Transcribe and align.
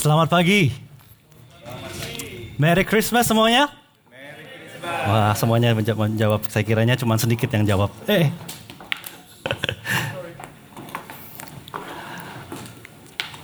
Selamat 0.00 0.32
pagi. 0.32 0.72
Merry 2.56 2.88
Christmas 2.88 3.28
semuanya. 3.28 3.68
Wah, 4.80 5.36
semuanya 5.36 5.76
menjawab, 5.76 6.08
menjawab. 6.08 6.40
Saya 6.48 6.64
kiranya 6.64 6.96
cuma 6.96 7.20
sedikit 7.20 7.52
yang 7.52 7.68
jawab. 7.68 7.92
Eh. 8.08 8.32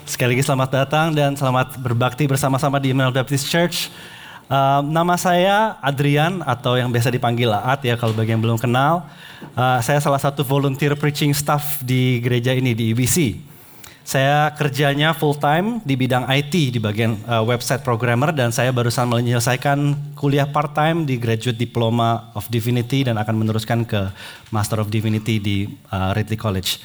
Sekali 0.08 0.32
lagi 0.32 0.48
selamat 0.48 0.70
datang 0.72 1.12
dan 1.12 1.36
selamat 1.36 1.76
berbakti 1.76 2.24
bersama-sama 2.24 2.80
di 2.80 2.96
Emmanuel 2.96 3.12
Baptist 3.12 3.52
Church. 3.52 3.92
Uh, 4.48 4.80
nama 4.80 5.20
saya 5.20 5.76
Adrian 5.84 6.40
atau 6.40 6.80
yang 6.80 6.88
biasa 6.88 7.12
dipanggil 7.12 7.52
Aat 7.52 7.84
ya 7.84 8.00
kalau 8.00 8.16
bagi 8.16 8.32
yang 8.32 8.40
belum 8.40 8.56
kenal. 8.56 9.04
Uh, 9.52 9.76
saya 9.84 10.00
salah 10.00 10.24
satu 10.24 10.40
volunteer 10.40 10.96
preaching 10.96 11.36
staff 11.36 11.84
di 11.84 12.16
gereja 12.24 12.56
ini 12.56 12.72
di 12.72 12.96
IBC. 12.96 13.55
Saya 14.06 14.54
kerjanya 14.54 15.10
full 15.18 15.34
time 15.34 15.82
di 15.82 15.98
bidang 15.98 16.30
IT 16.30 16.54
di 16.54 16.78
bagian 16.78 17.18
uh, 17.26 17.42
website 17.42 17.82
programmer 17.82 18.30
dan 18.30 18.54
saya 18.54 18.70
barusan 18.70 19.10
menyelesaikan 19.10 19.98
kuliah 20.14 20.46
part 20.46 20.78
time 20.78 21.02
di 21.02 21.18
Graduate 21.18 21.58
Diploma 21.58 22.30
of 22.38 22.46
Divinity 22.46 23.02
dan 23.02 23.18
akan 23.18 23.34
meneruskan 23.34 23.82
ke 23.82 24.14
Master 24.54 24.78
of 24.78 24.94
Divinity 24.94 25.42
di 25.42 25.66
uh, 25.90 26.14
Ridley 26.14 26.38
College. 26.38 26.78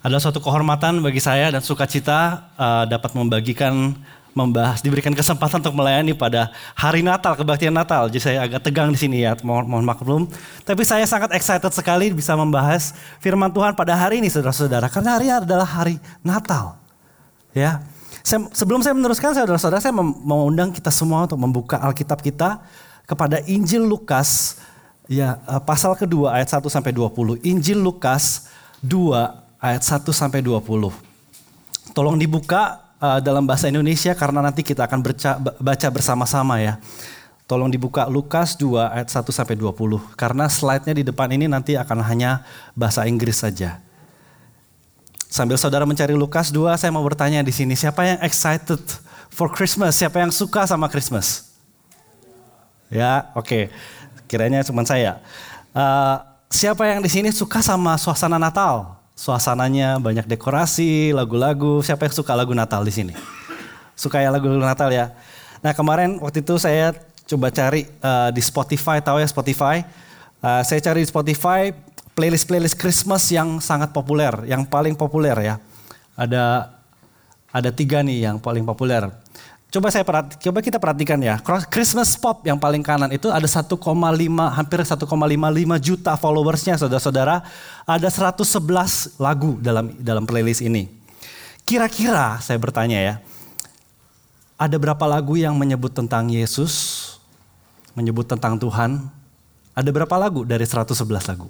Adalah 0.00 0.24
suatu 0.24 0.40
kehormatan 0.40 1.04
bagi 1.04 1.20
saya 1.20 1.52
dan 1.52 1.60
sukacita 1.60 2.48
uh, 2.56 2.88
dapat 2.88 3.12
membagikan 3.12 4.00
membahas, 4.30 4.78
diberikan 4.80 5.10
kesempatan 5.10 5.58
untuk 5.58 5.74
melayani 5.74 6.14
pada 6.14 6.54
hari 6.78 7.02
Natal, 7.02 7.34
kebaktian 7.34 7.74
Natal. 7.74 8.06
Jadi 8.06 8.22
saya 8.22 8.38
agak 8.46 8.62
tegang 8.62 8.94
di 8.94 8.98
sini 8.98 9.26
ya, 9.26 9.34
mohon, 9.42 9.66
mohon 9.66 9.84
maklum. 9.86 10.22
Tapi 10.62 10.82
saya 10.86 11.02
sangat 11.04 11.34
excited 11.34 11.70
sekali 11.74 12.14
bisa 12.14 12.38
membahas 12.38 12.94
firman 13.18 13.50
Tuhan 13.50 13.74
pada 13.74 13.98
hari 13.98 14.22
ini 14.22 14.30
saudara-saudara. 14.30 14.86
Karena 14.86 15.18
hari 15.18 15.24
ini 15.30 15.34
adalah 15.42 15.66
hari 15.66 15.96
Natal. 16.22 16.78
Ya, 17.50 17.82
saya, 18.22 18.46
sebelum 18.54 18.84
saya 18.84 18.94
meneruskan 18.94 19.34
saudara-saudara, 19.34 19.82
saya 19.82 19.94
mau 20.00 20.46
undang 20.46 20.70
kita 20.70 20.92
semua 20.94 21.26
untuk 21.26 21.40
membuka 21.40 21.82
Alkitab 21.82 22.22
kita 22.22 22.62
kepada 23.08 23.42
Injil 23.50 23.82
Lukas 23.82 24.60
ya 25.10 25.42
eh, 25.42 25.62
pasal 25.66 25.98
kedua 25.98 26.38
ayat 26.38 26.54
1 26.54 26.70
sampai 26.70 26.94
20. 26.94 27.42
Injil 27.42 27.82
Lukas 27.82 28.46
2 28.86 29.58
ayat 29.58 29.82
1 29.82 30.06
sampai 30.14 30.40
20. 30.46 30.62
Tolong 31.90 32.14
dibuka 32.14 32.89
uh, 33.00 33.18
dalam 33.18 33.48
bahasa 33.48 33.66
Indonesia 33.66 34.12
karena 34.14 34.44
nanti 34.44 34.60
kita 34.62 34.86
akan 34.86 35.00
berca, 35.00 35.40
baca 35.40 35.88
bersama-sama 35.90 36.60
ya. 36.60 36.78
Tolong 37.50 37.66
dibuka 37.66 38.06
Lukas 38.06 38.54
2 38.54 38.78
ayat 38.94 39.10
1 39.10 39.26
sampai 39.34 39.58
20 39.58 40.14
karena 40.14 40.46
slide-nya 40.46 40.94
di 40.94 41.02
depan 41.02 41.26
ini 41.34 41.50
nanti 41.50 41.74
akan 41.74 41.98
hanya 42.06 42.46
bahasa 42.78 43.02
Inggris 43.10 43.42
saja. 43.42 43.82
Sambil 45.26 45.58
saudara 45.58 45.82
mencari 45.82 46.14
Lukas 46.14 46.54
2, 46.54 46.78
saya 46.78 46.90
mau 46.94 47.02
bertanya 47.02 47.42
di 47.42 47.50
sini, 47.54 47.74
siapa 47.74 48.02
yang 48.06 48.18
excited 48.22 48.82
for 49.30 49.50
Christmas? 49.50 49.98
Siapa 49.98 50.22
yang 50.22 50.30
suka 50.34 50.66
sama 50.66 50.90
Christmas? 50.90 51.54
Ya, 52.90 53.30
oke. 53.38 53.46
Okay. 53.46 53.64
Kiranya 54.26 54.62
cuma 54.66 54.86
saya. 54.86 55.22
Uh, 55.70 56.22
siapa 56.50 56.86
yang 56.86 57.02
di 57.02 57.10
sini 57.10 57.30
suka 57.34 57.62
sama 57.62 57.98
suasana 57.98 58.38
Natal? 58.38 58.99
Suasananya 59.20 60.00
banyak 60.00 60.24
dekorasi, 60.24 61.12
lagu-lagu. 61.12 61.84
Siapa 61.84 62.08
yang 62.08 62.14
suka 62.16 62.32
lagu 62.32 62.56
Natal 62.56 62.80
di 62.80 62.88
sini? 62.88 63.12
Suka 63.92 64.16
ya 64.16 64.32
lagu 64.32 64.48
Natal 64.48 64.88
ya? 64.88 65.12
Nah 65.60 65.76
kemarin 65.76 66.16
waktu 66.24 66.40
itu 66.40 66.56
saya 66.56 66.96
coba 67.28 67.52
cari 67.52 67.84
uh, 68.00 68.32
di 68.32 68.40
Spotify, 68.40 69.04
tahu 69.04 69.20
ya 69.20 69.28
Spotify? 69.28 69.84
Uh, 70.40 70.64
saya 70.64 70.80
cari 70.80 71.04
di 71.04 71.08
Spotify 71.12 71.68
playlist-playlist 72.16 72.80
Christmas 72.80 73.28
yang 73.28 73.60
sangat 73.60 73.92
populer, 73.92 74.32
yang 74.48 74.64
paling 74.64 74.96
populer 74.96 75.36
ya. 75.36 75.60
Ada 76.16 76.72
ada 77.52 77.70
tiga 77.76 78.00
nih 78.00 78.24
yang 78.24 78.40
paling 78.40 78.64
populer. 78.64 79.04
Coba 79.70 79.86
saya 79.86 80.02
perhati, 80.02 80.34
coba 80.42 80.58
kita 80.66 80.82
perhatikan 80.82 81.14
ya. 81.22 81.38
Christmas 81.70 82.18
pop 82.18 82.42
yang 82.42 82.58
paling 82.58 82.82
kanan 82.82 83.06
itu 83.14 83.30
ada 83.30 83.46
1,5 83.46 83.78
hampir 83.78 84.78
1,55 84.82 85.06
juta 85.78 86.12
followersnya 86.18 86.74
saudara-saudara. 86.74 87.46
Ada 87.86 88.10
111 88.34 89.14
lagu 89.22 89.62
dalam 89.62 89.94
dalam 90.02 90.26
playlist 90.26 90.66
ini. 90.66 90.90
Kira-kira 91.62 92.42
saya 92.42 92.58
bertanya 92.58 92.98
ya. 92.98 93.14
Ada 94.58 94.74
berapa 94.74 95.06
lagu 95.06 95.38
yang 95.38 95.54
menyebut 95.54 95.94
tentang 95.94 96.26
Yesus? 96.26 97.06
Menyebut 97.94 98.26
tentang 98.26 98.58
Tuhan? 98.58 99.06
Ada 99.70 99.90
berapa 99.94 100.18
lagu 100.18 100.42
dari 100.42 100.66
111 100.66 100.98
lagu? 101.30 101.46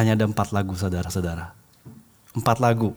Hanya 0.00 0.16
ada 0.16 0.24
empat 0.24 0.48
lagu 0.48 0.72
saudara-saudara. 0.72 1.52
Empat 2.32 2.56
lagu. 2.56 2.96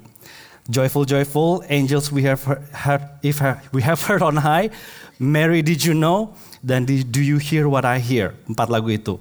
Joyful, 0.69 1.09
joyful, 1.09 1.65
angels 1.65 2.13
we 2.13 2.21
have 2.29 2.45
heard, 2.45 3.01
if 3.25 3.41
we 3.73 3.81
have 3.81 3.97
heard 4.05 4.21
on 4.21 4.37
high. 4.37 4.69
Mary, 5.17 5.65
did 5.65 5.81
you 5.81 5.97
know? 5.97 6.37
Dan 6.61 6.85
do 6.85 7.21
you 7.21 7.41
hear 7.41 7.65
what 7.65 7.89
I 7.89 7.97
hear? 7.97 8.37
Empat 8.45 8.69
lagu 8.69 8.93
itu. 8.93 9.17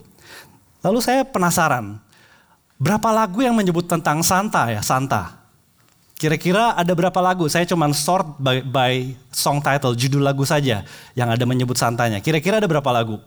Lalu 0.84 1.00
saya 1.00 1.24
penasaran, 1.24 1.96
berapa 2.76 3.08
lagu 3.10 3.40
yang 3.40 3.56
menyebut 3.56 3.88
tentang 3.88 4.20
Santa 4.20 4.68
ya, 4.68 4.84
Santa? 4.84 5.40
Kira-kira 6.18 6.74
ada 6.74 6.92
berapa 6.92 7.16
lagu? 7.22 7.46
Saya 7.48 7.64
cuma 7.64 7.88
sort 7.94 8.26
by, 8.42 8.60
by 8.60 9.14
song 9.30 9.62
title, 9.62 9.94
judul 9.94 10.20
lagu 10.20 10.44
saja 10.44 10.84
yang 11.14 11.30
ada 11.30 11.46
menyebut 11.48 11.78
Santanya. 11.78 12.20
Kira-kira 12.20 12.60
ada 12.60 12.68
berapa 12.68 12.90
lagu? 12.92 13.22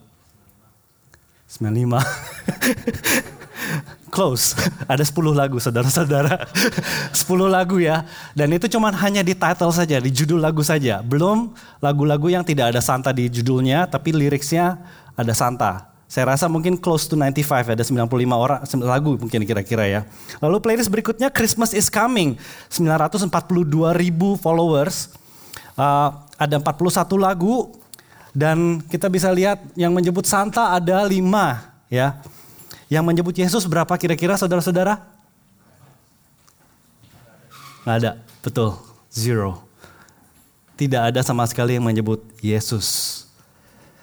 95. 1.48 1.98
Close. 4.12 4.54
Ada 4.92 5.08
10 5.08 5.32
lagu 5.32 5.58
saudara-saudara. 5.58 6.46
10 7.16 7.48
lagu 7.48 7.80
ya. 7.80 8.04
Dan 8.36 8.52
itu 8.52 8.68
cuma 8.68 8.92
hanya 8.92 9.24
di 9.24 9.32
title 9.32 9.72
saja, 9.72 9.98
di 10.04 10.12
judul 10.12 10.44
lagu 10.44 10.60
saja. 10.62 11.00
Belum 11.00 11.56
lagu-lagu 11.80 12.28
yang 12.28 12.44
tidak 12.44 12.76
ada 12.76 12.84
Santa 12.84 13.16
di 13.16 13.32
judulnya, 13.32 13.88
tapi 13.88 14.12
liriknya 14.12 14.84
ada 15.16 15.32
Santa. 15.32 15.92
Saya 16.12 16.36
rasa 16.36 16.52
mungkin 16.52 16.76
close 16.76 17.08
to 17.08 17.16
95, 17.16 17.72
ada 17.72 17.88
95 17.88 18.04
orang 18.36 18.60
lagu 18.84 19.16
mungkin 19.16 19.48
kira-kira 19.48 19.88
ya. 19.88 20.02
Lalu 20.44 20.60
playlist 20.60 20.92
berikutnya 20.92 21.32
Christmas 21.32 21.72
is 21.72 21.88
Coming, 21.88 22.36
942 22.68 23.32
ribu 23.96 24.36
followers. 24.36 25.16
Uh, 25.80 26.12
ada 26.36 26.60
41 26.60 27.16
lagu 27.16 27.72
dan 28.36 28.84
kita 28.92 29.08
bisa 29.08 29.32
lihat 29.32 29.64
yang 29.80 29.96
menyebut 29.96 30.28
Santa 30.28 30.76
ada 30.76 31.08
5 31.08 31.16
ya. 31.88 32.20
Yang 32.92 33.04
menyebut 33.08 33.36
Yesus 33.40 33.64
berapa 33.64 33.96
kira-kira 33.96 34.36
saudara-saudara? 34.36 35.00
Nggak 37.88 37.96
ada, 38.04 38.12
betul, 38.44 38.76
zero. 39.08 39.64
Tidak 40.76 41.00
ada 41.00 41.24
sama 41.24 41.48
sekali 41.48 41.80
yang 41.80 41.88
menyebut 41.88 42.20
Yesus. 42.44 43.24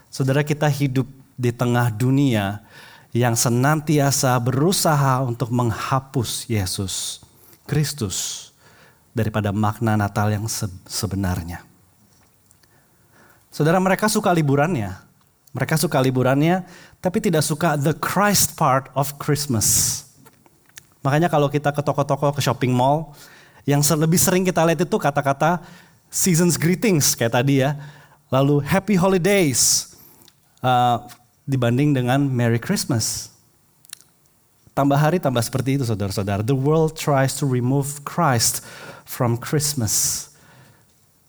Saudara 0.09 0.41
kita 0.41 0.65
hidup 0.72 1.04
di 1.37 1.53
tengah 1.53 1.93
dunia 1.93 2.65
yang 3.12 3.37
senantiasa 3.37 4.32
berusaha 4.41 5.21
untuk 5.21 5.53
menghapus 5.53 6.48
Yesus, 6.48 7.21
Kristus, 7.69 8.48
daripada 9.12 9.53
makna 9.53 10.00
Natal 10.00 10.32
yang 10.32 10.48
sebenarnya. 10.88 11.60
Saudara 13.53 13.77
mereka 13.84 14.09
suka 14.09 14.32
liburannya, 14.32 14.97
mereka 15.53 15.81
suka 15.81 15.97
liburannya, 15.98 16.64
tapi 17.00 17.25
tidak 17.25 17.41
suka 17.41 17.75
the 17.81 17.97
Christ 17.97 18.54
part 18.54 18.92
of 18.92 19.16
Christmas. 19.16 20.03
Makanya 21.00 21.32
kalau 21.32 21.48
kita 21.48 21.72
ke 21.72 21.81
toko-toko, 21.81 22.34
ke 22.36 22.42
shopping 22.44 22.75
mall, 22.75 23.16
yang 23.64 23.81
lebih 23.81 24.20
sering 24.20 24.44
kita 24.44 24.64
lihat 24.64 24.84
itu 24.84 24.97
kata-kata 24.97 25.60
seasons 26.09 26.56
greetings 26.56 27.12
kayak 27.12 27.36
tadi 27.36 27.64
ya. 27.64 27.76
Lalu 28.28 28.60
happy 28.60 28.97
holidays 28.97 29.92
uh, 30.60 31.00
dibanding 31.48 31.97
dengan 31.97 32.28
Merry 32.28 32.60
Christmas. 32.60 33.32
Tambah 34.76 35.00
hari 35.00 35.19
tambah 35.19 35.41
seperti 35.42 35.80
itu 35.80 35.84
saudara-saudara. 35.88 36.44
The 36.44 36.54
world 36.54 36.94
tries 36.94 37.34
to 37.41 37.48
remove 37.48 38.04
Christ 38.06 38.62
from 39.09 39.41
Christmas. 39.41 40.28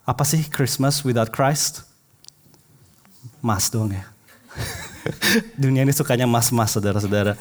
Apa 0.05 0.21
sih 0.27 0.45
Christmas 0.51 1.01
without 1.01 1.31
Christ? 1.33 1.88
Mas 3.39 3.71
dong 3.71 3.91
ya. 3.95 4.03
Dunia 5.61 5.83
ini 5.87 5.93
sukanya 5.95 6.27
mas-mas 6.27 6.75
saudara-saudara. 6.75 7.39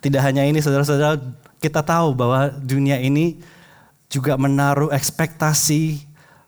Tidak 0.00 0.22
hanya 0.22 0.48
ini 0.48 0.60
saudara-saudara, 0.64 1.20
kita 1.60 1.84
tahu 1.84 2.16
bahwa 2.16 2.48
dunia 2.56 2.96
ini 2.96 3.40
juga 4.08 4.34
menaruh 4.40 4.88
ekspektasi, 4.90 6.02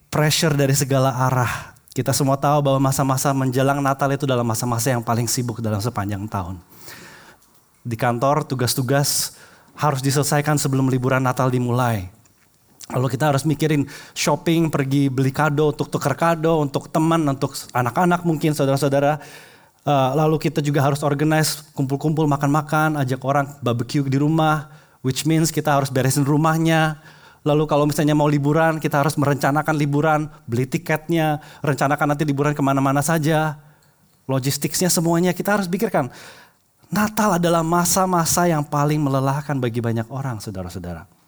pressure 0.08 0.56
dari 0.56 0.72
segala 0.72 1.12
arah. 1.12 1.76
Kita 1.92 2.16
semua 2.16 2.40
tahu 2.40 2.64
bahwa 2.64 2.88
masa-masa 2.88 3.28
menjelang 3.36 3.84
Natal 3.84 4.08
itu 4.16 4.24
dalam 4.24 4.48
masa-masa 4.48 4.88
yang 4.88 5.04
paling 5.04 5.28
sibuk 5.28 5.60
dalam 5.60 5.78
sepanjang 5.84 6.24
tahun. 6.24 6.56
Di 7.84 7.96
kantor 8.00 8.48
tugas-tugas 8.48 9.36
harus 9.76 10.00
diselesaikan 10.00 10.56
sebelum 10.56 10.88
liburan 10.88 11.20
Natal 11.20 11.52
dimulai. 11.52 12.08
Lalu 12.92 13.06
kita 13.16 13.32
harus 13.32 13.42
mikirin 13.48 13.88
shopping, 14.12 14.68
pergi 14.68 15.08
beli 15.08 15.32
kado 15.32 15.72
untuk 15.72 15.88
tukar 15.88 16.14
kado, 16.14 16.60
untuk 16.60 16.92
teman, 16.92 17.24
untuk 17.24 17.56
anak-anak 17.72 18.22
mungkin 18.28 18.52
saudara-saudara. 18.52 19.18
Uh, 19.82 20.14
lalu 20.14 20.38
kita 20.38 20.62
juga 20.62 20.78
harus 20.84 21.02
organize 21.02 21.64
kumpul-kumpul 21.74 22.28
makan-makan, 22.30 23.00
ajak 23.02 23.18
orang 23.26 23.50
barbecue 23.64 24.04
di 24.06 24.20
rumah, 24.20 24.70
which 25.02 25.26
means 25.26 25.50
kita 25.50 25.74
harus 25.74 25.90
beresin 25.90 26.22
rumahnya, 26.22 27.02
Lalu 27.42 27.66
kalau 27.66 27.90
misalnya 27.90 28.14
mau 28.14 28.30
liburan, 28.30 28.78
kita 28.78 29.02
harus 29.02 29.18
merencanakan 29.18 29.74
liburan, 29.74 30.30
beli 30.46 30.62
tiketnya, 30.62 31.42
rencanakan 31.58 32.14
nanti 32.14 32.22
liburan 32.22 32.54
ke 32.54 32.62
mana-mana 32.62 33.02
saja. 33.02 33.58
Logistiknya 34.30 34.86
semuanya 34.86 35.34
kita 35.34 35.58
harus 35.58 35.66
pikirkan. 35.66 36.06
Natal 36.86 37.42
adalah 37.42 37.66
masa-masa 37.66 38.46
yang 38.46 38.62
paling 38.62 39.02
melelahkan 39.02 39.58
bagi 39.58 39.82
banyak 39.82 40.06
orang, 40.06 40.38
saudara-saudara. 40.38 41.21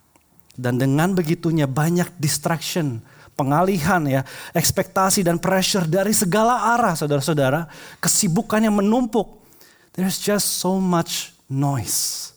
Dan 0.54 0.78
dengan 0.78 1.12
begitunya 1.12 1.66
banyak 1.66 2.14
distraction, 2.18 3.02
pengalihan 3.34 4.02
ya, 4.06 4.22
ekspektasi 4.54 5.26
dan 5.26 5.42
pressure 5.42 5.84
dari 5.86 6.14
segala 6.14 6.74
arah, 6.78 6.94
saudara-saudara. 6.94 7.66
Kesibukan 7.98 8.62
yang 8.62 8.78
menumpuk. 8.78 9.42
There's 9.94 10.18
just 10.18 10.58
so 10.58 10.78
much 10.78 11.34
noise. 11.50 12.32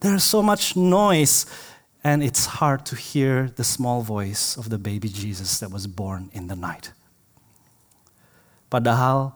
There's 0.00 0.24
so 0.24 0.44
much 0.44 0.76
noise 0.76 1.48
and 2.04 2.22
it's 2.22 2.60
hard 2.62 2.86
to 2.86 2.94
hear 2.94 3.50
the 3.56 3.64
small 3.64 4.00
voice 4.02 4.56
of 4.56 4.70
the 4.70 4.78
baby 4.78 5.08
Jesus 5.08 5.58
that 5.58 5.72
was 5.72 5.88
born 5.88 6.30
in 6.32 6.46
the 6.46 6.54
night. 6.54 6.92
Padahal 8.70 9.34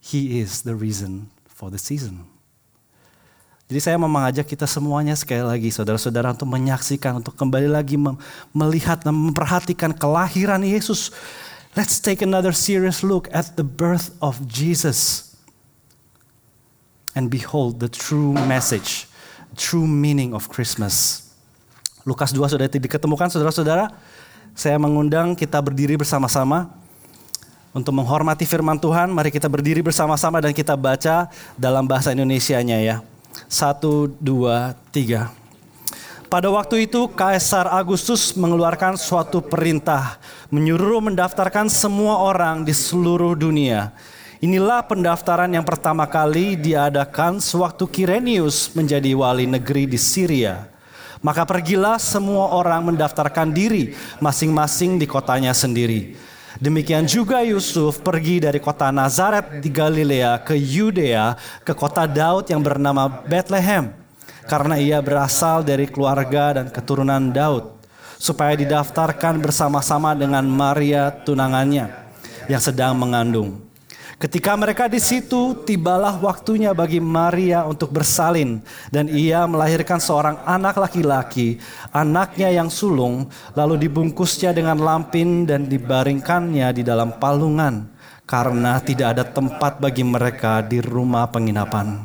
he 0.00 0.40
is 0.40 0.62
the 0.62 0.74
reason 0.74 1.30
for 1.46 1.70
the 1.70 1.78
season. 1.78 2.26
Jadi 3.68 3.80
saya 3.84 4.00
mau 4.00 4.08
mengajak 4.08 4.48
kita 4.48 4.64
semuanya 4.64 5.12
sekali 5.12 5.44
lagi 5.44 5.68
saudara-saudara 5.68 6.32
untuk 6.32 6.48
menyaksikan, 6.48 7.20
untuk 7.20 7.36
kembali 7.36 7.68
lagi 7.68 8.00
melihat 8.56 9.04
dan 9.04 9.12
memperhatikan 9.12 9.92
kelahiran 9.92 10.64
Yesus. 10.64 11.12
Let's 11.76 12.00
take 12.00 12.24
another 12.24 12.56
serious 12.56 13.04
look 13.04 13.28
at 13.28 13.60
the 13.60 13.66
birth 13.68 14.16
of 14.24 14.40
Jesus. 14.48 15.28
And 17.12 17.28
behold 17.28 17.84
the 17.84 17.92
true 17.92 18.32
message, 18.48 19.04
true 19.52 19.84
meaning 19.84 20.32
of 20.32 20.48
Christmas. 20.48 21.28
Lukas 22.08 22.32
2 22.32 22.40
sudah 22.48 22.72
diketemukan 22.72 23.28
saudara-saudara. 23.28 23.92
Saya 24.56 24.80
mengundang 24.80 25.36
kita 25.36 25.60
berdiri 25.60 26.00
bersama-sama 26.00 26.72
untuk 27.76 27.92
menghormati 27.92 28.48
firman 28.48 28.80
Tuhan. 28.80 29.12
Mari 29.12 29.28
kita 29.28 29.44
berdiri 29.44 29.84
bersama-sama 29.84 30.40
dan 30.40 30.56
kita 30.56 30.72
baca 30.72 31.28
dalam 31.60 31.84
bahasa 31.84 32.16
Indonesianya 32.16 32.80
ya. 32.80 33.04
Satu, 33.46 34.10
dua, 34.18 34.74
tiga. 34.90 35.30
Pada 36.28 36.52
waktu 36.52 36.84
itu 36.84 37.08
Kaisar 37.08 37.72
Agustus 37.72 38.36
mengeluarkan 38.36 39.00
suatu 39.00 39.40
perintah 39.40 40.20
menyuruh 40.52 41.00
mendaftarkan 41.00 41.72
semua 41.72 42.20
orang 42.20 42.64
di 42.64 42.76
seluruh 42.76 43.32
dunia. 43.32 43.96
Inilah 44.38 44.84
pendaftaran 44.84 45.50
yang 45.50 45.64
pertama 45.64 46.06
kali 46.06 46.54
diadakan 46.54 47.40
sewaktu 47.40 47.84
Kirenius 47.90 48.76
menjadi 48.76 49.10
wali 49.16 49.48
negeri 49.48 49.88
di 49.88 49.96
Syria. 49.96 50.68
Maka 51.18 51.42
pergilah 51.42 51.98
semua 51.98 52.54
orang 52.54 52.92
mendaftarkan 52.92 53.50
diri 53.50 53.96
masing-masing 54.22 55.00
di 55.00 55.10
kotanya 55.10 55.50
sendiri. 55.50 56.14
Demikian 56.58 57.06
juga 57.06 57.38
Yusuf 57.46 58.02
pergi 58.02 58.42
dari 58.42 58.58
kota 58.58 58.90
Nazaret 58.90 59.62
di 59.62 59.70
Galilea 59.70 60.42
ke 60.42 60.58
Yudea 60.58 61.38
ke 61.62 61.70
kota 61.70 62.02
Daud 62.02 62.50
yang 62.50 62.58
bernama 62.58 63.06
Bethlehem 63.06 63.94
karena 64.50 64.74
ia 64.74 64.98
berasal 64.98 65.62
dari 65.62 65.86
keluarga 65.86 66.58
dan 66.58 66.66
keturunan 66.66 67.30
Daud 67.30 67.78
supaya 68.18 68.58
didaftarkan 68.58 69.38
bersama-sama 69.38 70.18
dengan 70.18 70.42
Maria 70.50 71.14
tunangannya 71.14 71.94
yang 72.50 72.58
sedang 72.58 72.98
mengandung. 72.98 73.67
Ketika 74.18 74.58
mereka 74.58 74.90
di 74.90 74.98
situ, 74.98 75.54
tibalah 75.62 76.18
waktunya 76.18 76.74
bagi 76.74 76.98
Maria 76.98 77.62
untuk 77.62 77.94
bersalin, 77.94 78.58
dan 78.90 79.06
ia 79.06 79.46
melahirkan 79.46 80.02
seorang 80.02 80.42
anak 80.42 80.74
laki-laki, 80.74 81.62
anaknya 81.94 82.50
yang 82.50 82.66
sulung, 82.66 83.30
lalu 83.54 83.86
dibungkusnya 83.86 84.50
dengan 84.50 84.82
lampin 84.82 85.46
dan 85.46 85.70
dibaringkannya 85.70 86.66
di 86.74 86.82
dalam 86.82 87.14
palungan, 87.22 87.86
karena 88.26 88.82
tidak 88.82 89.14
ada 89.14 89.22
tempat 89.22 89.78
bagi 89.78 90.02
mereka 90.02 90.66
di 90.66 90.82
rumah 90.82 91.30
penginapan. 91.30 92.02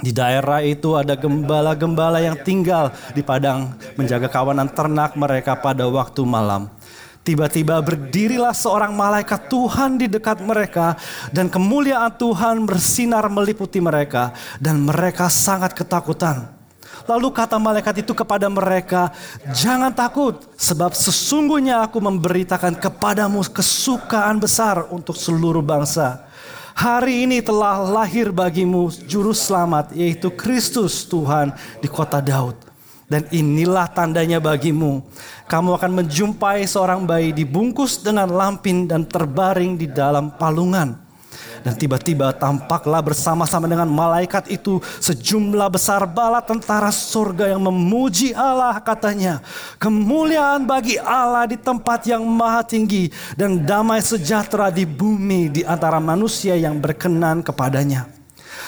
Di 0.00 0.16
daerah 0.16 0.64
itu 0.64 0.96
ada 0.96 1.20
gembala-gembala 1.20 2.16
yang 2.20 2.40
tinggal 2.48 2.96
di 3.12 3.20
padang 3.20 3.76
menjaga 4.00 4.32
kawanan 4.32 4.72
ternak 4.72 5.12
mereka 5.20 5.52
pada 5.60 5.84
waktu 5.84 6.24
malam. 6.24 6.72
Tiba-tiba 7.26 7.82
berdirilah 7.82 8.54
seorang 8.54 8.94
malaikat 8.94 9.50
Tuhan 9.50 9.98
di 9.98 10.06
dekat 10.06 10.38
mereka 10.46 10.94
dan 11.34 11.50
kemuliaan 11.50 12.14
Tuhan 12.14 12.62
bersinar 12.62 13.26
meliputi 13.26 13.82
mereka 13.82 14.30
dan 14.62 14.78
mereka 14.86 15.26
sangat 15.26 15.74
ketakutan. 15.74 16.54
Lalu 17.10 17.34
kata 17.34 17.58
malaikat 17.58 18.06
itu 18.06 18.14
kepada 18.14 18.46
mereka, 18.46 19.10
"Jangan 19.50 19.90
takut, 19.90 20.38
sebab 20.54 20.94
sesungguhnya 20.94 21.82
aku 21.82 21.98
memberitakan 21.98 22.78
kepadamu 22.78 23.42
kesukaan 23.50 24.38
besar 24.38 24.86
untuk 24.94 25.18
seluruh 25.18 25.66
bangsa. 25.66 26.22
Hari 26.78 27.26
ini 27.26 27.42
telah 27.42 27.82
lahir 27.82 28.30
bagimu 28.30 28.86
juru 29.02 29.34
selamat, 29.34 29.98
yaitu 29.98 30.30
Kristus 30.30 31.02
Tuhan 31.02 31.50
di 31.82 31.90
kota 31.90 32.22
Daud." 32.22 32.65
Dan 33.06 33.22
inilah 33.30 33.86
tandanya 33.86 34.42
bagimu. 34.42 34.98
Kamu 35.46 35.78
akan 35.78 36.02
menjumpai 36.02 36.66
seorang 36.66 37.06
bayi 37.06 37.30
dibungkus 37.30 38.02
dengan 38.02 38.26
lampin 38.26 38.90
dan 38.90 39.06
terbaring 39.06 39.78
di 39.78 39.86
dalam 39.86 40.34
palungan. 40.34 41.06
Dan 41.66 41.74
tiba-tiba 41.74 42.30
tampaklah 42.30 43.02
bersama-sama 43.02 43.66
dengan 43.66 43.90
malaikat 43.90 44.46
itu 44.54 44.78
sejumlah 45.02 45.66
besar 45.66 46.06
bala 46.06 46.38
tentara 46.38 46.94
surga 46.94 47.50
yang 47.50 47.62
memuji 47.62 48.30
Allah 48.30 48.78
katanya. 48.78 49.42
Kemuliaan 49.82 50.62
bagi 50.62 50.94
Allah 51.02 51.50
di 51.50 51.58
tempat 51.58 52.06
yang 52.06 52.22
maha 52.22 52.62
tinggi 52.62 53.10
dan 53.34 53.66
damai 53.66 53.98
sejahtera 53.98 54.70
di 54.70 54.86
bumi 54.86 55.50
di 55.50 55.62
antara 55.66 55.98
manusia 55.98 56.54
yang 56.54 56.78
berkenan 56.78 57.42
kepadanya. 57.42 58.15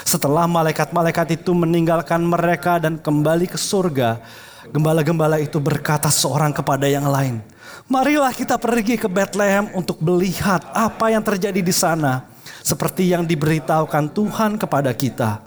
Setelah 0.08 0.48
malaikat-malaikat 0.48 1.36
itu 1.36 1.52
meninggalkan 1.52 2.24
mereka 2.24 2.80
dan 2.80 2.96
kembali 2.96 3.44
ke 3.44 3.60
surga, 3.60 4.16
gembala-gembala 4.72 5.36
itu 5.36 5.60
berkata 5.60 6.08
seorang 6.08 6.48
kepada 6.48 6.88
yang 6.88 7.04
lain, 7.04 7.44
"Marilah 7.92 8.32
kita 8.32 8.56
pergi 8.56 8.96
ke 8.96 9.04
Bethlehem 9.04 9.68
untuk 9.76 10.00
melihat 10.00 10.64
apa 10.72 11.12
yang 11.12 11.20
terjadi 11.20 11.60
di 11.60 11.74
sana, 11.76 12.24
seperti 12.64 13.12
yang 13.12 13.28
diberitahukan 13.28 14.08
Tuhan 14.16 14.56
kepada 14.56 14.96
kita." 14.96 15.44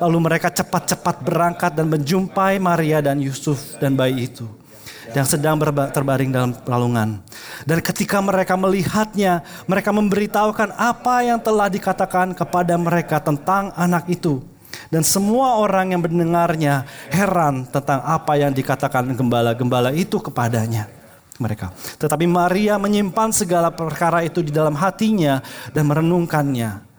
Lalu 0.00 0.32
mereka 0.32 0.48
cepat-cepat 0.48 1.20
berangkat 1.20 1.76
dan 1.76 1.92
menjumpai 1.92 2.56
Maria 2.56 3.04
dan 3.04 3.20
Yusuf 3.20 3.76
dan 3.84 4.00
bayi 4.00 4.32
itu 4.32 4.48
yang 5.14 5.26
sedang 5.26 5.58
terbaring 5.90 6.30
dalam 6.30 6.50
lalungan. 6.66 7.18
Dan 7.66 7.78
ketika 7.82 8.18
mereka 8.22 8.54
melihatnya, 8.54 9.42
mereka 9.66 9.90
memberitahukan 9.90 10.74
apa 10.76 11.26
yang 11.26 11.38
telah 11.42 11.68
dikatakan 11.70 12.32
kepada 12.34 12.74
mereka 12.78 13.18
tentang 13.18 13.74
anak 13.74 14.06
itu. 14.10 14.42
Dan 14.90 15.02
semua 15.06 15.58
orang 15.58 15.94
yang 15.94 16.02
mendengarnya 16.02 16.86
heran 17.10 17.66
tentang 17.66 18.02
apa 18.02 18.38
yang 18.38 18.54
dikatakan 18.54 19.06
gembala-gembala 19.14 19.94
itu 19.94 20.18
kepadanya 20.18 20.86
mereka. 21.40 21.72
Tetapi 21.98 22.26
Maria 22.28 22.76
menyimpan 22.76 23.30
segala 23.32 23.72
perkara 23.72 24.22
itu 24.22 24.44
di 24.44 24.52
dalam 24.52 24.76
hatinya 24.76 25.40
dan 25.74 25.88
merenungkannya. 25.88 26.89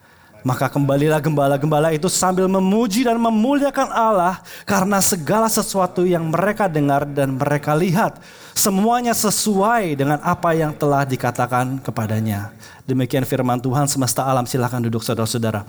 Maka 0.42 0.74
kembalilah 0.74 1.22
gembala-gembala 1.22 1.94
itu 1.94 2.10
sambil 2.10 2.50
memuji 2.50 3.06
dan 3.06 3.22
memuliakan 3.22 3.94
Allah 3.94 4.42
karena 4.66 4.98
segala 4.98 5.46
sesuatu 5.46 6.02
yang 6.02 6.34
mereka 6.34 6.66
dengar 6.66 7.06
dan 7.06 7.38
mereka 7.38 7.78
lihat. 7.78 8.18
Semuanya 8.58 9.14
sesuai 9.14 9.94
dengan 9.94 10.18
apa 10.26 10.58
yang 10.58 10.74
telah 10.74 11.06
dikatakan 11.06 11.78
kepadanya. 11.86 12.50
Demikian 12.90 13.22
firman 13.22 13.62
Tuhan 13.62 13.86
semesta 13.86 14.26
alam 14.26 14.50
silahkan 14.50 14.82
duduk 14.82 15.06
saudara-saudara. 15.06 15.62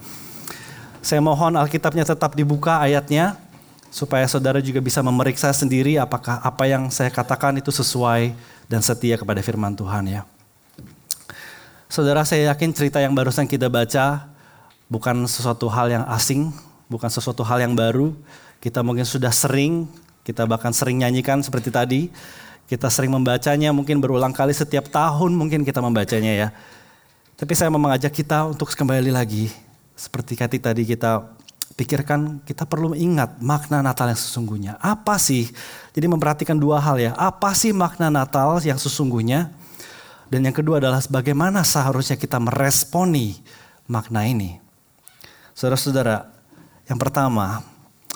Saya 1.05 1.21
mohon 1.21 1.53
Alkitabnya 1.53 2.09
tetap 2.09 2.33
dibuka 2.33 2.81
ayatnya 2.81 3.37
supaya 3.93 4.25
saudara 4.25 4.57
juga 4.65 4.81
bisa 4.81 5.05
memeriksa 5.05 5.53
sendiri 5.53 6.01
apakah 6.01 6.41
apa 6.41 6.65
yang 6.65 6.89
saya 6.89 7.13
katakan 7.13 7.61
itu 7.61 7.69
sesuai 7.69 8.33
dan 8.73 8.81
setia 8.81 9.21
kepada 9.21 9.45
firman 9.45 9.77
Tuhan 9.77 10.09
ya. 10.09 10.25
Saudara 11.93 12.25
saya 12.25 12.49
yakin 12.57 12.73
cerita 12.73 13.05
yang 13.05 13.13
barusan 13.13 13.45
kita 13.45 13.69
baca 13.69 14.32
bukan 14.93 15.25
sesuatu 15.25 15.73
hal 15.73 15.89
yang 15.89 16.05
asing, 16.13 16.53
bukan 16.93 17.09
sesuatu 17.09 17.41
hal 17.41 17.65
yang 17.65 17.73
baru. 17.73 18.13
Kita 18.61 18.85
mungkin 18.85 19.09
sudah 19.09 19.33
sering, 19.33 19.89
kita 20.21 20.45
bahkan 20.45 20.77
sering 20.77 21.01
nyanyikan 21.01 21.41
seperti 21.41 21.73
tadi. 21.73 22.13
Kita 22.69 22.93
sering 22.93 23.09
membacanya, 23.09 23.73
mungkin 23.73 24.05
berulang 24.05 24.37
kali 24.37 24.53
setiap 24.53 24.93
tahun 24.93 25.33
mungkin 25.33 25.65
kita 25.65 25.81
membacanya 25.81 26.33
ya. 26.33 26.49
Tapi 27.41 27.57
saya 27.57 27.73
mau 27.73 27.81
mengajak 27.81 28.13
kita 28.13 28.53
untuk 28.53 28.69
kembali 28.71 29.09
lagi. 29.11 29.49
Seperti 29.97 30.37
kati 30.37 30.57
tadi 30.61 30.85
kita 30.85 31.27
pikirkan, 31.75 32.45
kita 32.45 32.69
perlu 32.69 32.93
ingat 32.93 33.41
makna 33.43 33.83
Natal 33.83 34.13
yang 34.13 34.21
sesungguhnya. 34.21 34.73
Apa 34.79 35.17
sih? 35.19 35.51
Jadi 35.97 36.07
memperhatikan 36.07 36.55
dua 36.55 36.79
hal 36.79 37.01
ya. 37.01 37.13
Apa 37.19 37.57
sih 37.57 37.75
makna 37.75 38.13
Natal 38.13 38.61
yang 38.63 38.79
sesungguhnya? 38.79 39.53
Dan 40.33 40.49
yang 40.49 40.57
kedua 40.57 40.81
adalah 40.81 41.03
bagaimana 41.13 41.61
seharusnya 41.61 42.17
kita 42.17 42.41
meresponi 42.41 43.37
makna 43.85 44.25
ini. 44.25 44.63
Saudara-saudara, 45.53 46.33
yang 46.89 46.97
pertama, 46.97 47.61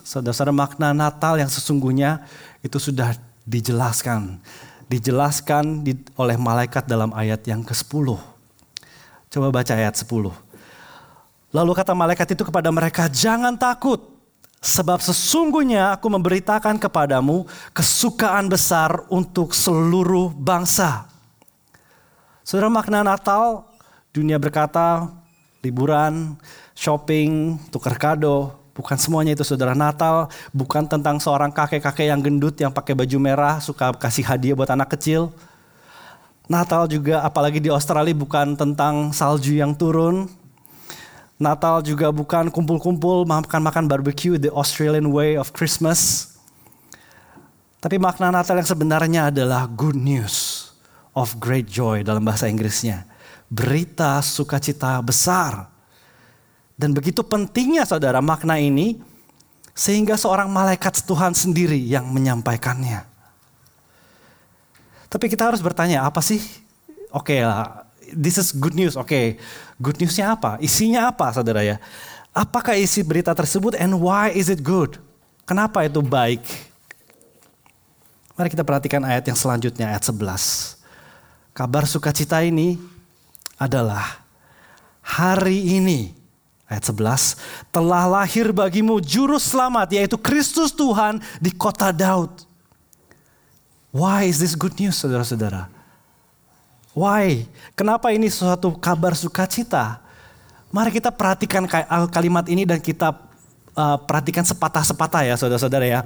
saudara-saudara 0.00 0.54
makna 0.56 0.96
Natal 0.96 1.36
yang 1.36 1.52
sesungguhnya 1.52 2.24
itu 2.64 2.80
sudah 2.80 3.16
dijelaskan. 3.44 4.40
Dijelaskan 4.86 5.82
di, 5.82 5.98
oleh 6.16 6.38
malaikat 6.38 6.86
dalam 6.86 7.10
ayat 7.12 7.42
yang 7.44 7.60
ke-10. 7.66 8.16
Coba 9.30 9.48
baca 9.52 9.72
ayat 9.74 9.94
10. 9.98 10.06
Lalu 11.54 11.70
kata 11.72 11.92
malaikat 11.94 12.36
itu 12.36 12.42
kepada 12.46 12.68
mereka, 12.70 13.10
jangan 13.10 13.54
takut. 13.56 14.16
Sebab 14.62 14.98
sesungguhnya 14.98 15.94
aku 15.94 16.10
memberitakan 16.10 16.80
kepadamu 16.80 17.46
kesukaan 17.70 18.50
besar 18.50 19.04
untuk 19.12 19.54
seluruh 19.54 20.32
bangsa. 20.34 21.06
Saudara 22.42 22.72
makna 22.72 23.06
Natal, 23.06 23.66
dunia 24.10 24.38
berkata 24.42 25.06
liburan, 25.62 26.38
shopping, 26.76 27.56
tukar 27.72 27.96
kado, 27.96 28.52
bukan 28.76 29.00
semuanya 29.00 29.32
itu 29.32 29.42
saudara 29.42 29.72
Natal, 29.72 30.28
bukan 30.52 30.84
tentang 30.84 31.16
seorang 31.16 31.48
kakek-kakek 31.48 32.12
yang 32.12 32.20
gendut 32.20 32.60
yang 32.60 32.68
pakai 32.68 32.92
baju 32.92 33.16
merah 33.16 33.56
suka 33.58 33.96
kasih 33.96 34.22
hadiah 34.28 34.52
buat 34.52 34.68
anak 34.68 34.92
kecil. 34.92 35.32
Natal 36.46 36.86
juga 36.86 37.26
apalagi 37.26 37.58
di 37.58 37.72
Australia 37.72 38.14
bukan 38.14 38.54
tentang 38.54 39.10
salju 39.10 39.58
yang 39.58 39.74
turun. 39.74 40.30
Natal 41.36 41.82
juga 41.82 42.08
bukan 42.14 42.48
kumpul-kumpul 42.48 43.26
makan-makan 43.26 43.90
barbecue 43.90 44.38
the 44.38 44.52
Australian 44.54 45.10
way 45.10 45.34
of 45.34 45.50
Christmas. 45.50 46.32
Tapi 47.82 47.98
makna 47.98 48.30
Natal 48.30 48.56
yang 48.56 48.68
sebenarnya 48.68 49.28
adalah 49.34 49.68
good 49.68 49.98
news 49.98 50.68
of 51.12 51.36
great 51.42 51.66
joy 51.66 52.06
dalam 52.06 52.24
bahasa 52.24 52.46
Inggrisnya. 52.46 53.04
Berita 53.52 54.22
sukacita 54.22 55.02
besar. 55.02 55.75
Dan 56.76 56.92
begitu 56.92 57.24
pentingnya 57.24 57.88
saudara 57.88 58.20
makna 58.20 58.60
ini 58.60 59.00
sehingga 59.72 60.16
seorang 60.16 60.52
malaikat 60.52 61.04
Tuhan 61.08 61.32
sendiri 61.32 61.80
yang 61.80 62.08
menyampaikannya. 62.12 63.04
Tapi 65.08 65.32
kita 65.32 65.48
harus 65.48 65.64
bertanya 65.64 66.04
apa 66.04 66.20
sih? 66.20 66.40
Oke 67.08 67.40
okay 67.40 67.40
lah, 67.40 67.88
this 68.12 68.36
is 68.36 68.52
good 68.52 68.76
news. 68.76 68.94
Oke, 68.94 69.08
okay. 69.08 69.26
good 69.80 69.96
newsnya 69.96 70.36
apa? 70.36 70.60
Isinya 70.60 71.08
apa 71.08 71.32
saudara 71.32 71.64
ya? 71.64 71.80
Apakah 72.36 72.76
isi 72.76 73.00
berita 73.00 73.32
tersebut 73.32 73.80
and 73.80 73.96
why 73.96 74.28
is 74.28 74.52
it 74.52 74.60
good? 74.60 75.00
Kenapa 75.48 75.88
itu 75.88 76.04
baik? 76.04 76.44
Mari 78.36 78.52
kita 78.52 78.60
perhatikan 78.60 79.00
ayat 79.00 79.24
yang 79.24 79.38
selanjutnya, 79.38 79.88
ayat 79.96 80.04
11. 80.04 80.76
Kabar 81.56 81.88
sukacita 81.88 82.44
ini 82.44 82.76
adalah 83.56 84.20
hari 85.00 85.80
ini 85.80 86.12
ayat 86.66 86.84
11 86.90 87.38
telah 87.70 88.04
lahir 88.10 88.50
bagimu 88.50 88.98
juru 88.98 89.38
selamat 89.38 89.94
yaitu 89.94 90.18
Kristus 90.18 90.74
Tuhan 90.74 91.22
di 91.38 91.54
kota 91.54 91.94
Daud. 91.94 92.46
Why 93.94 94.28
is 94.28 94.42
this 94.42 94.52
good 94.52 94.76
news 94.76 94.98
saudara-saudara? 94.98 95.72
Why? 96.92 97.48
Kenapa 97.72 98.12
ini 98.12 98.28
suatu 98.28 98.76
kabar 98.76 99.16
sukacita? 99.16 100.04
Mari 100.68 100.92
kita 100.92 101.08
perhatikan 101.08 101.64
kalimat 102.12 102.44
ini 102.52 102.68
dan 102.68 102.82
kita 102.82 103.14
uh, 103.72 103.96
perhatikan 104.04 104.44
sepatah-sepatah 104.44 105.22
ya 105.24 105.34
saudara-saudara 105.40 105.86
ya. 105.88 106.00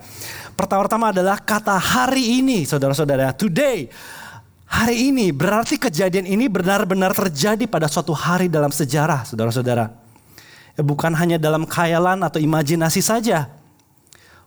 Pertama-tama 0.54 1.10
adalah 1.10 1.42
kata 1.42 1.74
hari 1.74 2.42
ini 2.42 2.62
saudara-saudara. 2.62 3.34
Today 3.34 3.90
Hari 4.70 5.10
ini 5.10 5.34
berarti 5.34 5.74
kejadian 5.82 6.30
ini 6.30 6.46
benar-benar 6.46 7.10
terjadi 7.10 7.66
pada 7.66 7.90
suatu 7.90 8.14
hari 8.14 8.46
dalam 8.46 8.70
sejarah, 8.70 9.26
saudara-saudara. 9.26 9.90
Ya, 10.78 10.82
bukan 10.82 11.12
hanya 11.16 11.36
dalam 11.40 11.66
khayalan 11.66 12.22
atau 12.22 12.38
imajinasi 12.38 13.02
saja. 13.02 13.50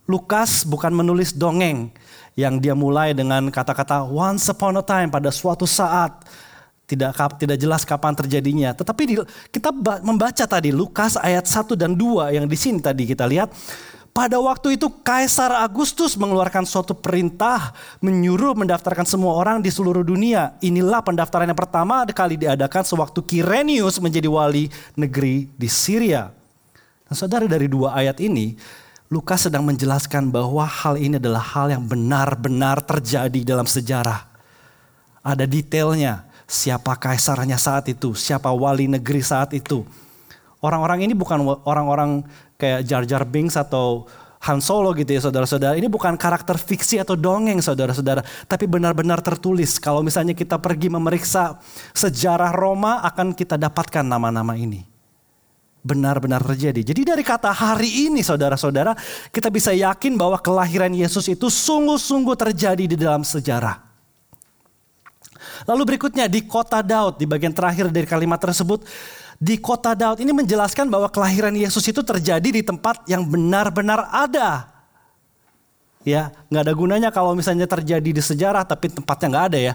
Lukas 0.04 0.68
bukan 0.68 0.92
menulis 0.92 1.32
dongeng 1.32 1.88
yang 2.36 2.60
dia 2.60 2.76
mulai 2.76 3.16
dengan 3.16 3.48
kata-kata 3.48 4.04
once 4.04 4.52
upon 4.52 4.76
a 4.76 4.84
time 4.84 5.08
pada 5.08 5.32
suatu 5.32 5.64
saat 5.64 6.28
tidak 6.84 7.16
tidak 7.40 7.58
jelas 7.58 7.88
kapan 7.88 8.12
terjadinya. 8.12 8.76
Tetapi 8.76 9.24
kita 9.48 9.72
membaca 10.04 10.44
tadi 10.44 10.76
Lukas 10.76 11.16
ayat 11.16 11.48
1 11.48 11.80
dan 11.80 11.96
2 11.96 12.36
yang 12.36 12.46
di 12.46 12.58
sini 12.60 12.84
tadi 12.84 13.08
kita 13.08 13.24
lihat 13.24 13.48
pada 14.14 14.38
waktu 14.38 14.78
itu 14.78 14.94
Kaisar 15.02 15.50
Agustus 15.58 16.14
mengeluarkan 16.14 16.70
suatu 16.70 16.94
perintah 16.94 17.74
menyuruh 17.98 18.54
mendaftarkan 18.54 19.10
semua 19.10 19.34
orang 19.34 19.58
di 19.60 19.74
seluruh 19.74 20.06
dunia. 20.06 20.54
Inilah 20.62 21.02
pendaftaran 21.02 21.50
yang 21.50 21.58
pertama 21.58 22.06
kali 22.06 22.38
diadakan 22.38 22.86
sewaktu 22.86 23.20
Kirenius 23.26 23.98
menjadi 23.98 24.30
wali 24.30 24.70
negeri 24.94 25.50
di 25.58 25.66
Syria. 25.66 26.30
Dan 27.10 27.16
saudara 27.18 27.50
dari 27.50 27.66
dua 27.66 27.98
ayat 27.98 28.22
ini, 28.22 28.54
Lukas 29.10 29.50
sedang 29.50 29.66
menjelaskan 29.66 30.30
bahwa 30.30 30.64
hal 30.64 31.02
ini 31.02 31.18
adalah 31.18 31.42
hal 31.42 31.74
yang 31.74 31.84
benar-benar 31.84 32.86
terjadi 32.86 33.42
dalam 33.42 33.66
sejarah. 33.66 34.30
Ada 35.26 35.50
detailnya, 35.50 36.30
siapa 36.46 36.94
kaisarnya 37.02 37.58
saat 37.58 37.90
itu, 37.90 38.14
siapa 38.14 38.54
wali 38.54 38.86
negeri 38.86 39.26
saat 39.26 39.58
itu. 39.58 39.82
Orang-orang 40.64 41.04
ini 41.04 41.12
bukan 41.12 41.44
orang-orang 41.68 42.24
kayak 42.58 42.82
Jar 42.88 43.04
Jar 43.08 43.24
Binks 43.28 43.56
atau 43.60 44.06
Han 44.44 44.60
Solo 44.60 44.92
gitu 44.92 45.08
ya 45.08 45.24
saudara-saudara. 45.24 45.80
Ini 45.80 45.88
bukan 45.88 46.20
karakter 46.20 46.60
fiksi 46.60 47.00
atau 47.00 47.16
dongeng 47.16 47.64
saudara-saudara. 47.64 48.20
Tapi 48.44 48.68
benar-benar 48.68 49.24
tertulis. 49.24 49.80
Kalau 49.80 50.04
misalnya 50.04 50.36
kita 50.36 50.60
pergi 50.60 50.92
memeriksa 50.92 51.64
sejarah 51.96 52.52
Roma 52.52 53.00
akan 53.08 53.32
kita 53.32 53.56
dapatkan 53.56 54.04
nama-nama 54.04 54.60
ini. 54.60 54.84
Benar-benar 55.84 56.44
terjadi. 56.44 56.92
Jadi 56.92 57.02
dari 57.08 57.24
kata 57.24 57.52
hari 57.52 58.08
ini 58.12 58.20
saudara-saudara 58.20 58.96
kita 59.32 59.48
bisa 59.48 59.72
yakin 59.72 60.20
bahwa 60.20 60.40
kelahiran 60.40 60.92
Yesus 60.92 61.28
itu 61.32 61.48
sungguh-sungguh 61.48 62.36
terjadi 62.36 62.84
di 62.84 62.96
dalam 63.00 63.24
sejarah. 63.24 63.80
Lalu 65.64 65.96
berikutnya 65.96 66.28
di 66.28 66.44
kota 66.44 66.84
Daud 66.84 67.20
di 67.20 67.24
bagian 67.24 67.56
terakhir 67.56 67.88
dari 67.92 68.08
kalimat 68.08 68.40
tersebut 68.40 68.84
di 69.44 69.60
kota 69.60 69.92
Daud 69.92 70.24
ini 70.24 70.32
menjelaskan 70.32 70.88
bahwa 70.88 71.12
kelahiran 71.12 71.52
Yesus 71.52 71.84
itu 71.92 72.00
terjadi 72.00 72.48
di 72.48 72.64
tempat 72.64 73.04
yang 73.12 73.28
benar-benar 73.28 74.08
ada. 74.08 74.72
Ya, 76.08 76.32
nggak 76.48 76.64
ada 76.64 76.74
gunanya 76.76 77.10
kalau 77.12 77.36
misalnya 77.36 77.68
terjadi 77.68 78.08
di 78.08 78.24
sejarah 78.24 78.64
tapi 78.64 78.88
tempatnya 78.88 79.28
nggak 79.28 79.46
ada 79.52 79.60
ya. 79.60 79.74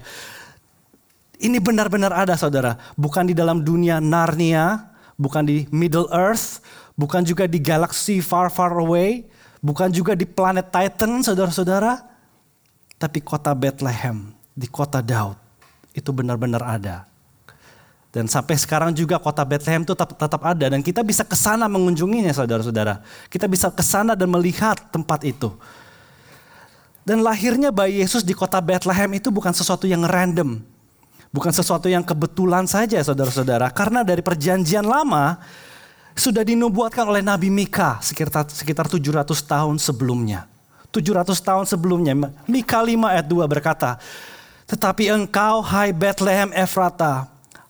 Ini 1.37 1.61
benar-benar 1.61 2.17
ada 2.17 2.33
saudara. 2.41 2.81
Bukan 2.97 3.29
di 3.29 3.37
dalam 3.37 3.61
dunia 3.61 4.01
Narnia, 4.01 4.89
bukan 5.21 5.45
di 5.45 5.69
Middle 5.69 6.09
Earth, 6.17 6.65
bukan 6.97 7.21
juga 7.21 7.45
di 7.45 7.61
galaksi 7.61 8.25
far 8.25 8.49
far 8.49 8.73
away, 8.73 9.29
bukan 9.61 9.93
juga 9.93 10.17
di 10.17 10.25
planet 10.25 10.73
Titan 10.73 11.21
saudara-saudara. 11.21 12.09
Tapi 12.97 13.21
kota 13.21 13.53
Bethlehem, 13.53 14.33
di 14.57 14.67
kota 14.67 15.05
Daud, 15.05 15.37
itu 15.93 16.09
benar-benar 16.11 16.65
ada. 16.65 17.07
Dan 18.09 18.25
sampai 18.25 18.57
sekarang 18.57 18.97
juga 18.97 19.21
kota 19.21 19.45
Bethlehem 19.45 19.85
itu 19.85 19.93
tetap, 19.93 20.17
tetap 20.17 20.41
ada 20.41 20.73
dan 20.73 20.81
kita 20.81 21.05
bisa 21.05 21.29
ke 21.29 21.37
sana 21.37 21.69
mengunjunginya 21.69 22.33
saudara-saudara. 22.33 23.05
Kita 23.29 23.45
bisa 23.45 23.69
ke 23.69 23.85
sana 23.85 24.17
dan 24.17 24.33
melihat 24.33 24.81
tempat 24.89 25.29
itu. 25.29 25.53
Dan 27.05 27.21
lahirnya 27.21 27.69
bayi 27.69 28.01
Yesus 28.01 28.25
di 28.25 28.33
kota 28.33 28.61
Bethlehem 28.65 29.09
itu 29.17 29.29
bukan 29.29 29.53
sesuatu 29.53 29.85
yang 29.85 30.05
random. 30.09 30.61
Bukan 31.29 31.53
sesuatu 31.53 31.89
yang 31.89 32.01
kebetulan 32.01 32.65
saja 32.65 32.97
saudara-saudara. 33.05 33.69
Karena 33.73 34.01
dari 34.01 34.25
perjanjian 34.25 34.85
lama 34.85 35.37
sudah 36.17 36.41
dinubuatkan 36.41 37.05
oleh 37.05 37.21
Nabi 37.21 37.53
Mika 37.53 38.01
sekitar, 38.01 38.49
sekitar 38.49 38.89
700 38.89 39.25
tahun 39.45 39.77
sebelumnya. 39.77 40.49
700 40.89 41.37
tahun 41.45 41.65
sebelumnya 41.69 42.17
Mika 42.49 42.81
5 42.81 43.13
ayat 43.13 43.27
2 43.29 43.45
berkata, 43.45 44.01
Tetapi 44.65 45.13
engkau 45.13 45.61
hai 45.61 45.93
Bethlehem 45.93 46.49
Efrata, 46.57 47.29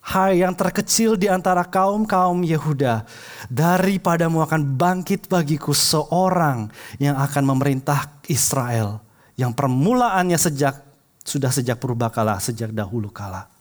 Hai 0.09 0.41
yang 0.41 0.57
terkecil 0.57 1.21
di 1.21 1.29
antara 1.29 1.61
kaum-kaum 1.69 2.41
Yehuda, 2.41 3.05
daripadamu 3.53 4.41
akan 4.41 4.65
bangkit 4.81 5.29
bagiku 5.29 5.77
seorang 5.77 6.73
yang 6.97 7.13
akan 7.21 7.45
memerintah 7.45 8.09
Israel, 8.25 9.05
yang 9.37 9.53
permulaannya 9.53 10.41
sejak 10.41 10.81
sudah 11.21 11.53
sejak 11.53 11.77
purbakala, 11.77 12.41
sejak 12.41 12.73
dahulu 12.73 13.13
kala. 13.13 13.53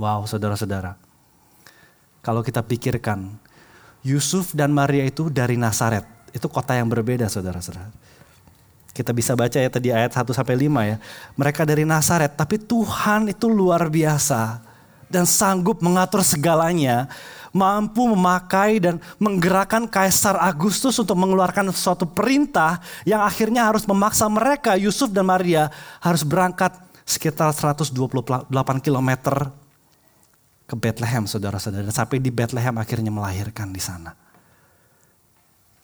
Wow, 0.00 0.24
saudara-saudara. 0.24 0.96
Kalau 2.24 2.40
kita 2.40 2.64
pikirkan, 2.64 3.36
Yusuf 4.00 4.56
dan 4.56 4.72
Maria 4.72 5.04
itu 5.04 5.28
dari 5.28 5.60
Nazaret. 5.60 6.08
Itu 6.32 6.48
kota 6.48 6.72
yang 6.72 6.88
berbeda, 6.88 7.28
saudara-saudara. 7.28 7.92
Kita 8.96 9.12
bisa 9.12 9.36
baca 9.36 9.60
ya 9.60 9.68
tadi 9.68 9.92
ayat 9.92 10.08
1 10.08 10.24
sampai 10.32 10.56
5 10.56 10.88
ya. 10.88 10.96
Mereka 11.36 11.68
dari 11.68 11.84
Nazaret, 11.84 12.32
tapi 12.32 12.56
Tuhan 12.56 13.28
itu 13.28 13.44
luar 13.52 13.92
biasa 13.92 14.72
dan 15.08 15.24
sanggup 15.28 15.80
mengatur 15.80 16.24
segalanya, 16.24 17.08
mampu 17.54 18.02
memakai 18.10 18.82
dan 18.82 18.98
menggerakkan 19.22 19.86
Kaisar 19.86 20.34
Agustus 20.42 20.98
untuk 20.98 21.14
mengeluarkan 21.14 21.70
suatu 21.70 22.02
perintah 22.02 22.82
yang 23.06 23.22
akhirnya 23.22 23.70
harus 23.70 23.86
memaksa 23.86 24.26
mereka, 24.26 24.74
Yusuf 24.74 25.14
dan 25.14 25.30
Maria, 25.30 25.70
harus 26.02 26.26
berangkat 26.26 26.74
sekitar 27.06 27.54
128 27.54 27.94
km 28.82 29.10
ke 30.64 30.74
Bethlehem, 30.74 31.28
saudara-saudara. 31.28 31.92
Sampai 31.92 32.18
di 32.18 32.32
Bethlehem 32.32 32.74
akhirnya 32.80 33.12
melahirkan 33.12 33.70
di 33.70 33.78
sana. 33.78 34.16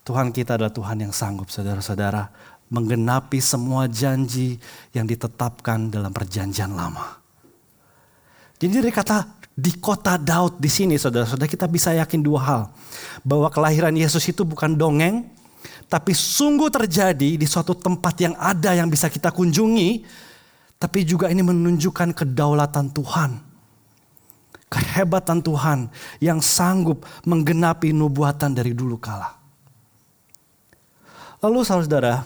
Tuhan 0.02 0.32
kita 0.32 0.56
adalah 0.56 0.72
Tuhan 0.72 1.06
yang 1.06 1.12
sanggup, 1.12 1.52
saudara-saudara, 1.52 2.32
menggenapi 2.72 3.38
semua 3.38 3.84
janji 3.86 4.56
yang 4.96 5.04
ditetapkan 5.04 5.92
dalam 5.92 6.10
perjanjian 6.10 6.72
lama. 6.72 7.19
Jadi 8.60 8.72
dari 8.76 8.92
kata 8.92 9.40
di 9.56 9.72
kota 9.80 10.20
Daud 10.20 10.60
di 10.60 10.68
sini 10.68 11.00
saudara-saudara 11.00 11.48
kita 11.48 11.64
bisa 11.64 11.96
yakin 11.96 12.20
dua 12.20 12.40
hal. 12.44 12.62
Bahwa 13.24 13.48
kelahiran 13.48 13.96
Yesus 13.96 14.20
itu 14.28 14.44
bukan 14.44 14.76
dongeng, 14.76 15.24
tapi 15.88 16.12
sungguh 16.12 16.68
terjadi 16.68 17.40
di 17.40 17.46
suatu 17.48 17.72
tempat 17.72 18.14
yang 18.20 18.36
ada 18.36 18.76
yang 18.76 18.92
bisa 18.92 19.08
kita 19.08 19.32
kunjungi, 19.32 20.04
tapi 20.76 21.08
juga 21.08 21.32
ini 21.32 21.40
menunjukkan 21.40 22.12
kedaulatan 22.12 22.92
Tuhan. 22.92 23.30
Kehebatan 24.70 25.42
Tuhan 25.42 25.90
yang 26.22 26.38
sanggup 26.38 27.02
menggenapi 27.26 27.90
nubuatan 27.90 28.54
dari 28.54 28.70
dulu 28.70 29.02
kala. 29.02 29.34
Lalu 31.42 31.58
saudara, 31.66 32.22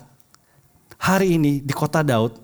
hari 1.00 1.40
ini 1.40 1.64
di 1.64 1.72
kota 1.72 2.04
Daud. 2.04 2.43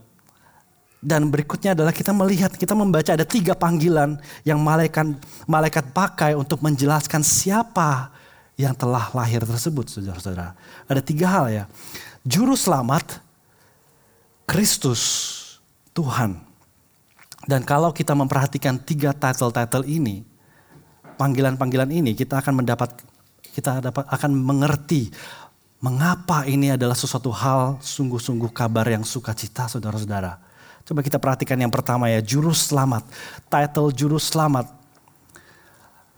Dan 1.00 1.32
berikutnya 1.32 1.72
adalah 1.72 1.96
kita 1.96 2.12
melihat, 2.12 2.52
kita 2.52 2.76
membaca 2.76 3.16
ada 3.16 3.24
tiga 3.24 3.56
panggilan 3.56 4.20
yang 4.44 4.60
malaikat 4.60 5.16
malaikat 5.48 5.96
pakai 5.96 6.36
untuk 6.36 6.60
menjelaskan 6.60 7.24
siapa 7.24 8.12
yang 8.60 8.76
telah 8.76 9.08
lahir 9.16 9.40
tersebut, 9.40 9.88
saudara-saudara. 9.88 10.52
Ada 10.84 11.00
tiga 11.00 11.26
hal 11.32 11.46
ya. 11.48 11.64
Juru 12.20 12.52
selamat, 12.52 13.16
Kristus, 14.44 15.00
Tuhan. 15.96 16.36
Dan 17.48 17.64
kalau 17.64 17.96
kita 17.96 18.12
memperhatikan 18.12 18.76
tiga 18.76 19.16
title-title 19.16 19.88
ini, 19.88 20.20
panggilan-panggilan 21.16 21.88
ini, 21.88 22.12
kita 22.12 22.44
akan 22.44 22.60
mendapat, 22.60 22.92
kita 23.56 23.80
dapat 23.80 24.04
akan 24.04 24.36
mengerti 24.36 25.08
Mengapa 25.80 26.44
ini 26.44 26.76
adalah 26.76 26.92
sesuatu 26.92 27.32
hal 27.32 27.80
sungguh-sungguh 27.80 28.52
kabar 28.52 28.84
yang 28.84 29.00
sukacita 29.00 29.64
saudara-saudara. 29.64 30.49
Coba 30.90 31.06
kita 31.06 31.22
perhatikan 31.22 31.54
yang 31.54 31.70
pertama 31.70 32.10
ya, 32.10 32.18
juru 32.18 32.50
selamat. 32.50 33.06
Title 33.46 33.94
juru 33.94 34.18
selamat. 34.18 34.66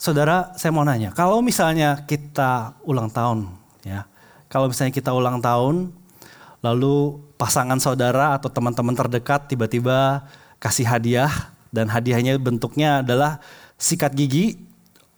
Saudara, 0.01 0.57
saya 0.57 0.73
mau 0.73 0.81
nanya, 0.81 1.13
kalau 1.13 1.45
misalnya 1.45 2.09
kita 2.09 2.73
ulang 2.89 3.13
tahun 3.13 3.53
ya. 3.85 4.09
Kalau 4.49 4.73
misalnya 4.73 4.97
kita 4.97 5.13
ulang 5.13 5.45
tahun, 5.45 5.93
lalu 6.65 7.21
pasangan 7.37 7.77
saudara 7.85 8.33
atau 8.33 8.49
teman-teman 8.49 8.97
terdekat 8.97 9.45
tiba-tiba 9.53 10.25
kasih 10.57 10.89
hadiah 10.89 11.53
dan 11.69 11.93
hadiahnya 11.93 12.41
bentuknya 12.41 13.05
adalah 13.05 13.45
sikat 13.77 14.17
gigi, 14.17 14.57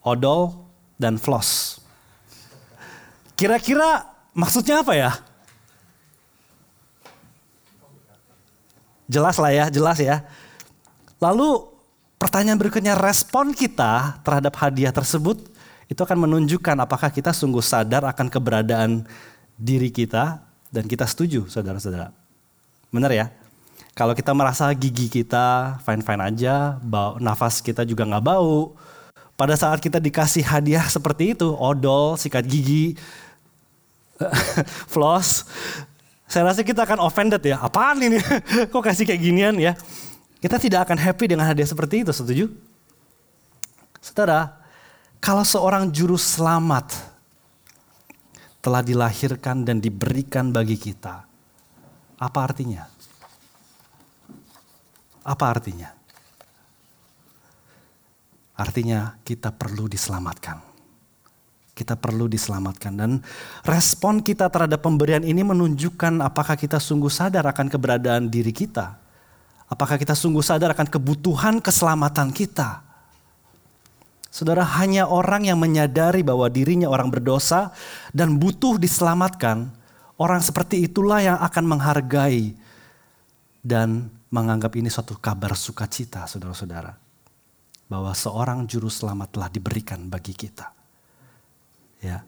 odol, 0.02 0.66
dan 0.98 1.14
floss. 1.14 1.78
Kira-kira 3.38 4.14
Maksudnya 4.34 4.82
apa 4.82 4.98
ya? 4.98 5.14
Jelas 9.08 9.36
lah 9.36 9.52
ya, 9.52 9.64
jelas 9.68 9.98
ya. 10.00 10.24
Lalu 11.20 11.68
pertanyaan 12.16 12.56
berikutnya, 12.56 12.96
respon 12.96 13.52
kita 13.52 14.20
terhadap 14.24 14.56
hadiah 14.60 14.92
tersebut 14.92 15.40
itu 15.88 16.00
akan 16.00 16.28
menunjukkan 16.28 16.76
apakah 16.80 17.12
kita 17.12 17.36
sungguh 17.36 17.60
sadar 17.60 18.08
akan 18.08 18.32
keberadaan 18.32 19.04
diri 19.60 19.92
kita 19.92 20.40
dan 20.72 20.84
kita 20.88 21.04
setuju 21.04 21.46
saudara-saudara. 21.46 22.10
Benar 22.90 23.12
ya? 23.12 23.26
Kalau 23.94 24.10
kita 24.10 24.34
merasa 24.34 24.66
gigi 24.74 25.06
kita 25.06 25.78
fine-fine 25.86 26.22
aja, 26.34 26.82
bau, 26.82 27.14
nafas 27.22 27.62
kita 27.62 27.86
juga 27.86 28.02
nggak 28.02 28.24
bau, 28.26 28.74
pada 29.38 29.54
saat 29.54 29.78
kita 29.78 30.02
dikasih 30.02 30.42
hadiah 30.42 30.82
seperti 30.90 31.38
itu, 31.38 31.46
odol, 31.54 32.18
sikat 32.18 32.42
gigi, 32.42 32.98
floss, 34.92 35.46
saya 36.34 36.50
rasa 36.50 36.66
kita 36.66 36.82
akan 36.82 36.98
offended 36.98 37.38
ya. 37.46 37.62
Apaan 37.62 38.02
ini? 38.02 38.18
Kok 38.74 38.82
kasih 38.82 39.06
kayak 39.06 39.22
ginian 39.22 39.54
ya? 39.54 39.78
Kita 40.42 40.58
tidak 40.58 40.90
akan 40.90 40.98
happy 40.98 41.30
dengan 41.30 41.46
hadiah 41.46 41.70
seperti 41.70 42.02
itu, 42.02 42.10
setuju? 42.10 42.50
Saudara, 44.02 44.58
kalau 45.22 45.46
seorang 45.46 45.94
juru 45.94 46.18
selamat 46.18 46.90
telah 48.58 48.82
dilahirkan 48.82 49.62
dan 49.62 49.78
diberikan 49.78 50.50
bagi 50.50 50.74
kita, 50.74 51.22
apa 52.18 52.38
artinya? 52.42 52.82
Apa 55.22 55.54
artinya? 55.54 55.94
Artinya 58.58 59.22
kita 59.22 59.54
perlu 59.54 59.86
diselamatkan 59.86 60.73
kita 61.74 61.98
perlu 61.98 62.30
diselamatkan. 62.30 62.94
Dan 62.94 63.10
respon 63.66 64.22
kita 64.22 64.46
terhadap 64.48 64.80
pemberian 64.80 65.26
ini 65.26 65.42
menunjukkan 65.42 66.22
apakah 66.22 66.54
kita 66.54 66.78
sungguh 66.78 67.10
sadar 67.10 67.44
akan 67.50 67.66
keberadaan 67.66 68.30
diri 68.30 68.54
kita. 68.54 68.96
Apakah 69.66 69.98
kita 69.98 70.14
sungguh 70.14 70.40
sadar 70.40 70.72
akan 70.72 70.86
kebutuhan 70.86 71.58
keselamatan 71.58 72.30
kita. 72.30 72.86
Saudara, 74.30 74.66
hanya 74.82 75.06
orang 75.06 75.46
yang 75.46 75.58
menyadari 75.58 76.26
bahwa 76.26 76.50
dirinya 76.50 76.90
orang 76.90 77.06
berdosa 77.06 77.70
dan 78.10 78.34
butuh 78.34 78.82
diselamatkan, 78.82 79.70
orang 80.18 80.42
seperti 80.42 80.82
itulah 80.82 81.22
yang 81.22 81.38
akan 81.38 81.64
menghargai 81.70 82.54
dan 83.62 84.10
menganggap 84.34 84.74
ini 84.74 84.90
suatu 84.90 85.14
kabar 85.22 85.54
sukacita, 85.54 86.26
saudara-saudara. 86.26 86.98
Bahwa 87.86 88.10
seorang 88.10 88.66
juru 88.66 88.90
selamat 88.90 89.38
telah 89.38 89.48
diberikan 89.54 90.02
bagi 90.10 90.34
kita. 90.34 90.83
Ya. 92.04 92.20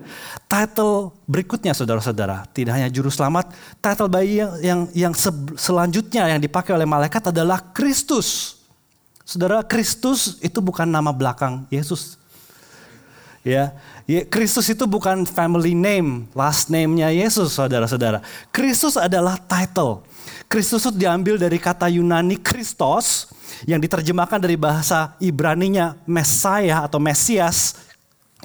Title 0.49 1.13
berikutnya 1.29 1.77
saudara-saudara, 1.77 2.49
tidak 2.57 2.81
hanya 2.81 2.89
juru 2.89 3.13
selamat, 3.13 3.53
title 3.85 4.09
bayi 4.09 4.41
yang 4.41 4.53
yang, 4.65 4.81
yang 4.97 5.13
selanjutnya 5.61 6.33
yang 6.33 6.41
dipakai 6.41 6.73
oleh 6.73 6.89
malaikat 6.89 7.29
adalah 7.29 7.61
Kristus. 7.77 8.57
Saudara, 9.21 9.61
Kristus 9.61 10.41
itu 10.41 10.65
bukan 10.65 10.89
nama 10.89 11.13
belakang 11.13 11.69
Yesus. 11.69 12.17
Ya, 13.45 13.77
Kristus 14.33 14.67
itu 14.73 14.89
bukan 14.89 15.29
family 15.29 15.77
name, 15.77 16.25
last 16.33 16.73
name-nya 16.73 17.13
Yesus, 17.13 17.55
saudara-saudara. 17.55 18.25
Kristus 18.49 18.97
adalah 18.97 19.37
title. 19.39 20.03
Kristus 20.49 20.89
itu 20.89 21.05
diambil 21.05 21.37
dari 21.37 21.61
kata 21.61 21.87
Yunani 21.93 22.41
Kristos 22.41 23.31
yang 23.69 23.79
diterjemahkan 23.79 24.41
dari 24.43 24.59
bahasa 24.59 25.15
Ibrani-nya 25.23 25.95
Messiah 26.09 26.83
atau 26.83 26.99
Mesias 26.99 27.86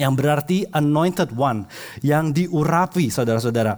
yang 0.02 0.18
berarti 0.18 0.66
anointed 0.74 1.30
one, 1.38 1.70
yang 2.02 2.34
diurapi 2.34 3.14
saudara-saudara. 3.14 3.78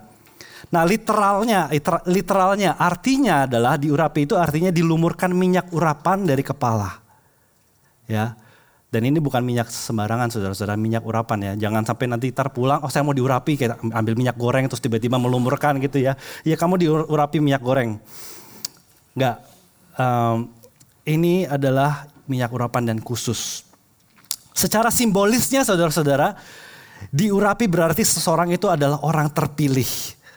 Nah 0.71 0.83
literalnya, 0.88 1.67
literalnya 2.07 2.79
artinya 2.79 3.43
adalah 3.43 3.75
diurapi 3.75 4.23
itu 4.23 4.39
artinya 4.39 4.71
dilumurkan 4.71 5.36
minyak 5.36 5.67
urapan 5.75 6.23
dari 6.23 6.41
kepala. 6.41 7.03
Ya, 8.07 8.36
dan 8.93 9.09
ini 9.09 9.17
bukan 9.17 9.41
minyak 9.41 9.73
sembarangan 9.73 10.29
saudara-saudara, 10.29 10.77
minyak 10.77 11.01
urapan 11.01 11.39
ya. 11.41 11.53
Jangan 11.65 11.81
sampai 11.81 12.05
nanti 12.13 12.29
tar 12.29 12.53
pulang, 12.53 12.77
oh 12.86 12.93
saya 12.93 13.01
mau 13.01 13.17
diurapi, 13.17 13.57
kayak 13.57 13.81
ambil 13.81 14.13
minyak 14.13 14.38
goreng 14.38 14.69
terus 14.69 14.86
tiba-tiba 14.86 15.17
melumurkan 15.17 15.81
gitu 15.81 15.97
ya. 15.97 16.13
Ya 16.45 16.53
kamu 16.53 16.77
diurapi 16.77 17.41
minyak 17.41 17.65
goreng. 17.65 17.97
Enggak, 19.17 19.41
um, 19.97 20.45
ini 21.09 21.49
adalah 21.49 22.05
minyak 22.29 22.53
urapan 22.53 22.93
dan 22.93 23.01
khusus. 23.01 23.65
Secara 24.53 24.93
simbolisnya 24.93 25.65
saudara-saudara, 25.65 26.37
diurapi 27.09 27.65
berarti 27.65 28.05
seseorang 28.05 28.53
itu 28.53 28.69
adalah 28.69 29.01
orang 29.01 29.27
terpilih 29.33 29.87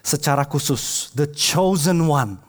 secara 0.00 0.48
khusus, 0.48 1.12
the 1.12 1.28
chosen 1.30 2.08
one. 2.08 2.40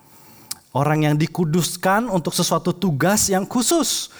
Orang 0.72 1.04
yang 1.04 1.16
dikuduskan 1.18 2.08
untuk 2.08 2.32
sesuatu 2.32 2.70
tugas 2.72 3.28
yang 3.28 3.44
khusus. 3.44 4.14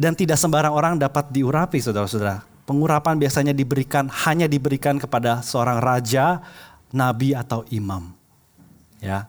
Dan 0.00 0.16
tidak 0.16 0.40
sembarang 0.40 0.72
orang 0.72 0.94
dapat 0.96 1.28
diurapi 1.28 1.76
saudara-saudara. 1.76 2.40
Pengurapan 2.64 3.20
biasanya 3.20 3.52
diberikan 3.52 4.08
hanya 4.24 4.48
diberikan 4.48 4.96
kepada 4.96 5.44
seorang 5.44 5.82
raja, 5.82 6.40
nabi 6.94 7.36
atau 7.36 7.66
imam. 7.68 8.14
Ya. 9.02 9.28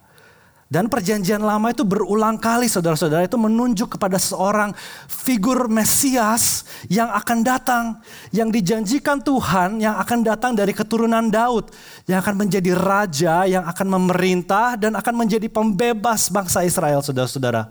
Dan 0.72 0.88
perjanjian 0.88 1.44
lama 1.44 1.76
itu 1.76 1.84
berulang 1.84 2.40
kali 2.40 2.72
saudara-saudara 2.72 3.28
itu 3.28 3.36
menunjuk 3.36 4.00
kepada 4.00 4.16
seorang 4.16 4.72
figur 5.04 5.68
Mesias 5.68 6.64
yang 6.88 7.12
akan 7.12 7.44
datang. 7.44 8.00
Yang 8.32 8.56
dijanjikan 8.56 9.20
Tuhan 9.20 9.84
yang 9.84 10.00
akan 10.00 10.24
datang 10.24 10.56
dari 10.56 10.72
keturunan 10.72 11.28
Daud. 11.28 11.76
Yang 12.08 12.24
akan 12.24 12.36
menjadi 12.48 12.72
raja, 12.72 13.44
yang 13.52 13.68
akan 13.68 13.88
memerintah 14.00 14.80
dan 14.80 14.96
akan 14.96 15.28
menjadi 15.28 15.52
pembebas 15.52 16.32
bangsa 16.32 16.64
Israel 16.64 17.04
saudara-saudara. 17.04 17.68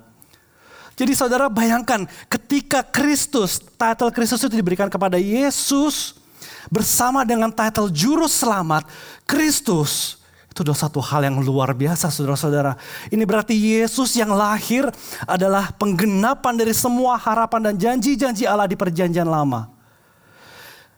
Jadi 0.93 1.17
saudara 1.17 1.49
bayangkan 1.49 2.05
ketika 2.29 2.85
Kristus, 2.85 3.65
title 3.81 4.13
Kristus 4.13 4.45
itu 4.45 4.61
diberikan 4.61 4.93
kepada 4.93 5.17
Yesus. 5.17 6.21
Bersama 6.69 7.25
dengan 7.25 7.49
title 7.49 7.89
Juru 7.89 8.29
Selamat, 8.29 8.85
Kristus 9.25 10.20
itu 10.51 10.67
adalah 10.67 10.83
satu 10.83 10.99
hal 10.99 11.23
yang 11.23 11.39
luar 11.39 11.71
biasa 11.71 12.11
saudara-saudara. 12.11 12.75
Ini 13.07 13.23
berarti 13.23 13.55
Yesus 13.55 14.19
yang 14.19 14.35
lahir 14.35 14.91
adalah 15.23 15.71
penggenapan 15.79 16.59
dari 16.59 16.75
semua 16.75 17.15
harapan 17.15 17.71
dan 17.71 17.75
janji-janji 17.79 18.51
Allah 18.51 18.67
di 18.67 18.75
perjanjian 18.75 19.31
lama. 19.31 19.71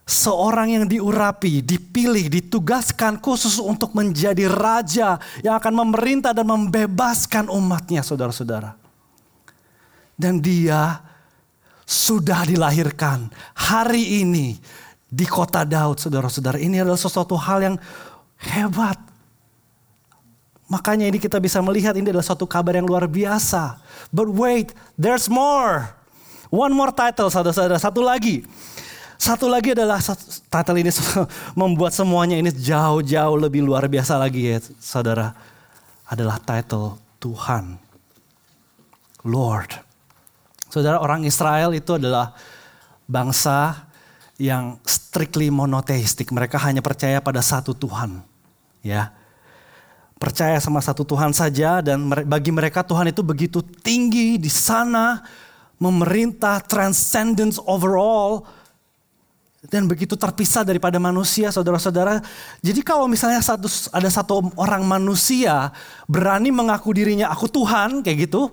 seorang 0.03 0.69
yang 0.83 0.85
diurapi, 0.85 1.63
dipilih, 1.63 2.27
ditugaskan 2.29 3.23
khusus 3.23 3.63
untuk 3.63 3.95
menjadi 3.95 4.51
raja 4.51 5.17
yang 5.41 5.57
akan 5.57 5.73
memerintah 5.87 6.35
dan 6.35 6.47
membebaskan 6.47 7.47
umatnya, 7.49 8.03
saudara-saudara. 8.03 8.75
Dan 10.19 10.43
dia 10.43 11.01
sudah 11.87 12.47
dilahirkan 12.47 13.31
hari 13.57 14.23
ini 14.23 14.59
di 15.07 15.27
kota 15.27 15.63
Daud, 15.65 15.99
saudara-saudara. 15.99 16.61
Ini 16.61 16.83
adalah 16.85 17.01
sesuatu 17.01 17.39
hal 17.39 17.59
yang 17.73 17.77
hebat. 18.43 19.12
Makanya 20.73 21.05
ini 21.05 21.21
kita 21.21 21.37
bisa 21.37 21.61
melihat 21.61 21.93
ini 21.93 22.09
adalah 22.09 22.25
suatu 22.25 22.49
kabar 22.49 22.73
yang 22.73 22.89
luar 22.89 23.05
biasa. 23.05 23.77
But 24.09 24.33
wait, 24.33 24.73
there's 24.97 25.29
more. 25.29 25.93
One 26.49 26.73
more 26.73 26.89
title, 26.97 27.29
saudara-saudara. 27.29 27.77
Satu 27.77 28.01
lagi. 28.01 28.49
Satu 29.21 29.53
lagi 29.53 29.77
adalah 29.77 30.01
title 30.49 30.81
ini 30.81 30.89
membuat 31.61 31.93
semuanya 31.93 32.41
ini 32.41 32.49
jauh-jauh 32.49 33.37
lebih 33.37 33.61
luar 33.61 33.85
biasa 33.85 34.17
lagi 34.17 34.49
ya 34.49 34.65
saudara. 34.81 35.37
Adalah 36.09 36.41
title 36.41 36.97
Tuhan. 37.21 37.77
Lord. 39.29 39.77
Saudara 40.73 40.99
orang 41.05 41.29
Israel 41.29 41.77
itu 41.77 42.01
adalah 42.01 42.33
bangsa 43.05 43.87
yang 44.41 44.81
strictly 44.89 45.53
monoteistik. 45.53 46.33
Mereka 46.33 46.57
hanya 46.65 46.81
percaya 46.81 47.21
pada 47.21 47.45
satu 47.45 47.77
Tuhan. 47.77 48.25
Ya. 48.81 49.15
Percaya 50.23 50.63
sama 50.63 50.79
satu 50.79 51.03
Tuhan 51.03 51.35
saja 51.35 51.83
dan 51.83 52.07
bagi 52.07 52.55
mereka 52.55 52.87
Tuhan 52.87 53.11
itu 53.11 53.27
begitu 53.27 53.59
tinggi 53.59 54.39
di 54.39 54.47
sana 54.47 55.19
memerintah 55.83 56.63
transcendence 56.63 57.59
overall 57.67 58.47
dan 59.67 59.91
begitu 59.91 60.15
terpisah 60.15 60.63
daripada 60.63 61.03
manusia, 61.03 61.51
saudara-saudara. 61.51 62.23
Jadi 62.63 62.87
kalau 62.87 63.11
misalnya 63.11 63.43
satu, 63.43 63.67
ada 63.91 64.07
satu 64.11 64.55
orang 64.59 64.87
manusia 64.87 65.75
berani 66.07 66.55
mengaku 66.55 66.95
dirinya 66.95 67.31
aku 67.31 67.51
Tuhan, 67.51 68.03
kayak 68.07 68.31
gitu, 68.31 68.51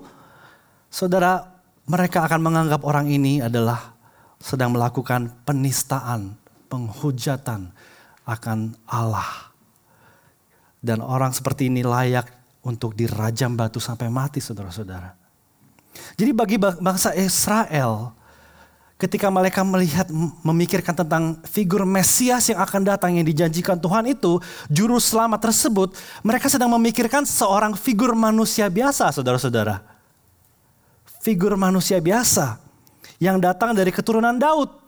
saudara, 0.90 1.54
mereka 1.86 2.26
akan 2.26 2.40
menganggap 2.42 2.82
orang 2.82 3.10
ini 3.10 3.42
adalah 3.42 3.94
sedang 4.38 4.74
melakukan 4.74 5.30
penistaan, 5.46 6.34
penghujatan 6.70 7.74
akan 8.26 8.74
Allah. 8.86 9.49
Dan 10.80 11.04
orang 11.04 11.36
seperti 11.36 11.68
ini 11.68 11.84
layak 11.84 12.26
untuk 12.64 12.96
dirajam 12.96 13.52
batu 13.52 13.76
sampai 13.76 14.08
mati, 14.08 14.40
saudara-saudara. 14.40 15.12
Jadi 16.16 16.30
bagi 16.32 16.56
bangsa 16.56 17.12
Israel, 17.12 18.16
ketika 18.96 19.28
mereka 19.28 19.60
melihat 19.64 20.08
memikirkan 20.44 20.92
tentang 20.92 21.40
figur 21.44 21.84
Mesias 21.84 22.48
yang 22.52 22.60
akan 22.60 22.84
datang 22.84 23.16
yang 23.16 23.24
dijanjikan 23.28 23.76
Tuhan 23.76 24.08
itu, 24.08 24.40
juru 24.72 24.96
selamat 24.96 25.52
tersebut, 25.52 25.96
mereka 26.24 26.48
sedang 26.48 26.72
memikirkan 26.72 27.28
seorang 27.28 27.76
figur 27.76 28.16
manusia 28.16 28.68
biasa, 28.68 29.12
saudara-saudara. 29.12 29.84
Figur 31.20 31.52
manusia 31.60 32.00
biasa 32.00 32.56
yang 33.20 33.36
datang 33.36 33.76
dari 33.76 33.92
keturunan 33.92 34.40
Daud. 34.40 34.79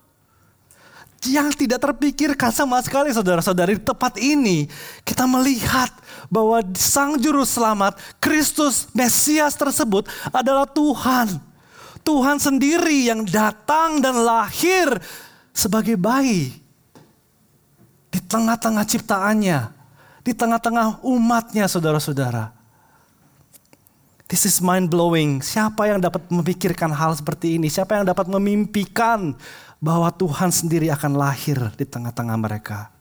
Yang 1.23 1.67
tidak 1.67 1.87
terpikirkan 1.87 2.51
sama 2.51 2.83
sekali 2.83 3.15
saudara-saudari 3.15 3.79
di 3.79 3.85
tempat 3.87 4.19
ini. 4.19 4.67
Kita 5.07 5.23
melihat 5.31 5.95
bahwa 6.27 6.59
sang 6.75 7.15
juru 7.15 7.47
selamat, 7.47 7.95
Kristus 8.19 8.91
Mesias 8.91 9.55
tersebut 9.55 10.11
adalah 10.35 10.67
Tuhan 10.67 11.53
Tuhan 12.03 12.37
sendiri 12.43 13.07
yang 13.07 13.23
datang 13.23 14.03
dan 14.03 14.19
lahir 14.27 14.91
sebagai 15.55 15.95
bayi 15.95 16.51
di 18.13 18.21
tengah-tengah 18.21 18.85
ciptaannya, 18.85 19.71
di 20.27 20.33
tengah-tengah 20.35 21.01
umatnya, 21.07 21.71
saudara-saudara. 21.71 22.53
This 24.27 24.49
is 24.49 24.59
mind 24.59 24.91
blowing. 24.91 25.41
Siapa 25.45 25.89
yang 25.89 26.03
dapat 26.03 26.27
memikirkan 26.29 26.91
hal 26.91 27.15
seperti 27.15 27.61
ini? 27.61 27.71
Siapa 27.71 28.01
yang 28.01 28.05
dapat 28.09 28.27
memimpikan 28.27 29.37
bahwa 29.83 30.07
Tuhan 30.15 30.55
sendiri 30.55 30.95
akan 30.95 31.19
lahir 31.19 31.59
di 31.75 31.83
tengah-tengah 31.83 32.39
mereka? 32.39 32.95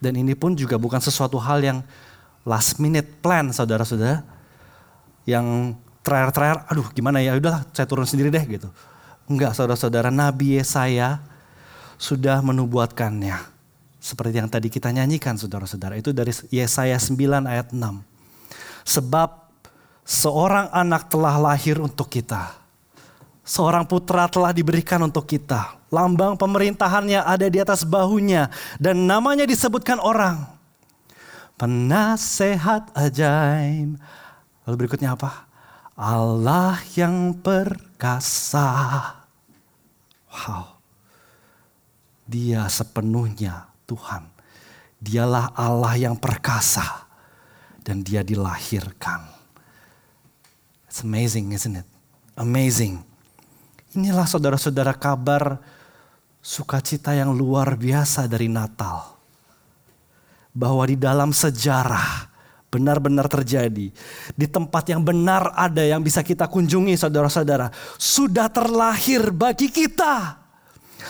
Dan 0.00 0.16
ini 0.16 0.32
pun 0.32 0.56
juga 0.56 0.80
bukan 0.80 1.00
sesuatu 1.00 1.36
hal 1.36 1.60
yang 1.60 1.78
last 2.48 2.80
minute 2.80 3.20
plan, 3.20 3.52
saudara-saudara. 3.52 4.24
Yang 5.28 5.76
terakhir-terakhir, 6.00 6.58
aduh 6.72 6.88
gimana 6.96 7.20
ya, 7.20 7.36
udahlah 7.36 7.68
saya 7.76 7.84
turun 7.84 8.08
sendiri 8.08 8.32
deh 8.32 8.44
gitu. 8.48 8.72
Enggak 9.28 9.52
saudara-saudara, 9.52 10.08
Nabi 10.08 10.56
Yesaya 10.56 11.20
sudah 12.00 12.40
menubuatkannya. 12.40 13.36
Seperti 13.98 14.38
yang 14.38 14.46
tadi 14.46 14.70
kita 14.70 14.94
nyanyikan 14.94 15.34
saudara-saudara. 15.34 15.98
Itu 15.98 16.14
dari 16.14 16.30
Yesaya 16.54 16.94
9 16.94 17.44
ayat 17.44 17.74
6. 17.74 17.82
Sebab 18.86 19.50
seorang 20.06 20.70
anak 20.70 21.10
telah 21.10 21.34
lahir 21.42 21.82
untuk 21.82 22.06
kita. 22.06 22.54
Seorang 23.46 23.86
putra 23.86 24.26
telah 24.26 24.50
diberikan 24.50 24.98
untuk 25.06 25.22
kita. 25.30 25.78
Lambang 25.94 26.34
pemerintahannya 26.34 27.22
ada 27.22 27.46
di 27.46 27.62
atas 27.62 27.86
bahunya. 27.86 28.50
Dan 28.74 29.06
namanya 29.06 29.46
disebutkan 29.46 30.02
orang. 30.02 30.50
Penasehat 31.54 32.90
ajaib. 32.90 34.02
Lalu 34.66 34.74
berikutnya 34.74 35.14
apa? 35.14 35.46
Allah 35.94 36.82
yang 36.98 37.38
perkasa. 37.38 38.66
Wow. 40.26 40.82
Dia 42.26 42.66
sepenuhnya 42.66 43.70
Tuhan. 43.86 44.26
Dialah 44.98 45.54
Allah 45.54 45.94
yang 45.94 46.18
perkasa. 46.18 47.06
Dan 47.78 48.02
dia 48.02 48.26
dilahirkan. 48.26 49.22
It's 50.90 51.06
amazing, 51.06 51.54
isn't 51.54 51.78
it? 51.78 51.88
Amazing. 52.34 53.05
Inilah 53.96 54.28
saudara-saudara 54.28 54.92
kabar 54.92 55.56
sukacita 56.44 57.16
yang 57.16 57.32
luar 57.32 57.80
biasa 57.80 58.28
dari 58.28 58.44
Natal. 58.44 59.16
Bahwa 60.52 60.84
di 60.84 61.00
dalam 61.00 61.32
sejarah 61.32 62.28
benar-benar 62.68 63.24
terjadi. 63.24 63.88
Di 64.36 64.46
tempat 64.52 64.92
yang 64.92 65.00
benar 65.00 65.56
ada 65.56 65.80
yang 65.80 66.04
bisa 66.04 66.20
kita 66.20 66.44
kunjungi 66.44 66.92
saudara-saudara. 66.92 67.72
Sudah 67.96 68.52
terlahir 68.52 69.32
bagi 69.32 69.72
kita. 69.72 70.44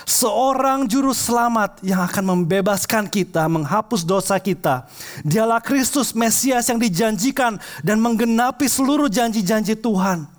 Seorang 0.07 0.87
juru 0.87 1.11
selamat 1.11 1.83
yang 1.83 1.99
akan 2.07 2.23
membebaskan 2.23 3.11
kita, 3.11 3.51
menghapus 3.51 4.07
dosa 4.07 4.39
kita. 4.39 4.87
Dialah 5.27 5.59
Kristus 5.59 6.15
Mesias 6.15 6.71
yang 6.71 6.79
dijanjikan 6.79 7.59
dan 7.83 7.99
menggenapi 7.99 8.71
seluruh 8.71 9.11
janji-janji 9.11 9.75
Tuhan. 9.75 10.36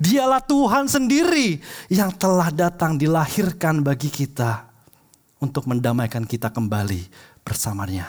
Dialah 0.00 0.42
Tuhan 0.42 0.88
sendiri 0.88 1.60
yang 1.92 2.12
telah 2.14 2.50
datang 2.50 2.96
dilahirkan 2.96 3.84
bagi 3.84 4.08
kita 4.08 4.66
untuk 5.42 5.68
mendamaikan 5.68 6.24
kita 6.24 6.48
kembali 6.48 7.06
bersamanya. 7.44 8.08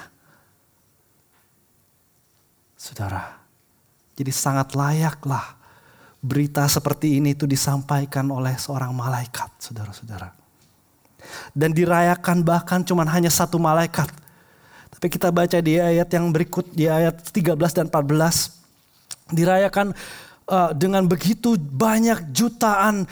Saudara, 2.79 3.41
jadi 4.15 4.31
sangat 4.31 4.77
layaklah 4.77 5.57
berita 6.23 6.65
seperti 6.65 7.21
ini 7.21 7.37
itu 7.37 7.45
disampaikan 7.45 8.25
oleh 8.33 8.55
seorang 8.57 8.95
malaikat, 8.95 9.51
saudara-saudara. 9.61 10.33
Dan 11.53 11.73
dirayakan 11.73 12.45
bahkan 12.45 12.81
cuma 12.85 13.05
hanya 13.09 13.29
satu 13.29 13.57
malaikat. 13.57 14.09
Tapi 14.89 15.07
kita 15.11 15.29
baca 15.29 15.57
di 15.59 15.77
ayat 15.77 16.07
yang 16.13 16.31
berikut, 16.31 16.71
di 16.71 16.89
ayat 16.89 17.19
13 17.29 17.57
dan 17.73 17.85
14. 17.89 19.33
Dirayakan 19.33 19.91
uh, 20.49 20.71
dengan 20.73 21.05
begitu 21.05 21.57
banyak 21.57 22.33
jutaan 22.33 23.05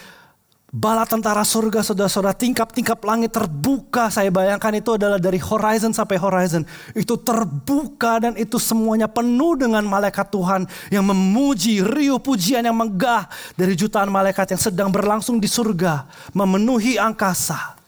bala 0.73 1.05
tentara 1.05 1.45
surga 1.45 1.85
saudara-saudara 1.85 2.33
tingkap-tingkap 2.33 2.97
langit 3.05 3.29
terbuka. 3.29 4.09
Saya 4.09 4.33
bayangkan 4.33 4.73
itu 4.73 4.97
adalah 4.97 5.21
dari 5.21 5.37
horizon 5.37 5.93
sampai 5.93 6.17
horizon. 6.17 6.65
Itu 6.97 7.21
terbuka 7.21 8.17
dan 8.17 8.33
itu 8.41 8.57
semuanya 8.57 9.05
penuh 9.05 9.53
dengan 9.53 9.85
malaikat 9.85 10.33
Tuhan 10.33 10.65
yang 10.89 11.05
memuji 11.05 11.85
riuh 11.85 12.17
pujian 12.17 12.65
yang 12.65 12.73
megah 12.73 13.29
dari 13.53 13.77
jutaan 13.77 14.09
malaikat 14.09 14.57
yang 14.57 14.61
sedang 14.61 14.89
berlangsung 14.89 15.37
di 15.37 15.45
surga 15.45 16.09
memenuhi 16.33 16.97
angkasa 16.97 17.82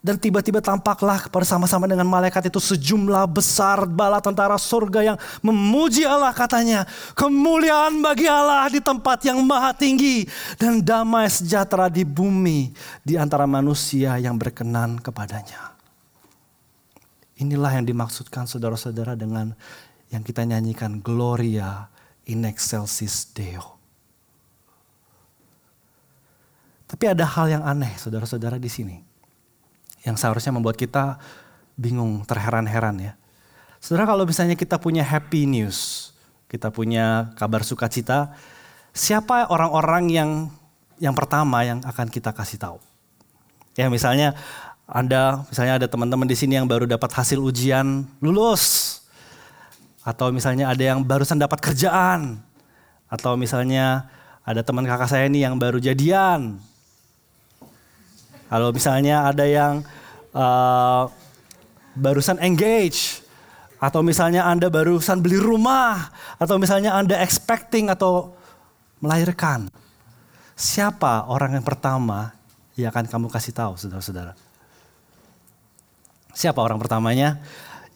dan 0.00 0.16
tiba-tiba 0.16 0.64
tampaklah 0.64 1.28
bersama-sama 1.28 1.84
dengan 1.84 2.08
malaikat 2.08 2.48
itu 2.48 2.56
sejumlah 2.56 3.28
besar 3.28 3.84
bala 3.84 4.16
tentara 4.16 4.56
surga 4.56 5.12
yang 5.12 5.18
memuji 5.44 6.08
Allah 6.08 6.32
katanya. 6.32 6.88
Kemuliaan 7.12 8.00
bagi 8.00 8.24
Allah 8.24 8.64
di 8.72 8.80
tempat 8.80 9.28
yang 9.28 9.44
maha 9.44 9.76
tinggi. 9.76 10.24
Dan 10.56 10.80
damai 10.80 11.28
sejahtera 11.28 11.92
di 11.92 12.08
bumi 12.08 12.72
di 13.04 13.20
antara 13.20 13.44
manusia 13.44 14.16
yang 14.16 14.40
berkenan 14.40 14.96
kepadanya. 15.04 15.76
Inilah 17.36 17.76
yang 17.76 17.84
dimaksudkan 17.84 18.48
saudara-saudara 18.48 19.12
dengan 19.20 19.52
yang 20.08 20.24
kita 20.24 20.48
nyanyikan 20.48 21.04
Gloria 21.04 21.92
in 22.24 22.48
excelsis 22.48 23.28
Deo. 23.36 23.76
Tapi 26.88 27.04
ada 27.04 27.28
hal 27.28 27.52
yang 27.52 27.62
aneh 27.68 27.92
saudara-saudara 28.00 28.56
di 28.56 28.72
sini 28.72 29.09
yang 30.04 30.16
seharusnya 30.16 30.54
membuat 30.54 30.80
kita 30.80 31.20
bingung, 31.76 32.24
terheran-heran 32.28 32.96
ya. 33.00 33.12
Saudara 33.80 34.04
kalau 34.04 34.28
misalnya 34.28 34.56
kita 34.56 34.76
punya 34.76 35.00
happy 35.00 35.48
news, 35.48 36.12
kita 36.52 36.68
punya 36.68 37.32
kabar 37.40 37.64
sukacita, 37.64 38.36
siapa 38.92 39.48
orang-orang 39.48 40.04
yang 40.12 40.30
yang 41.00 41.16
pertama 41.16 41.64
yang 41.64 41.80
akan 41.88 42.12
kita 42.12 42.36
kasih 42.36 42.60
tahu? 42.60 42.78
Ya 43.72 43.88
misalnya 43.88 44.36
Anda, 44.84 45.48
misalnya 45.48 45.80
ada 45.80 45.88
teman-teman 45.88 46.28
di 46.28 46.36
sini 46.36 46.60
yang 46.60 46.68
baru 46.68 46.84
dapat 46.84 47.08
hasil 47.08 47.40
ujian 47.40 48.04
lulus, 48.20 49.00
atau 50.04 50.28
misalnya 50.28 50.68
ada 50.68 50.82
yang 50.82 51.00
barusan 51.00 51.40
dapat 51.40 51.64
kerjaan, 51.64 52.44
atau 53.08 53.40
misalnya 53.40 54.12
ada 54.44 54.60
teman 54.60 54.84
kakak 54.84 55.08
saya 55.08 55.24
ini 55.30 55.40
yang 55.40 55.56
baru 55.56 55.80
jadian. 55.80 56.60
Kalau 58.50 58.74
misalnya 58.74 59.30
ada 59.30 59.46
yang 59.46 59.86
uh, 60.34 61.06
barusan 61.94 62.42
engage, 62.42 63.22
atau 63.80 64.04
misalnya 64.04 64.44
Anda 64.44 64.68
barusan 64.68 65.24
beli 65.24 65.40
rumah, 65.40 66.12
atau 66.36 66.60
misalnya 66.60 66.98
Anda 66.98 67.16
expecting 67.22 67.88
atau 67.88 68.36
melahirkan. 69.00 69.72
Siapa 70.58 71.30
orang 71.30 71.56
yang 71.56 71.64
pertama 71.64 72.36
yang 72.76 72.92
akan 72.92 73.08
kamu 73.08 73.26
kasih 73.32 73.56
tahu, 73.56 73.80
saudara-saudara? 73.80 74.36
Siapa 76.36 76.60
orang 76.60 76.76
pertamanya? 76.76 77.40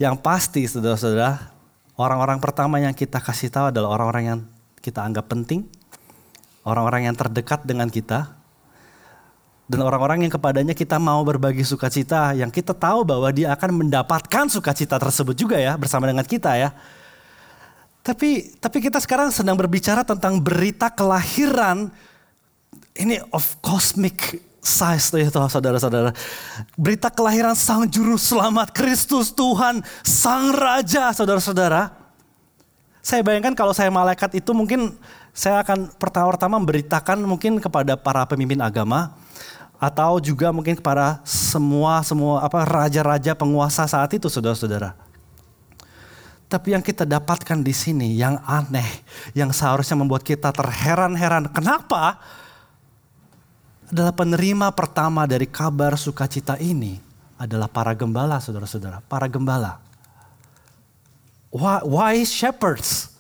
Yang 0.00 0.16
pasti, 0.24 0.64
saudara-saudara, 0.64 1.52
orang-orang 2.00 2.40
pertama 2.40 2.80
yang 2.80 2.96
kita 2.96 3.20
kasih 3.20 3.52
tahu 3.52 3.68
adalah 3.68 3.92
orang-orang 3.92 4.24
yang 4.24 4.40
kita 4.80 5.04
anggap 5.04 5.28
penting, 5.28 5.68
orang-orang 6.64 7.12
yang 7.12 7.16
terdekat 7.18 7.62
dengan 7.68 7.92
kita, 7.92 8.32
dan 9.64 9.80
orang-orang 9.80 10.28
yang 10.28 10.32
kepadanya 10.32 10.76
kita 10.76 11.00
mau 11.00 11.24
berbagi 11.24 11.64
sukacita 11.64 12.36
yang 12.36 12.52
kita 12.52 12.76
tahu 12.76 13.00
bahwa 13.00 13.32
dia 13.32 13.48
akan 13.56 13.80
mendapatkan 13.80 14.44
sukacita 14.52 15.00
tersebut 15.00 15.32
juga 15.32 15.56
ya 15.56 15.72
bersama 15.80 16.04
dengan 16.04 16.24
kita 16.24 16.52
ya. 16.60 16.68
Tapi 18.04 18.60
tapi 18.60 18.78
kita 18.84 19.00
sekarang 19.00 19.32
sedang 19.32 19.56
berbicara 19.56 20.04
tentang 20.04 20.36
berita 20.36 20.92
kelahiran 20.92 21.88
ini 22.92 23.16
of 23.32 23.56
cosmic 23.64 24.36
size 24.60 25.08
tuh 25.08 25.24
ya 25.24 25.32
saudara-saudara. 25.32 26.12
Berita 26.76 27.08
kelahiran 27.08 27.56
sang 27.56 27.88
juru 27.88 28.20
selamat 28.20 28.68
Kristus 28.76 29.32
Tuhan 29.32 29.80
sang 30.04 30.52
raja 30.52 31.08
saudara-saudara. 31.16 31.88
Saya 33.00 33.24
bayangkan 33.24 33.56
kalau 33.56 33.72
saya 33.72 33.88
malaikat 33.88 34.36
itu 34.36 34.52
mungkin 34.52 34.92
saya 35.32 35.64
akan 35.64 35.88
pertama-tama 35.96 36.60
memberitakan 36.60 37.24
mungkin 37.24 37.56
kepada 37.56 37.96
para 37.96 38.28
pemimpin 38.28 38.60
agama 38.60 39.23
atau 39.84 40.16
juga 40.16 40.48
mungkin 40.48 40.72
kepada 40.72 41.20
semua 41.28 42.00
semua 42.00 42.40
apa 42.40 42.64
raja-raja 42.64 43.36
penguasa 43.36 43.84
saat 43.84 44.08
itu 44.16 44.32
saudara-saudara. 44.32 44.96
Tapi 46.48 46.72
yang 46.72 46.80
kita 46.80 47.04
dapatkan 47.04 47.60
di 47.60 47.74
sini 47.74 48.14
yang 48.16 48.38
aneh, 48.46 48.86
yang 49.36 49.50
seharusnya 49.50 49.98
membuat 49.98 50.22
kita 50.22 50.54
terheran-heran. 50.54 51.50
Kenapa? 51.50 52.20
Adalah 53.90 54.14
penerima 54.14 54.70
pertama 54.72 55.26
dari 55.28 55.44
kabar 55.50 55.98
sukacita 55.98 56.56
ini 56.62 57.00
adalah 57.36 57.66
para 57.66 57.92
gembala, 57.92 58.38
saudara-saudara. 58.38 59.02
Para 59.10 59.26
gembala. 59.26 59.82
Why 61.84 62.22
shepherds? 62.22 63.10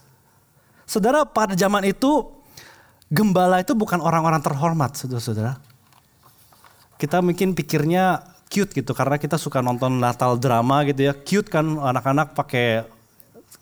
Saudara, 0.86 1.26
pada 1.26 1.58
zaman 1.58 1.90
itu 1.90 2.30
gembala 3.10 3.60
itu 3.62 3.74
bukan 3.74 3.98
orang-orang 3.98 4.42
terhormat, 4.42 4.94
saudara-saudara 4.94 5.73
kita 6.98 7.20
mungkin 7.20 7.52
pikirnya 7.52 8.34
cute 8.48 8.70
gitu 8.70 8.94
karena 8.94 9.18
kita 9.18 9.34
suka 9.34 9.58
nonton 9.58 9.98
Natal 9.98 10.38
drama 10.38 10.86
gitu 10.86 11.10
ya. 11.10 11.12
Cute 11.12 11.50
kan 11.50 11.66
anak-anak 11.66 12.38
pakai 12.38 12.86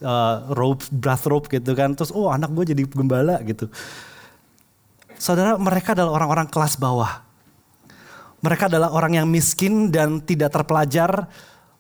uh, 0.04 0.36
robe, 0.52 0.84
robe 1.26 1.46
gitu 1.48 1.72
kan. 1.72 1.96
Terus 1.96 2.12
oh 2.12 2.28
anak 2.28 2.52
gue 2.52 2.76
jadi 2.76 2.82
gembala 2.84 3.40
gitu. 3.46 3.72
Saudara 5.16 5.56
mereka 5.56 5.96
adalah 5.96 6.12
orang-orang 6.18 6.48
kelas 6.50 6.76
bawah. 6.76 7.22
Mereka 8.42 8.66
adalah 8.66 8.90
orang 8.90 9.22
yang 9.22 9.26
miskin 9.30 9.88
dan 9.88 10.18
tidak 10.18 10.50
terpelajar. 10.50 11.30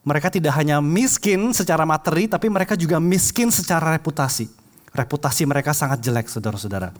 Mereka 0.02 0.34
tidak 0.34 0.54
hanya 0.58 0.82
miskin 0.82 1.54
secara 1.54 1.86
materi 1.86 2.26
tapi 2.26 2.50
mereka 2.50 2.78
juga 2.78 3.02
miskin 3.02 3.50
secara 3.50 3.94
reputasi. 3.94 4.50
Reputasi 4.92 5.42
mereka 5.46 5.74
sangat 5.74 6.02
jelek 6.02 6.26
saudara-saudara. 6.30 6.94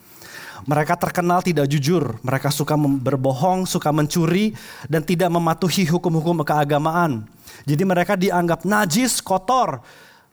Mereka 0.63 0.95
terkenal 0.95 1.43
tidak 1.43 1.67
jujur, 1.67 2.23
mereka 2.23 2.47
suka 2.55 2.79
berbohong, 2.79 3.67
suka 3.67 3.91
mencuri, 3.91 4.55
dan 4.87 5.03
tidak 5.03 5.27
mematuhi 5.27 5.91
hukum-hukum 5.91 6.47
keagamaan. 6.47 7.27
Jadi 7.67 7.83
mereka 7.83 8.15
dianggap 8.15 8.63
najis, 8.63 9.19
kotor. 9.19 9.83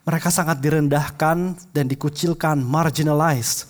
Mereka 0.06 0.30
sangat 0.30 0.62
direndahkan 0.62 1.58
dan 1.74 1.86
dikucilkan, 1.90 2.62
marginalized. 2.62 3.70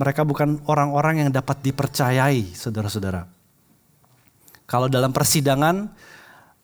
Mereka 0.00 0.24
bukan 0.24 0.64
orang-orang 0.64 1.24
yang 1.24 1.30
dapat 1.32 1.60
dipercayai, 1.60 2.56
saudara-saudara. 2.56 3.28
Kalau 4.64 4.88
dalam 4.88 5.12
persidangan, 5.12 5.90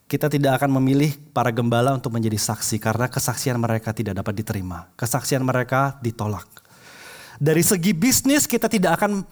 kita 0.06 0.30
tidak 0.30 0.62
akan 0.62 0.78
memilih 0.80 1.12
para 1.34 1.50
gembala 1.50 1.92
untuk 1.92 2.14
menjadi 2.14 2.38
saksi 2.38 2.78
karena 2.78 3.10
kesaksian 3.10 3.58
mereka 3.58 3.90
tidak 3.90 4.16
dapat 4.16 4.38
diterima. 4.38 4.86
Kesaksian 4.94 5.42
mereka 5.42 5.98
ditolak. 5.98 6.65
Dari 7.36 7.60
segi 7.60 7.92
bisnis 7.92 8.48
kita 8.48 8.68
tidak 8.68 9.00
akan 9.00 9.24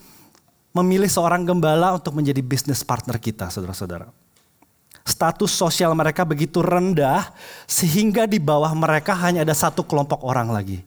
memilih 0.75 1.09
seorang 1.09 1.47
gembala 1.47 1.95
untuk 1.95 2.19
menjadi 2.19 2.43
bisnis 2.43 2.83
partner 2.83 3.17
kita, 3.17 3.49
saudara-saudara. 3.49 4.11
Status 5.05 5.53
sosial 5.53 5.93
mereka 5.93 6.25
begitu 6.25 6.65
rendah 6.65 7.29
sehingga 7.69 8.25
di 8.25 8.41
bawah 8.41 8.73
mereka 8.73 9.13
hanya 9.21 9.45
ada 9.45 9.53
satu 9.53 9.85
kelompok 9.85 10.25
orang 10.25 10.49
lagi. 10.49 10.81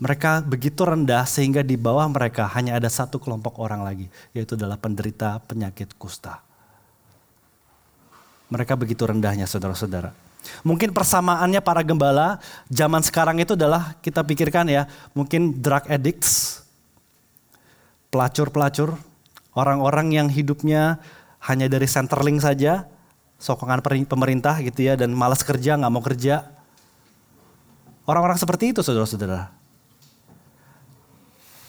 Mereka 0.00 0.42
begitu 0.42 0.82
rendah 0.82 1.22
sehingga 1.28 1.62
di 1.62 1.78
bawah 1.78 2.04
mereka 2.10 2.50
hanya 2.56 2.76
ada 2.76 2.90
satu 2.90 3.22
kelompok 3.22 3.60
orang 3.62 3.86
lagi, 3.86 4.06
yaitu 4.34 4.58
adalah 4.58 4.74
penderita 4.80 5.38
penyakit 5.46 5.94
kusta. 5.94 6.42
Mereka 8.50 8.74
begitu 8.74 9.06
rendahnya 9.06 9.46
saudara-saudara. 9.46 10.12
Mungkin 10.62 10.92
persamaannya 10.92 11.60
para 11.64 11.80
gembala 11.80 12.40
zaman 12.68 13.00
sekarang 13.00 13.40
itu 13.40 13.56
adalah 13.56 13.96
kita 14.04 14.20
pikirkan 14.20 14.68
ya, 14.68 14.88
mungkin 15.16 15.56
drug 15.60 15.88
addicts, 15.88 16.62
pelacur-pelacur, 18.12 18.94
orang-orang 19.56 20.12
yang 20.12 20.28
hidupnya 20.28 21.00
hanya 21.44 21.68
dari 21.68 21.88
centerling 21.88 22.40
saja, 22.40 22.88
sokongan 23.40 23.80
pemerintah 24.08 24.60
gitu 24.60 24.84
ya, 24.84 24.94
dan 24.94 25.12
malas 25.12 25.40
kerja, 25.40 25.76
nggak 25.76 25.92
mau 25.92 26.04
kerja. 26.04 26.48
Orang-orang 28.04 28.36
seperti 28.36 28.76
itu 28.76 28.84
saudara-saudara. 28.84 29.48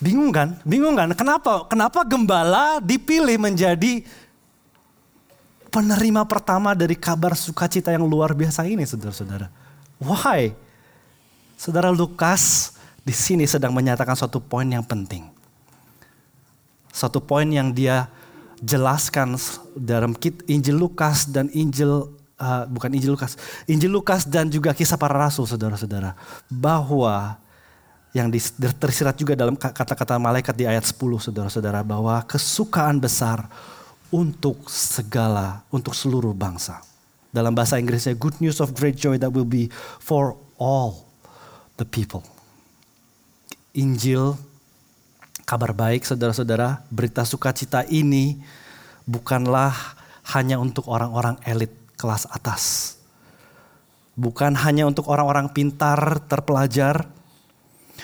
Bingung 0.04 0.36
kan? 0.36 0.60
Bingung 0.68 1.00
kan? 1.00 1.08
Kenapa? 1.16 1.64
Kenapa 1.72 2.04
gembala 2.04 2.84
dipilih 2.84 3.40
menjadi 3.40 4.04
penerima 5.76 6.24
pertama 6.24 6.72
dari 6.72 6.96
kabar 6.96 7.36
sukacita 7.36 7.92
yang 7.92 8.08
luar 8.08 8.32
biasa 8.32 8.64
ini, 8.64 8.88
saudara-saudara. 8.88 9.52
Why? 10.00 10.56
Saudara 11.60 11.92
Lukas 11.92 12.72
di 13.04 13.12
sini 13.12 13.44
sedang 13.44 13.76
menyatakan 13.76 14.16
suatu 14.16 14.40
poin 14.40 14.64
yang 14.64 14.88
penting. 14.88 15.28
Satu 16.96 17.20
poin 17.20 17.44
yang 17.52 17.76
dia 17.76 18.08
jelaskan 18.64 19.36
dalam 19.76 20.16
Injil 20.48 20.80
Lukas 20.80 21.28
dan 21.28 21.52
Injil 21.52 22.08
uh, 22.40 22.64
bukan 22.72 22.96
Injil 22.96 23.20
Lukas, 23.20 23.36
Injil 23.68 23.92
Lukas 23.92 24.24
dan 24.24 24.48
juga 24.48 24.72
kisah 24.72 24.96
para 24.96 25.20
rasul, 25.20 25.44
saudara-saudara, 25.44 26.16
bahwa 26.48 27.36
yang 28.16 28.32
tersirat 28.80 29.20
juga 29.20 29.36
dalam 29.36 29.60
kata-kata 29.60 30.16
malaikat 30.16 30.56
di 30.56 30.64
ayat 30.64 30.88
10 30.88 30.96
saudara-saudara 31.20 31.84
bahwa 31.84 32.24
kesukaan 32.24 32.96
besar 32.96 33.52
untuk 34.14 34.70
segala, 34.70 35.66
untuk 35.74 35.94
seluruh 35.98 36.34
bangsa. 36.34 36.82
Dalam 37.34 37.52
bahasa 37.52 37.76
Inggrisnya, 37.82 38.16
good 38.16 38.40
news 38.40 38.64
of 38.64 38.72
great 38.72 38.96
joy 38.96 39.20
that 39.20 39.32
will 39.32 39.48
be 39.48 39.68
for 40.00 40.40
all 40.56 41.04
the 41.76 41.84
people. 41.84 42.24
Injil, 43.76 44.40
kabar 45.44 45.76
baik 45.76 46.08
saudara-saudara, 46.08 46.88
berita 46.88 47.28
sukacita 47.28 47.84
ini 47.92 48.40
bukanlah 49.04 49.76
hanya 50.32 50.58
untuk 50.58 50.88
orang-orang 50.88 51.36
elit 51.44 51.76
kelas 52.00 52.24
atas. 52.32 52.96
Bukan 54.16 54.56
hanya 54.56 54.88
untuk 54.88 55.12
orang-orang 55.12 55.52
pintar, 55.52 56.24
terpelajar, 56.24 57.12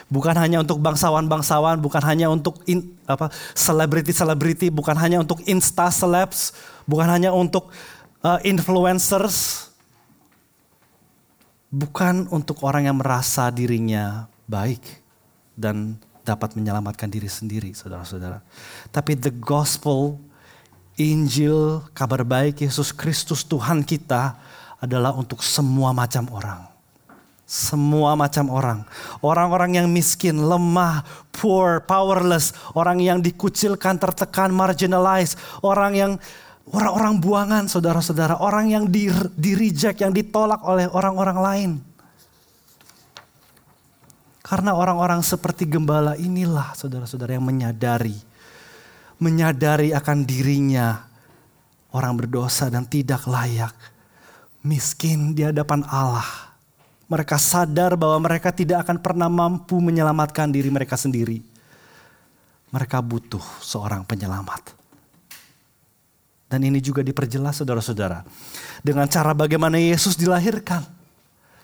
Bukan 0.08 0.34
hanya 0.38 0.64
untuk 0.64 0.80
bangsawan-bangsawan, 0.80 1.78
bukan 1.84 2.04
hanya 2.08 2.32
untuk 2.32 2.64
in, 2.66 2.96
apa 3.06 3.30
selebriti-selebriti, 3.54 4.72
bukan 4.74 4.98
hanya 4.98 5.22
untuk 5.22 5.44
insta 5.46 5.92
celebs, 5.92 6.56
bukan 6.88 7.08
hanya 7.12 7.36
untuk 7.36 7.70
uh, 8.24 8.40
influencers. 8.42 9.70
Bukan 11.72 12.28
untuk 12.36 12.60
orang 12.68 12.92
yang 12.92 13.00
merasa 13.00 13.48
dirinya 13.48 14.28
baik 14.44 14.84
dan 15.56 15.96
dapat 16.28 16.54
menyelamatkan 16.60 17.08
diri 17.08 17.32
sendiri, 17.32 17.72
saudara-saudara. 17.72 18.44
Tapi 18.92 19.16
the 19.16 19.32
gospel 19.32 20.20
Injil, 21.00 21.82
kabar 21.96 22.22
baik 22.22 22.62
Yesus 22.62 22.92
Kristus 22.92 23.42
Tuhan 23.48 23.82
kita 23.82 24.38
adalah 24.78 25.16
untuk 25.16 25.42
semua 25.42 25.96
macam 25.96 26.28
orang. 26.30 26.71
Semua 27.52 28.16
macam 28.16 28.48
orang. 28.48 28.80
Orang-orang 29.20 29.84
yang 29.84 29.92
miskin, 29.92 30.40
lemah, 30.40 31.04
poor, 31.36 31.84
powerless. 31.84 32.56
Orang 32.72 33.04
yang 33.04 33.20
dikucilkan, 33.20 34.00
tertekan, 34.00 34.56
marginalized. 34.56 35.36
Orang 35.60 35.92
yang 35.92 36.12
orang-orang 36.72 37.20
buangan 37.20 37.68
saudara-saudara. 37.68 38.40
Orang 38.40 38.72
yang 38.72 38.88
di, 38.88 39.12
di 39.36 39.52
reject, 39.60 40.00
yang 40.00 40.16
ditolak 40.16 40.64
oleh 40.64 40.88
orang-orang 40.96 41.38
lain. 41.44 41.72
Karena 44.40 44.72
orang-orang 44.72 45.20
seperti 45.20 45.68
gembala 45.68 46.16
inilah 46.16 46.72
saudara-saudara 46.72 47.36
yang 47.36 47.44
menyadari. 47.44 48.16
Menyadari 49.20 49.92
akan 49.92 50.24
dirinya 50.24 51.04
orang 51.92 52.16
berdosa 52.16 52.72
dan 52.72 52.88
tidak 52.88 53.28
layak. 53.28 53.76
Miskin 54.64 55.36
di 55.36 55.44
hadapan 55.44 55.84
Allah 55.92 56.51
mereka 57.12 57.36
sadar 57.36 58.00
bahwa 58.00 58.24
mereka 58.24 58.56
tidak 58.56 58.88
akan 58.88 59.04
pernah 59.04 59.28
mampu 59.28 59.84
menyelamatkan 59.84 60.48
diri 60.48 60.72
mereka 60.72 60.96
sendiri. 60.96 61.44
Mereka 62.72 63.04
butuh 63.04 63.44
seorang 63.60 64.08
penyelamat. 64.08 64.72
Dan 66.48 66.64
ini 66.64 66.80
juga 66.80 67.04
diperjelas 67.04 67.60
saudara-saudara. 67.60 68.24
Dengan 68.80 69.12
cara 69.12 69.36
bagaimana 69.36 69.76
Yesus 69.76 70.16
dilahirkan. 70.16 70.88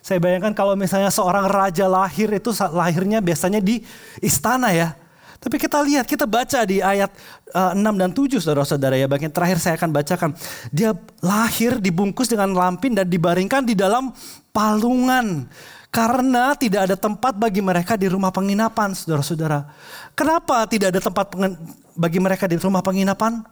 Saya 0.03 0.19
bayangkan 0.19 0.51
kalau 0.51 0.75
misalnya 0.75 1.11
seorang 1.11 1.47
raja 1.47 1.87
lahir 1.87 2.27
itu 2.31 2.51
lahirnya 2.75 3.23
biasanya 3.23 3.63
di 3.63 3.79
istana 4.19 4.75
ya. 4.75 4.99
Tapi 5.37 5.55
kita 5.61 5.79
lihat, 5.85 6.09
kita 6.09 6.25
baca 6.25 6.65
di 6.65 6.81
ayat 6.81 7.13
uh, 7.53 7.71
eh, 7.71 7.79
6 7.79 8.01
dan 8.01 8.09
7 8.11 8.41
saudara-saudara 8.41 8.95
ya. 8.99 9.07
Bagian 9.07 9.29
terakhir 9.29 9.61
saya 9.61 9.79
akan 9.79 9.91
bacakan. 9.93 10.29
Dia 10.73 10.91
lahir 11.21 11.77
dibungkus 11.77 12.27
dengan 12.31 12.51
lampin 12.51 12.97
dan 12.97 13.05
dibaringkan 13.05 13.63
di 13.63 13.77
dalam 13.77 14.09
palungan. 14.57 15.45
Karena 15.93 16.57
tidak 16.57 16.89
ada 16.89 16.97
tempat 16.97 17.37
bagi 17.37 17.61
mereka 17.61 17.93
di 17.93 18.09
rumah 18.09 18.33
penginapan, 18.33 18.97
saudara-saudara. 18.97 19.69
Kenapa 20.17 20.65
tidak 20.65 20.97
ada 20.97 21.01
tempat 21.01 21.31
bagi 21.93 22.19
mereka 22.19 22.49
di 22.49 22.57
rumah 22.57 22.81
penginapan? 22.81 23.45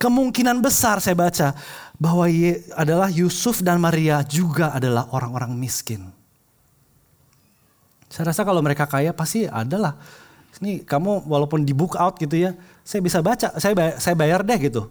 Kemungkinan 0.00 0.58
besar 0.58 0.98
saya 0.98 1.14
baca 1.14 1.54
bahwa 2.00 2.26
adalah 2.74 3.06
Yusuf 3.12 3.62
dan 3.62 3.78
Maria 3.78 4.24
juga 4.26 4.74
adalah 4.74 5.06
orang-orang 5.14 5.54
miskin. 5.54 6.10
Saya 8.10 8.34
rasa 8.34 8.42
kalau 8.42 8.58
mereka 8.64 8.88
kaya 8.88 9.14
pasti 9.14 9.46
adalah. 9.46 9.94
Ini 10.62 10.82
kamu 10.86 11.26
walaupun 11.26 11.66
di 11.66 11.74
book 11.74 11.94
out 11.98 12.18
gitu 12.18 12.38
ya, 12.38 12.54
saya 12.82 13.00
bisa 13.02 13.18
baca, 13.22 13.54
saya 13.56 13.74
bayar, 13.74 13.94
saya 13.98 14.14
bayar 14.18 14.40
deh 14.42 14.58
gitu. 14.58 14.90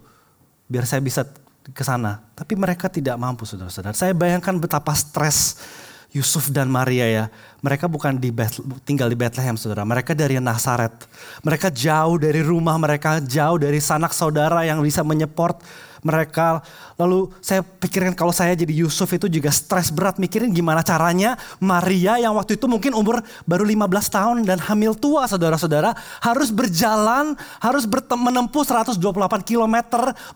Biar 0.72 0.88
saya 0.88 1.04
bisa 1.04 1.28
ke 1.70 1.84
sana. 1.86 2.26
Tapi 2.34 2.58
mereka 2.58 2.90
tidak 2.90 3.14
mampu 3.22 3.46
saudara-saudara. 3.46 3.94
Saya 3.94 4.18
bayangkan 4.18 4.58
betapa 4.58 4.98
stres 4.98 5.62
Yusuf 6.12 6.52
dan 6.52 6.68
Maria 6.68 7.08
ya. 7.08 7.26
Mereka 7.64 7.88
bukan 7.88 8.20
di 8.20 8.34
Beth, 8.34 8.60
tinggal 8.84 9.08
di 9.08 9.16
Bethlehem 9.16 9.56
saudara. 9.56 9.88
Mereka 9.88 10.12
dari 10.12 10.42
Nazaret. 10.42 10.92
Mereka 11.46 11.72
jauh 11.72 12.20
dari 12.20 12.44
rumah 12.44 12.76
mereka, 12.76 13.24
jauh 13.24 13.56
dari 13.56 13.80
sanak 13.80 14.12
saudara 14.12 14.66
yang 14.68 14.84
bisa 14.84 15.06
menyeport 15.06 15.64
mereka. 16.02 16.62
Lalu 16.98 17.30
saya 17.42 17.62
pikirkan 17.66 18.14
kalau 18.14 18.34
saya 18.34 18.54
jadi 18.54 18.74
Yusuf 18.86 19.10
itu 19.14 19.30
juga 19.30 19.50
stres 19.54 19.90
berat 19.90 20.18
mikirin 20.18 20.54
gimana 20.54 20.86
caranya 20.86 21.38
Maria 21.62 22.18
yang 22.18 22.38
waktu 22.38 22.58
itu 22.58 22.66
mungkin 22.66 22.94
umur 22.94 23.22
baru 23.46 23.66
15 23.66 23.88
tahun 24.10 24.38
dan 24.46 24.58
hamil 24.62 24.98
tua 24.98 25.26
saudara-saudara 25.30 25.94
harus 26.22 26.50
berjalan, 26.50 27.38
harus 27.62 27.86
menempuh 28.18 28.64
128 28.66 28.98
km 29.48 29.76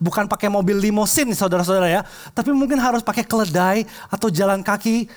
bukan 0.02 0.26
pakai 0.30 0.48
mobil 0.50 0.78
limosin 0.78 1.30
saudara-saudara 1.34 1.90
ya. 1.90 2.02
Tapi 2.34 2.54
mungkin 2.54 2.78
harus 2.82 3.02
pakai 3.02 3.26
keledai 3.26 3.86
atau 4.10 4.30
jalan 4.30 4.62
kaki 4.62 5.10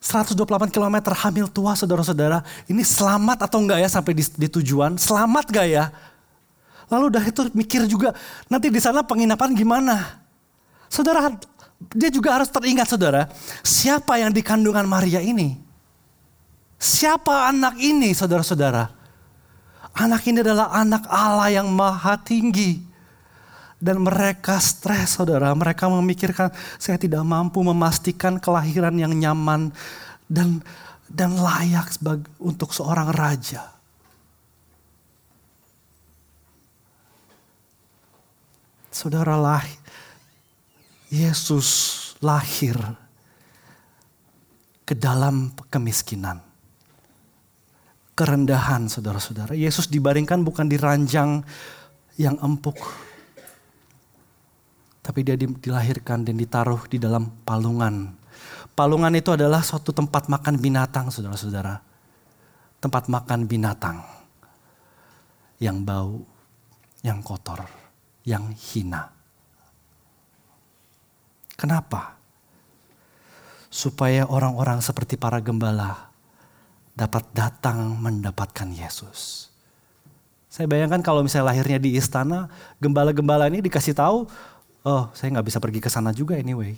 128 0.00 0.72
km 0.72 0.96
hamil 1.12 1.46
tua 1.52 1.76
saudara-saudara. 1.76 2.40
Ini 2.64 2.80
selamat 2.80 3.44
atau 3.44 3.60
enggak 3.60 3.84
ya 3.84 3.88
sampai 3.92 4.16
di, 4.16 4.24
di 4.24 4.48
tujuan? 4.48 4.96
Selamat 4.96 5.52
gak 5.52 5.68
ya? 5.68 5.92
Lalu 6.90 7.04
udah 7.14 7.22
itu 7.22 7.40
mikir 7.54 7.86
juga, 7.86 8.10
nanti 8.50 8.66
di 8.66 8.82
sana 8.82 9.06
penginapan 9.06 9.54
gimana? 9.54 10.20
Saudara, 10.90 11.30
dia 11.94 12.10
juga 12.10 12.34
harus 12.34 12.50
teringat 12.50 12.90
saudara, 12.90 13.30
siapa 13.62 14.18
yang 14.18 14.34
di 14.34 14.42
kandungan 14.42 14.84
Maria 14.84 15.22
ini? 15.22 15.54
Siapa 16.76 17.46
anak 17.48 17.78
ini 17.78 18.10
saudara-saudara? 18.10 18.90
Anak 19.94 20.22
ini 20.26 20.42
adalah 20.42 20.74
anak 20.74 21.06
Allah 21.06 21.62
yang 21.62 21.70
maha 21.70 22.18
tinggi. 22.18 22.90
Dan 23.80 24.04
mereka 24.04 24.60
stres 24.60 25.16
saudara, 25.16 25.56
mereka 25.56 25.88
memikirkan 25.88 26.52
saya 26.76 27.00
tidak 27.00 27.24
mampu 27.24 27.64
memastikan 27.64 28.36
kelahiran 28.36 28.92
yang 28.92 29.08
nyaman 29.16 29.72
dan 30.28 30.60
dan 31.08 31.32
layak 31.32 31.88
untuk 32.36 32.76
seorang 32.76 33.08
raja. 33.08 33.79
Saudara 38.90 39.38
lahir, 39.38 39.78
Yesus 41.10 41.68
lahir 42.18 42.74
ke 44.86 44.94
dalam 44.98 45.54
kemiskinan. 45.70 46.42
Kerendahan 48.18 48.90
saudara-saudara. 48.90 49.54
Yesus 49.54 49.86
dibaringkan 49.90 50.42
bukan 50.42 50.66
di 50.66 50.76
ranjang 50.76 51.40
yang 52.18 52.36
empuk. 52.42 52.76
Tapi 55.00 55.24
dia 55.24 55.38
dilahirkan 55.38 56.26
dan 56.26 56.36
ditaruh 56.36 56.84
di 56.90 57.00
dalam 57.00 57.30
palungan. 57.46 58.12
Palungan 58.74 59.14
itu 59.16 59.32
adalah 59.32 59.62
suatu 59.62 59.94
tempat 59.94 60.26
makan 60.26 60.58
binatang 60.60 61.08
saudara-saudara. 61.08 61.80
Tempat 62.82 63.08
makan 63.08 63.46
binatang. 63.46 64.04
Yang 65.62 65.78
bau, 65.86 66.16
yang 67.00 67.24
kotor 67.24 67.79
yang 68.24 68.52
hina. 68.52 69.12
Kenapa? 71.56 72.16
Supaya 73.68 74.26
orang-orang 74.26 74.80
seperti 74.80 75.20
para 75.20 75.38
gembala 75.38 76.10
dapat 76.96 77.24
datang 77.32 77.96
mendapatkan 78.00 78.68
Yesus. 78.72 79.48
Saya 80.50 80.66
bayangkan 80.66 80.98
kalau 81.04 81.22
misalnya 81.22 81.54
lahirnya 81.54 81.78
di 81.78 81.94
istana, 81.94 82.50
gembala-gembala 82.82 83.46
ini 83.46 83.62
dikasih 83.62 83.94
tahu, 83.94 84.26
oh 84.82 85.04
saya 85.14 85.30
nggak 85.38 85.46
bisa 85.46 85.62
pergi 85.62 85.78
ke 85.78 85.86
sana 85.86 86.10
juga 86.10 86.34
anyway. 86.34 86.74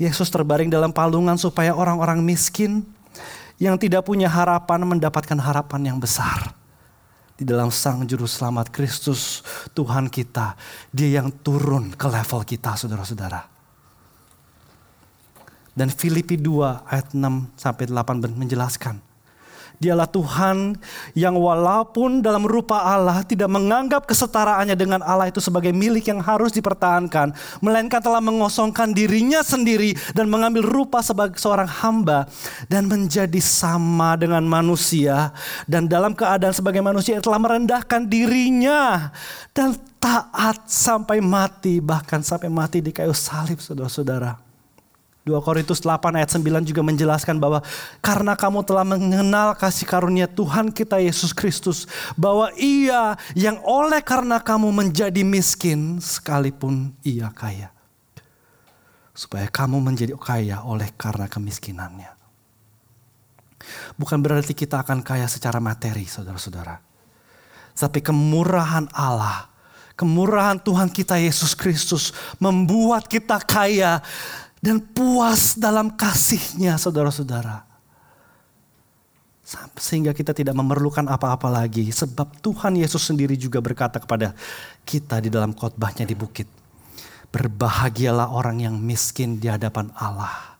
Yesus 0.00 0.26
terbaring 0.32 0.72
dalam 0.72 0.90
palungan 0.90 1.38
supaya 1.38 1.70
orang-orang 1.76 2.18
miskin 2.24 2.82
yang 3.62 3.78
tidak 3.78 4.02
punya 4.02 4.26
harapan 4.26 4.82
mendapatkan 4.82 5.38
harapan 5.38 5.94
yang 5.94 5.98
besar 6.02 6.63
di 7.34 7.42
dalam 7.42 7.70
Sang 7.74 8.06
Juru 8.06 8.30
Selamat 8.30 8.70
Kristus 8.70 9.42
Tuhan 9.74 10.06
kita. 10.06 10.54
Dia 10.94 11.18
yang 11.22 11.34
turun 11.42 11.90
ke 11.94 12.06
level 12.06 12.46
kita 12.46 12.78
saudara-saudara. 12.78 13.42
Dan 15.74 15.90
Filipi 15.90 16.38
2 16.38 16.86
ayat 16.86 17.10
6 17.10 17.58
sampai 17.58 17.90
8 17.90 18.38
menjelaskan 18.38 19.13
Dialah 19.82 20.06
Tuhan 20.06 20.78
yang 21.18 21.34
walaupun 21.34 22.22
dalam 22.22 22.46
rupa 22.46 22.78
Allah 22.86 23.26
tidak 23.26 23.50
menganggap 23.50 24.06
kesetaraannya 24.06 24.78
dengan 24.78 25.02
Allah 25.02 25.28
itu 25.28 25.42
sebagai 25.42 25.74
milik 25.74 26.06
yang 26.06 26.22
harus 26.22 26.54
dipertahankan. 26.54 27.34
Melainkan 27.58 27.98
telah 27.98 28.22
mengosongkan 28.22 28.94
dirinya 28.94 29.42
sendiri 29.42 29.98
dan 30.14 30.30
mengambil 30.30 30.62
rupa 30.62 31.02
sebagai 31.02 31.36
seorang 31.42 31.66
hamba. 31.66 32.30
Dan 32.70 32.86
menjadi 32.86 33.40
sama 33.42 34.14
dengan 34.14 34.46
manusia. 34.46 35.34
Dan 35.66 35.90
dalam 35.90 36.14
keadaan 36.14 36.54
sebagai 36.54 36.80
manusia 36.84 37.18
telah 37.18 37.42
merendahkan 37.42 38.06
dirinya. 38.06 39.10
Dan 39.50 39.74
taat 39.98 40.70
sampai 40.70 41.18
mati. 41.18 41.82
Bahkan 41.82 42.22
sampai 42.22 42.46
mati 42.46 42.78
di 42.78 42.94
kayu 42.94 43.16
salib 43.16 43.58
saudara-saudara. 43.58 44.43
2 45.24 45.32
Korintus 45.40 45.80
8 45.80 46.20
ayat 46.20 46.36
9 46.36 46.68
juga 46.68 46.84
menjelaskan 46.84 47.40
bahwa 47.40 47.64
karena 48.04 48.36
kamu 48.36 48.60
telah 48.60 48.84
mengenal 48.84 49.56
kasih 49.56 49.88
karunia 49.88 50.28
Tuhan 50.28 50.68
kita 50.68 51.00
Yesus 51.00 51.32
Kristus 51.32 51.88
bahwa 52.12 52.52
ia 52.60 53.16
yang 53.32 53.56
oleh 53.64 54.04
karena 54.04 54.36
kamu 54.36 54.68
menjadi 54.68 55.24
miskin 55.24 55.96
sekalipun 55.96 56.92
ia 57.00 57.32
kaya. 57.32 57.72
Supaya 59.16 59.48
kamu 59.48 59.80
menjadi 59.80 60.12
kaya 60.20 60.60
oleh 60.60 60.92
karena 60.92 61.24
kemiskinannya. 61.24 62.12
Bukan 63.96 64.20
berarti 64.20 64.52
kita 64.52 64.84
akan 64.84 65.00
kaya 65.00 65.24
secara 65.24 65.56
materi 65.56 66.04
saudara-saudara. 66.04 66.84
Tapi 67.72 68.04
kemurahan 68.04 68.92
Allah, 68.92 69.48
kemurahan 69.96 70.60
Tuhan 70.60 70.92
kita 70.92 71.16
Yesus 71.16 71.56
Kristus 71.56 72.12
membuat 72.36 73.08
kita 73.08 73.40
kaya 73.40 74.04
dan 74.64 74.80
puas 74.80 75.60
dalam 75.60 75.92
kasihnya 75.92 76.80
saudara-saudara. 76.80 77.68
Sehingga 79.76 80.16
kita 80.16 80.32
tidak 80.32 80.56
memerlukan 80.56 81.04
apa-apa 81.04 81.52
lagi. 81.52 81.92
Sebab 81.92 82.40
Tuhan 82.40 82.80
Yesus 82.80 83.04
sendiri 83.04 83.36
juga 83.36 83.60
berkata 83.60 84.00
kepada 84.00 84.32
kita 84.88 85.20
di 85.20 85.28
dalam 85.28 85.52
khotbahnya 85.52 86.08
di 86.08 86.16
bukit. 86.16 86.48
Berbahagialah 87.28 88.32
orang 88.32 88.64
yang 88.64 88.80
miskin 88.80 89.36
di 89.36 89.52
hadapan 89.52 89.92
Allah. 90.00 90.56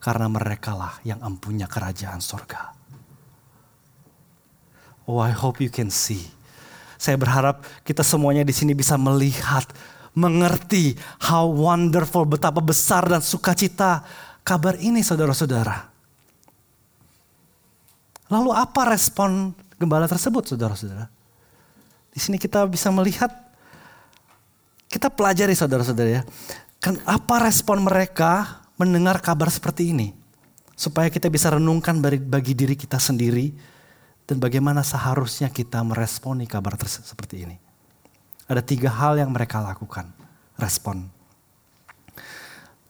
Karena 0.00 0.32
merekalah 0.32 0.96
yang 1.04 1.20
empunya 1.20 1.68
kerajaan 1.68 2.24
sorga. 2.24 2.72
Oh 5.04 5.20
I 5.20 5.36
hope 5.36 5.60
you 5.60 5.68
can 5.68 5.92
see. 5.92 6.32
Saya 6.96 7.20
berharap 7.20 7.60
kita 7.84 8.00
semuanya 8.00 8.46
di 8.46 8.56
sini 8.56 8.72
bisa 8.72 8.96
melihat, 8.96 9.68
mengerti 10.12 10.92
how 11.24 11.48
wonderful, 11.48 12.28
betapa 12.28 12.60
besar 12.60 13.08
dan 13.08 13.24
sukacita 13.24 14.04
kabar 14.44 14.76
ini 14.76 15.00
saudara-saudara. 15.00 15.88
Lalu 18.32 18.50
apa 18.52 18.88
respon 18.88 19.52
gembala 19.76 20.08
tersebut 20.08 20.52
saudara-saudara? 20.52 21.08
Di 22.12 22.20
sini 22.20 22.36
kita 22.36 22.64
bisa 22.68 22.92
melihat, 22.92 23.32
kita 24.88 25.08
pelajari 25.08 25.56
saudara-saudara 25.56 26.20
ya. 26.20 26.22
Kan 26.82 27.00
apa 27.08 27.48
respon 27.48 27.80
mereka 27.80 28.64
mendengar 28.76 29.20
kabar 29.20 29.48
seperti 29.48 29.96
ini? 29.96 30.12
Supaya 30.76 31.08
kita 31.08 31.28
bisa 31.28 31.52
renungkan 31.52 32.00
bagi 32.04 32.52
diri 32.56 32.76
kita 32.76 32.96
sendiri 33.00 33.52
dan 34.26 34.40
bagaimana 34.42 34.80
seharusnya 34.80 35.52
kita 35.52 35.80
meresponi 35.84 36.48
kabar 36.48 36.74
seperti 36.84 37.48
ini. 37.48 37.61
Ada 38.50 38.62
tiga 38.62 38.90
hal 38.90 39.18
yang 39.18 39.30
mereka 39.30 39.62
lakukan. 39.62 40.10
Respon. 40.58 41.08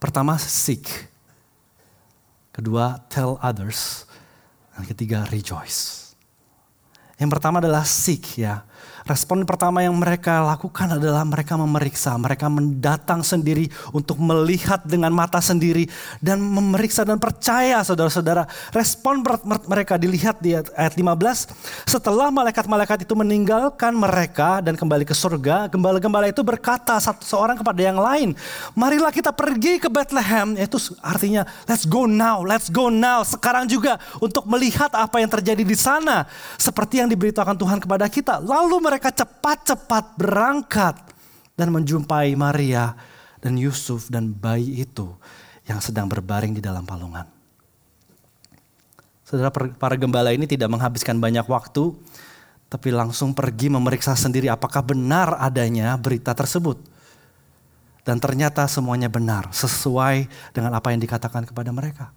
Pertama, 0.01 0.35
seek. 0.41 0.89
Kedua, 2.53 3.01
tell 3.09 3.39
others. 3.41 4.05
Dan 4.75 4.85
ketiga, 4.89 5.25
rejoice. 5.29 6.13
Yang 7.17 7.31
pertama 7.39 7.63
adalah 7.63 7.87
seek 7.87 8.43
ya. 8.43 8.67
Respon 9.03 9.43
pertama 9.43 9.83
yang 9.83 9.95
mereka 9.99 10.47
lakukan 10.47 10.95
adalah 10.95 11.27
mereka 11.27 11.59
memeriksa, 11.59 12.15
mereka 12.15 12.47
mendatang 12.47 13.27
sendiri 13.27 13.67
untuk 13.91 14.19
melihat 14.23 14.79
dengan 14.87 15.11
mata 15.11 15.43
sendiri 15.43 15.91
dan 16.23 16.39
memeriksa 16.39 17.03
dan 17.03 17.19
percaya 17.19 17.83
saudara-saudara. 17.83 18.47
Respon 18.71 19.27
mereka 19.67 19.99
dilihat 19.99 20.39
di 20.39 20.55
ayat 20.55 20.95
15, 20.95 21.51
setelah 21.87 22.31
malaikat-malaikat 22.31 23.03
itu 23.03 23.15
meninggalkan 23.19 23.91
mereka 23.91 24.63
dan 24.63 24.79
kembali 24.79 25.03
ke 25.03 25.15
surga, 25.15 25.67
gembala-gembala 25.67 26.31
itu 26.31 26.47
berkata 26.47 26.95
satu 27.03 27.27
seorang 27.27 27.59
kepada 27.59 27.81
yang 27.83 27.99
lain, 27.99 28.39
marilah 28.79 29.11
kita 29.11 29.35
pergi 29.35 29.83
ke 29.83 29.91
Bethlehem, 29.91 30.55
itu 30.55 30.79
artinya 31.03 31.43
let's 31.67 31.83
go 31.83 32.07
now, 32.07 32.41
let's 32.47 32.71
go 32.71 32.87
now, 32.87 33.27
sekarang 33.27 33.67
juga 33.67 33.99
untuk 34.23 34.47
melihat 34.47 34.95
apa 34.95 35.19
yang 35.19 35.31
terjadi 35.31 35.67
di 35.67 35.75
sana 35.75 36.25
seperti 36.55 37.03
yang 37.03 37.11
diberitakan 37.11 37.59
Tuhan 37.59 37.83
kepada 37.83 38.07
kita. 38.07 38.39
Lalu 38.39 38.92
cepat-cepat 38.99 40.19
berangkat 40.19 40.97
dan 41.57 41.69
menjumpai 41.73 42.35
Maria 42.35 42.93
dan 43.39 43.57
Yusuf 43.57 44.11
dan 44.11 44.35
bayi 44.35 44.83
itu 44.83 45.13
yang 45.69 45.79
sedang 45.79 46.11
berbaring 46.11 46.53
di 46.53 46.63
dalam 46.63 46.83
palungan. 46.83 47.25
Saudara 49.23 49.49
para 49.53 49.97
gembala 49.97 50.35
ini 50.35 50.45
tidak 50.45 50.69
menghabiskan 50.69 51.17
banyak 51.17 51.47
waktu, 51.49 51.97
tapi 52.69 52.89
langsung 52.93 53.33
pergi 53.33 53.73
memeriksa 53.73 54.13
sendiri 54.13 54.53
apakah 54.53 54.85
benar 54.85 55.41
adanya 55.41 55.97
berita 55.97 56.37
tersebut. 56.37 56.77
Dan 58.03 58.19
ternyata 58.19 58.67
semuanya 58.67 59.07
benar, 59.07 59.49
sesuai 59.55 60.27
dengan 60.53 60.75
apa 60.75 60.91
yang 60.91 61.01
dikatakan 61.01 61.47
kepada 61.47 61.71
mereka. 61.71 62.11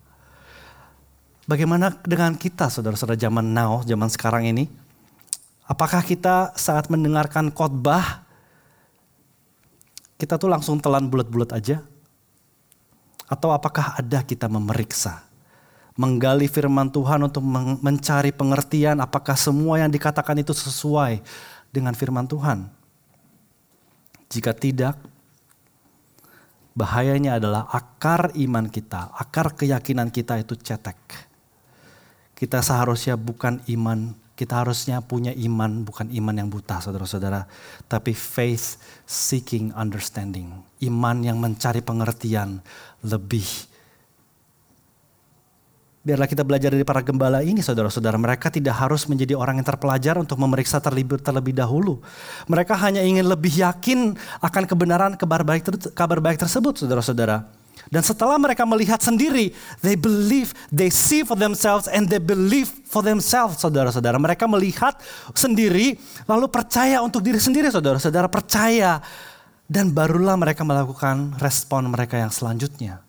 Bagaimana 1.46 1.94
dengan 2.02 2.34
kita 2.34 2.74
saudara-saudara 2.74 3.22
zaman 3.22 3.54
now, 3.54 3.86
zaman 3.86 4.10
sekarang 4.10 4.50
ini? 4.50 4.66
Apakah 5.66 6.06
kita 6.06 6.54
saat 6.54 6.94
mendengarkan 6.94 7.50
khotbah 7.50 8.22
kita 10.16 10.38
tuh 10.38 10.48
langsung 10.48 10.78
telan 10.78 11.10
bulat-bulat 11.10 11.52
aja? 11.58 11.82
Atau 13.26 13.50
apakah 13.50 13.98
ada 13.98 14.22
kita 14.22 14.46
memeriksa? 14.46 15.26
Menggali 15.98 16.46
firman 16.46 16.94
Tuhan 16.94 17.24
untuk 17.26 17.42
mencari 17.82 18.30
pengertian 18.30 19.02
apakah 19.02 19.34
semua 19.34 19.82
yang 19.82 19.90
dikatakan 19.90 20.38
itu 20.38 20.54
sesuai 20.54 21.24
dengan 21.74 21.98
firman 21.98 22.30
Tuhan? 22.30 22.70
Jika 24.30 24.54
tidak, 24.54 25.00
bahayanya 26.76 27.40
adalah 27.40 27.72
akar 27.72 28.36
iman 28.36 28.68
kita, 28.68 29.16
akar 29.16 29.56
keyakinan 29.56 30.12
kita 30.12 30.38
itu 30.38 30.54
cetek. 30.60 31.00
Kita 32.36 32.60
seharusnya 32.60 33.16
bukan 33.16 33.64
iman 33.72 34.12
kita 34.36 34.68
harusnya 34.68 35.00
punya 35.00 35.32
iman, 35.32 35.88
bukan 35.88 36.12
iman 36.12 36.36
yang 36.36 36.52
buta 36.52 36.84
saudara-saudara. 36.84 37.48
Tapi 37.88 38.12
faith 38.12 38.76
seeking 39.08 39.72
understanding. 39.72 40.52
Iman 40.84 41.24
yang 41.24 41.40
mencari 41.40 41.80
pengertian 41.80 42.60
lebih. 43.00 43.48
Biarlah 46.06 46.30
kita 46.30 46.46
belajar 46.46 46.70
dari 46.70 46.86
para 46.86 47.02
gembala 47.02 47.42
ini 47.42 47.64
saudara-saudara. 47.64 48.20
Mereka 48.20 48.54
tidak 48.54 48.78
harus 48.78 49.10
menjadi 49.10 49.34
orang 49.34 49.58
yang 49.58 49.66
terpelajar 49.66 50.20
untuk 50.22 50.38
memeriksa 50.38 50.78
terlebih, 50.78 51.18
terlebih 51.18 51.56
dahulu. 51.56 52.04
Mereka 52.46 52.78
hanya 52.78 53.02
ingin 53.02 53.26
lebih 53.26 53.56
yakin 53.58 54.14
akan 54.44 54.64
kebenaran 54.70 55.18
kabar 55.18 55.42
baik, 55.42 55.96
kabar 55.98 56.22
baik 56.22 56.38
tersebut 56.38 56.78
saudara-saudara. 56.78 57.65
Dan 57.94 58.02
setelah 58.02 58.36
mereka 58.42 58.66
melihat 58.66 58.98
sendiri, 58.98 59.54
they 59.86 59.94
believe, 59.94 60.58
they 60.74 60.90
see 60.90 61.22
for 61.22 61.38
themselves 61.38 61.86
and 61.86 62.10
they 62.10 62.18
believe 62.18 62.68
for 62.90 63.06
themselves, 63.06 63.62
saudara-saudara. 63.62 64.18
Mereka 64.18 64.50
melihat 64.50 64.98
sendiri, 65.38 65.96
lalu 66.26 66.46
percaya 66.50 67.00
untuk 67.06 67.22
diri 67.22 67.38
sendiri, 67.38 67.70
saudara-saudara. 67.70 68.26
Percaya. 68.26 69.00
Dan 69.66 69.94
barulah 69.94 70.38
mereka 70.38 70.62
melakukan 70.62 71.38
respon 71.42 71.90
mereka 71.90 72.22
yang 72.22 72.30
selanjutnya. 72.30 73.02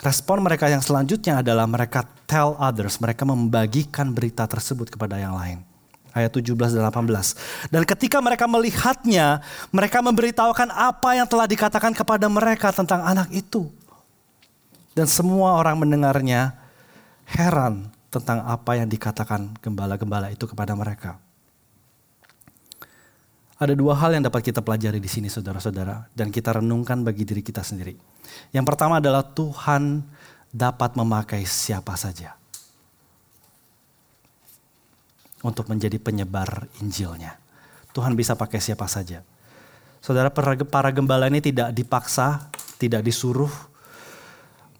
Respon 0.00 0.42
mereka 0.42 0.66
yang 0.66 0.82
selanjutnya 0.82 1.44
adalah 1.44 1.68
mereka 1.68 2.08
tell 2.26 2.58
others, 2.58 2.98
mereka 2.98 3.22
membagikan 3.22 4.10
berita 4.10 4.48
tersebut 4.48 4.90
kepada 4.90 5.20
yang 5.20 5.36
lain 5.36 5.71
ayat 6.12 6.30
17 6.32 6.76
dan 6.76 6.84
18. 6.88 7.72
Dan 7.72 7.82
ketika 7.88 8.20
mereka 8.20 8.44
melihatnya, 8.48 9.40
mereka 9.72 10.04
memberitahukan 10.04 10.68
apa 10.72 11.10
yang 11.16 11.26
telah 11.28 11.48
dikatakan 11.48 11.92
kepada 11.96 12.28
mereka 12.28 12.72
tentang 12.72 13.04
anak 13.04 13.32
itu. 13.32 13.68
Dan 14.92 15.08
semua 15.08 15.56
orang 15.56 15.80
mendengarnya 15.80 16.52
heran 17.24 17.88
tentang 18.12 18.44
apa 18.44 18.76
yang 18.76 18.88
dikatakan 18.88 19.56
gembala-gembala 19.64 20.28
itu 20.28 20.44
kepada 20.44 20.76
mereka. 20.76 21.16
Ada 23.56 23.78
dua 23.78 23.94
hal 23.94 24.18
yang 24.18 24.26
dapat 24.26 24.52
kita 24.52 24.58
pelajari 24.58 24.98
di 24.98 25.06
sini 25.06 25.30
saudara-saudara 25.30 26.10
dan 26.12 26.34
kita 26.34 26.58
renungkan 26.60 27.06
bagi 27.06 27.22
diri 27.22 27.40
kita 27.40 27.62
sendiri. 27.62 27.94
Yang 28.50 28.64
pertama 28.68 28.98
adalah 28.98 29.22
Tuhan 29.22 30.02
dapat 30.50 30.98
memakai 30.98 31.46
siapa 31.46 31.94
saja 31.96 32.41
untuk 35.42 35.68
menjadi 35.68 35.98
penyebar 35.98 36.70
Injilnya. 36.78 37.36
Tuhan 37.92 38.16
bisa 38.16 38.38
pakai 38.38 38.62
siapa 38.62 38.88
saja. 38.88 39.20
Saudara 40.02 40.32
para 40.32 40.90
gembala 40.90 41.28
ini 41.28 41.38
tidak 41.38 41.70
dipaksa, 41.74 42.50
tidak 42.80 43.04
disuruh. 43.04 43.50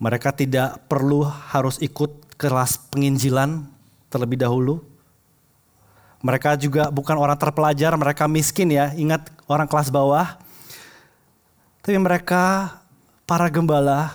Mereka 0.02 0.34
tidak 0.34 0.82
perlu 0.90 1.22
harus 1.22 1.78
ikut 1.78 2.34
kelas 2.34 2.90
penginjilan 2.90 3.62
terlebih 4.10 4.40
dahulu. 4.40 4.82
Mereka 6.22 6.58
juga 6.58 6.90
bukan 6.90 7.18
orang 7.18 7.38
terpelajar, 7.38 7.94
mereka 7.94 8.26
miskin 8.26 8.70
ya. 8.70 8.90
Ingat 8.94 9.30
orang 9.46 9.70
kelas 9.70 9.94
bawah. 9.94 10.38
Tapi 11.82 11.98
mereka 11.98 12.78
para 13.26 13.46
gembala 13.50 14.10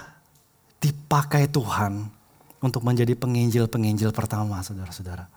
dipakai 0.80 1.48
Tuhan 1.48 2.08
untuk 2.64 2.84
menjadi 2.84 3.16
penginjil-penginjil 3.16 4.12
pertama 4.16 4.60
saudara-saudara 4.64 5.37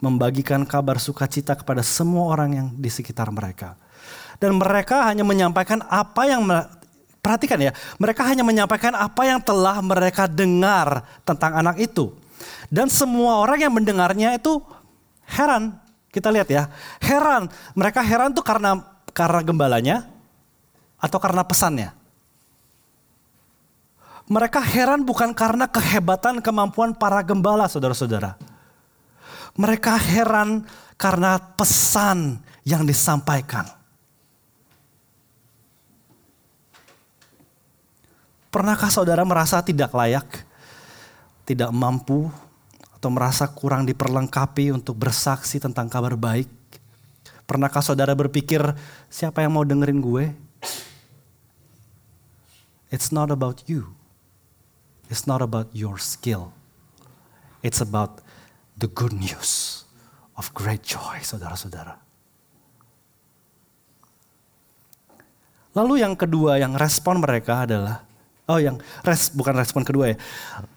membagikan 0.00 0.64
kabar 0.68 1.00
sukacita 1.00 1.56
kepada 1.56 1.80
semua 1.80 2.28
orang 2.28 2.50
yang 2.52 2.68
di 2.76 2.90
sekitar 2.92 3.32
mereka. 3.32 3.76
Dan 4.36 4.60
mereka 4.60 5.08
hanya 5.08 5.24
menyampaikan 5.24 5.80
apa 5.88 6.28
yang 6.28 6.44
perhatikan 7.24 7.56
ya, 7.56 7.72
mereka 7.96 8.22
hanya 8.28 8.44
menyampaikan 8.44 8.92
apa 8.92 9.22
yang 9.24 9.40
telah 9.40 9.80
mereka 9.80 10.28
dengar 10.28 11.04
tentang 11.24 11.56
anak 11.56 11.80
itu. 11.80 12.12
Dan 12.68 12.92
semua 12.92 13.40
orang 13.40 13.64
yang 13.64 13.72
mendengarnya 13.72 14.36
itu 14.36 14.60
heran. 15.24 15.72
Kita 16.12 16.28
lihat 16.28 16.48
ya, 16.52 16.68
heran. 17.00 17.48
Mereka 17.72 18.04
heran 18.04 18.36
tuh 18.36 18.44
karena 18.44 18.84
karena 19.16 19.40
gembalanya 19.40 19.96
atau 21.00 21.16
karena 21.16 21.40
pesannya. 21.40 21.90
Mereka 24.26 24.58
heran 24.58 25.06
bukan 25.06 25.30
karena 25.32 25.70
kehebatan 25.70 26.42
kemampuan 26.42 26.92
para 26.92 27.22
gembala, 27.22 27.70
saudara-saudara 27.70 28.36
mereka 29.54 29.94
heran 29.94 30.66
karena 30.98 31.38
pesan 31.38 32.42
yang 32.66 32.82
disampaikan. 32.82 33.70
Pernahkah 38.50 38.88
saudara 38.88 39.20
merasa 39.22 39.60
tidak 39.60 39.92
layak, 39.92 40.42
tidak 41.44 41.70
mampu, 41.70 42.32
atau 42.96 43.12
merasa 43.12 43.46
kurang 43.46 43.86
diperlengkapi 43.86 44.72
untuk 44.74 44.98
bersaksi 44.98 45.62
tentang 45.62 45.86
kabar 45.86 46.18
baik? 46.18 46.50
Pernahkah 47.46 47.84
saudara 47.84 48.16
berpikir, 48.18 48.58
siapa 49.06 49.44
yang 49.44 49.54
mau 49.54 49.62
dengerin 49.62 50.00
gue? 50.02 50.24
It's 52.90 53.14
not 53.14 53.30
about 53.30 53.62
you. 53.70 53.94
It's 55.06 55.28
not 55.30 55.38
about 55.38 55.70
your 55.70 56.02
skill. 56.02 56.50
It's 57.62 57.78
about 57.78 58.25
the 58.76 58.88
good 58.92 59.16
news 59.16 59.82
of 60.36 60.52
great 60.52 60.84
joy, 60.84 61.16
saudara-saudara. 61.24 61.96
Lalu 65.76 66.00
yang 66.00 66.16
kedua, 66.16 66.56
yang 66.56 66.72
respon 66.72 67.20
mereka 67.20 67.68
adalah, 67.68 68.04
oh 68.48 68.56
yang 68.56 68.80
res, 69.04 69.28
bukan 69.28 69.52
respon 69.56 69.84
kedua 69.84 70.12
ya. 70.12 70.16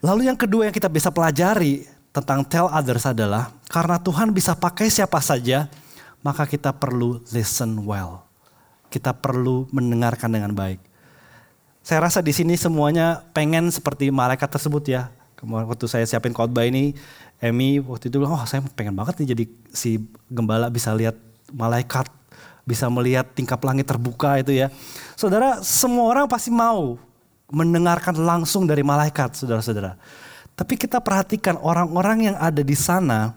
Lalu 0.04 0.28
yang 0.28 0.36
kedua 0.36 0.68
yang 0.68 0.76
kita 0.76 0.92
bisa 0.92 1.08
pelajari 1.08 1.88
tentang 2.12 2.44
tell 2.44 2.68
others 2.68 3.08
adalah, 3.08 3.52
karena 3.72 3.96
Tuhan 3.96 4.36
bisa 4.36 4.60
pakai 4.60 4.92
siapa 4.92 5.24
saja, 5.24 5.72
maka 6.20 6.44
kita 6.44 6.76
perlu 6.76 7.24
listen 7.32 7.80
well. 7.88 8.28
Kita 8.92 9.16
perlu 9.16 9.72
mendengarkan 9.72 10.36
dengan 10.36 10.52
baik. 10.52 10.84
Saya 11.80 12.04
rasa 12.04 12.20
di 12.20 12.36
sini 12.36 12.60
semuanya 12.60 13.24
pengen 13.32 13.72
seperti 13.72 14.12
malaikat 14.12 14.52
tersebut 14.52 14.84
ya. 14.84 15.08
Waktu 15.40 15.88
saya 15.88 16.04
siapin 16.04 16.36
khotbah 16.36 16.68
ini, 16.68 16.92
Emmy 17.40 17.80
waktu 17.80 18.12
itu 18.12 18.20
bilang, 18.20 18.36
oh 18.36 18.44
saya 18.44 18.60
pengen 18.76 18.96
banget 18.96 19.24
nih 19.24 19.28
jadi 19.36 19.44
si 19.72 20.04
gembala 20.28 20.68
bisa 20.68 20.92
lihat 20.92 21.16
malaikat 21.56 22.12
bisa 22.70 22.86
melihat 22.86 23.26
tingkap 23.34 23.58
langit 23.66 23.90
terbuka 23.90 24.38
itu 24.38 24.54
ya. 24.54 24.70
Saudara, 25.18 25.66
semua 25.66 26.06
orang 26.14 26.30
pasti 26.30 26.54
mau 26.54 27.02
mendengarkan 27.50 28.14
langsung 28.22 28.70
dari 28.70 28.86
malaikat, 28.86 29.34
saudara-saudara. 29.34 29.98
Tapi 30.54 30.78
kita 30.78 31.02
perhatikan 31.02 31.58
orang-orang 31.58 32.30
yang 32.30 32.38
ada 32.38 32.62
di 32.62 32.78
sana 32.78 33.34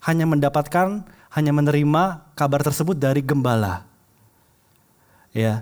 hanya 0.00 0.24
mendapatkan, 0.24 1.04
hanya 1.36 1.52
menerima 1.52 2.32
kabar 2.32 2.64
tersebut 2.64 2.96
dari 2.96 3.20
gembala. 3.20 3.84
Ya, 5.36 5.60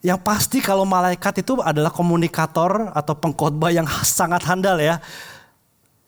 yang 0.00 0.22
pasti 0.22 0.62
kalau 0.62 0.86
malaikat 0.86 1.42
itu 1.42 1.58
adalah 1.58 1.90
komunikator 1.90 2.94
atau 2.94 3.14
pengkhotbah 3.18 3.74
yang 3.74 3.90
sangat 4.06 4.46
handal 4.46 4.78
ya. 4.78 5.02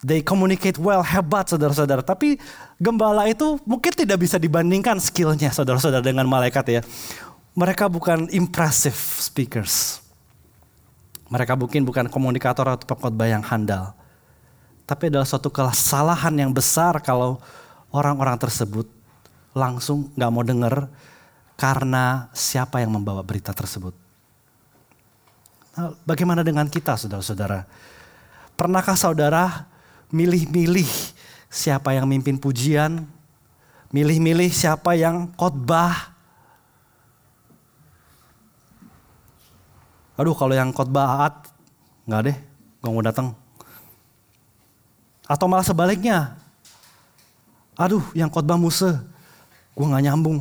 They 0.05 0.21
communicate 0.21 0.77
well, 0.77 1.01
hebat 1.01 1.49
saudara-saudara. 1.49 2.05
Tapi 2.05 2.37
gembala 2.77 3.25
itu 3.25 3.57
mungkin 3.65 3.89
tidak 3.89 4.21
bisa 4.21 4.37
dibandingkan 4.37 5.01
skillnya 5.01 5.49
saudara-saudara 5.49 6.05
dengan 6.05 6.29
malaikat 6.29 6.65
ya. 6.69 6.81
Mereka 7.57 7.89
bukan 7.89 8.29
impressive 8.29 8.93
speakers. 9.17 10.05
Mereka 11.33 11.57
mungkin 11.57 11.89
bukan 11.89 12.05
komunikator 12.05 12.69
atau 12.69 12.85
pengkhotbah 12.85 13.25
yang 13.25 13.41
handal. 13.41 13.97
Tapi 14.85 15.09
adalah 15.09 15.25
suatu 15.25 15.49
kesalahan 15.49 16.37
yang 16.37 16.53
besar 16.53 17.01
kalau 17.01 17.41
orang-orang 17.89 18.37
tersebut 18.37 18.85
langsung 19.57 20.13
gak 20.13 20.29
mau 20.29 20.45
dengar 20.45 20.85
karena 21.57 22.29
siapa 22.29 22.77
yang 22.77 22.93
membawa 22.93 23.25
berita 23.25 23.57
tersebut. 23.57 23.97
Nah, 25.73 25.97
bagaimana 26.05 26.45
dengan 26.45 26.69
kita 26.69 26.93
saudara-saudara? 26.93 27.65
Pernahkah 28.53 28.93
saudara 28.93 29.74
milih-milih 30.15 30.87
siapa 31.51 31.91
yang 31.91 32.07
mimpin 32.07 32.39
pujian, 32.39 33.03
milih-milih 33.91 34.47
siapa 34.47 34.95
yang 34.95 35.27
khotbah. 35.35 36.15
Aduh 40.15 40.31
kalau 40.31 40.55
yang 40.55 40.71
khotbah 40.71 41.19
Aat, 41.19 41.51
nggak 42.07 42.21
deh, 42.31 42.37
gak 42.79 42.91
mau 42.95 43.03
datang. 43.03 43.27
Atau 45.27 45.51
malah 45.51 45.67
sebaliknya, 45.67 46.39
aduh 47.75 48.03
yang 48.15 48.31
khotbah 48.31 48.55
Musa, 48.55 49.03
gue 49.75 49.83
nggak 49.83 50.05
nyambung. 50.07 50.39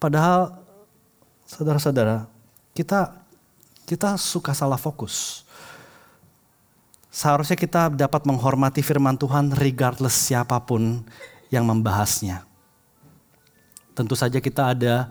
Padahal 0.00 0.56
saudara-saudara, 1.44 2.24
kita 2.72 3.16
kita 3.84 4.18
suka 4.18 4.50
salah 4.56 4.80
fokus. 4.80 5.45
Seharusnya 7.16 7.56
kita 7.56 7.88
dapat 7.88 8.28
menghormati 8.28 8.84
firman 8.84 9.16
Tuhan 9.16 9.48
regardless 9.56 10.12
siapa 10.12 10.60
pun 10.60 11.00
yang 11.48 11.64
membahasnya. 11.64 12.44
Tentu 13.96 14.12
saja 14.12 14.36
kita 14.36 14.76
ada, 14.76 15.08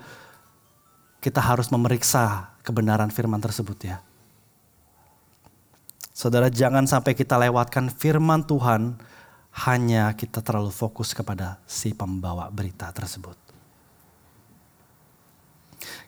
kita 1.17 1.41
harus 1.41 1.65
memeriksa 1.73 2.53
kebenaran 2.61 3.09
firman 3.09 3.41
tersebut 3.41 3.89
ya. 3.89 4.05
Saudara 6.13 6.53
jangan 6.53 6.85
sampai 6.85 7.17
kita 7.17 7.41
lewatkan 7.41 7.89
firman 7.89 8.45
Tuhan 8.45 9.01
hanya 9.65 10.13
kita 10.13 10.45
terlalu 10.45 10.69
fokus 10.69 11.09
kepada 11.09 11.57
si 11.65 11.97
pembawa 11.97 12.53
berita 12.53 12.85
tersebut. 12.93 13.33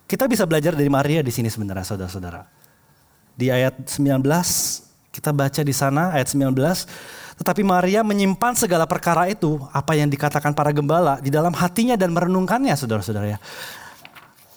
Kita 0.06 0.30
bisa 0.30 0.46
belajar 0.46 0.78
dari 0.78 0.94
Maria 0.94 1.26
di 1.26 1.34
sini 1.34 1.50
sebenarnya 1.50 1.90
saudara-saudara. 1.90 2.46
Di 3.34 3.50
ayat 3.50 3.82
19 3.90 4.87
kita 5.18 5.34
baca 5.34 5.62
di 5.66 5.74
sana 5.74 6.14
ayat 6.14 6.30
19. 6.30 6.54
Tetapi 7.42 7.62
Maria 7.66 8.06
menyimpan 8.06 8.54
segala 8.54 8.86
perkara 8.86 9.26
itu, 9.26 9.58
apa 9.74 9.98
yang 9.98 10.06
dikatakan 10.10 10.54
para 10.54 10.70
gembala, 10.70 11.18
di 11.18 11.34
dalam 11.34 11.54
hatinya 11.58 11.98
dan 11.98 12.14
merenungkannya 12.14 12.78
saudara-saudara 12.78 13.38
ya. 13.38 13.40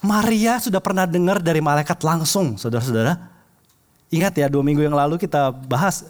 Maria 0.01 0.61
sudah 0.61 0.81
pernah 0.81 1.09
dengar 1.09 1.41
dari 1.41 1.61
malaikat 1.61 1.97
langsung 2.05 2.57
saudara-saudara. 2.57 3.17
Ingat 4.13 4.33
ya 4.37 4.49
dua 4.49 4.61
minggu 4.65 4.81
yang 4.85 4.97
lalu 4.97 5.17
kita 5.17 5.53
bahas, 5.53 6.05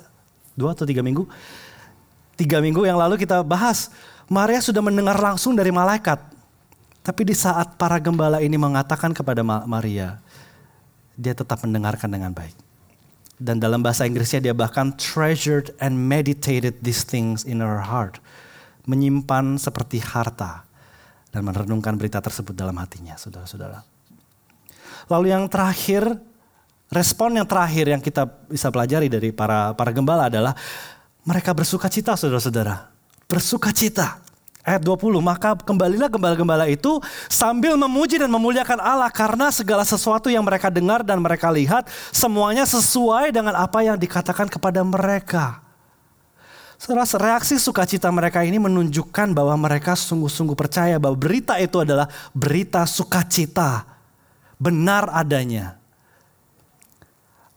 dua 0.55 0.75
atau 0.75 0.87
tiga 0.87 1.03
minggu. 1.03 1.27
Tiga 2.39 2.63
minggu 2.63 2.87
yang 2.87 2.95
lalu 2.95 3.19
kita 3.19 3.43
bahas, 3.43 3.91
Maria 4.31 4.63
sudah 4.63 4.79
mendengar 4.79 5.19
langsung 5.19 5.55
dari 5.55 5.75
malaikat. 5.75 6.23
Tapi 7.03 7.21
di 7.27 7.35
saat 7.35 7.75
para 7.75 7.99
gembala 7.99 8.39
ini 8.39 8.55
mengatakan 8.55 9.11
kepada 9.11 9.43
Maria, 9.43 10.23
dia 11.19 11.35
tetap 11.35 11.59
mendengarkan 11.67 12.07
dengan 12.07 12.31
baik. 12.31 12.70
Dan 13.41 13.57
dalam 13.57 13.81
bahasa 13.81 14.05
Inggrisnya 14.05 14.37
dia 14.37 14.53
bahkan 14.53 14.93
treasured 14.93 15.73
and 15.81 15.97
meditated 15.97 16.77
these 16.85 17.01
things 17.01 17.41
in 17.41 17.57
her 17.57 17.81
heart. 17.81 18.21
Menyimpan 18.85 19.57
seperti 19.57 19.97
harta. 19.97 20.61
Dan 21.33 21.49
merenungkan 21.49 21.97
berita 21.97 22.21
tersebut 22.21 22.53
dalam 22.53 22.77
hatinya, 22.77 23.17
saudara-saudara. 23.17 23.81
Lalu 25.09 25.33
yang 25.33 25.49
terakhir, 25.49 26.05
respon 26.93 27.39
yang 27.39 27.47
terakhir 27.49 27.89
yang 27.89 28.03
kita 28.03 28.29
bisa 28.51 28.69
pelajari 28.69 29.09
dari 29.09 29.33
para 29.33 29.73
para 29.73 29.89
gembala 29.89 30.29
adalah 30.29 30.53
mereka 31.25 31.57
bersuka 31.57 31.89
cita, 31.89 32.13
saudara-saudara. 32.13 32.93
Bersuka 33.25 33.73
cita. 33.73 34.21
Ayat 34.61 34.85
20, 34.85 35.17
maka 35.25 35.57
kembalilah 35.57 36.05
gembala-gembala 36.05 36.69
itu 36.69 37.01
sambil 37.25 37.73
memuji 37.73 38.21
dan 38.21 38.29
memuliakan 38.29 38.77
Allah 38.77 39.09
karena 39.09 39.49
segala 39.49 39.81
sesuatu 39.81 40.29
yang 40.29 40.45
mereka 40.45 40.69
dengar 40.69 41.01
dan 41.01 41.17
mereka 41.17 41.49
lihat 41.49 41.89
semuanya 42.13 42.61
sesuai 42.69 43.33
dengan 43.33 43.57
apa 43.57 43.81
yang 43.81 43.97
dikatakan 43.97 44.45
kepada 44.45 44.85
mereka. 44.85 45.65
Saudara, 46.77 47.05
reaksi 47.05 47.57
sukacita 47.57 48.09
mereka 48.13 48.45
ini 48.45 48.61
menunjukkan 48.61 49.33
bahwa 49.33 49.57
mereka 49.57 49.97
sungguh-sungguh 49.97 50.53
percaya 50.53 51.01
bahwa 51.01 51.17
berita 51.17 51.57
itu 51.57 51.81
adalah 51.81 52.05
berita 52.33 52.85
sukacita. 52.85 53.85
Benar 54.61 55.09
adanya 55.09 55.80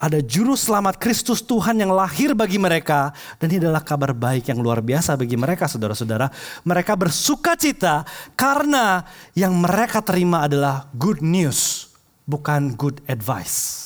ada 0.04 0.20
juru 0.20 0.52
selamat 0.52 1.00
Kristus 1.00 1.40
Tuhan 1.40 1.80
yang 1.80 1.88
lahir 1.88 2.36
bagi 2.36 2.60
mereka. 2.60 3.16
Dan 3.40 3.48
ini 3.48 3.64
adalah 3.64 3.80
kabar 3.80 4.12
baik 4.12 4.52
yang 4.52 4.60
luar 4.60 4.84
biasa 4.84 5.16
bagi 5.16 5.32
mereka 5.32 5.64
saudara-saudara. 5.64 6.28
Mereka 6.60 6.92
bersuka 6.92 7.56
cita 7.56 8.04
karena 8.36 9.08
yang 9.32 9.56
mereka 9.56 10.04
terima 10.04 10.44
adalah 10.44 10.92
good 10.92 11.24
news. 11.24 11.88
Bukan 12.28 12.76
good 12.76 13.00
advice. 13.08 13.80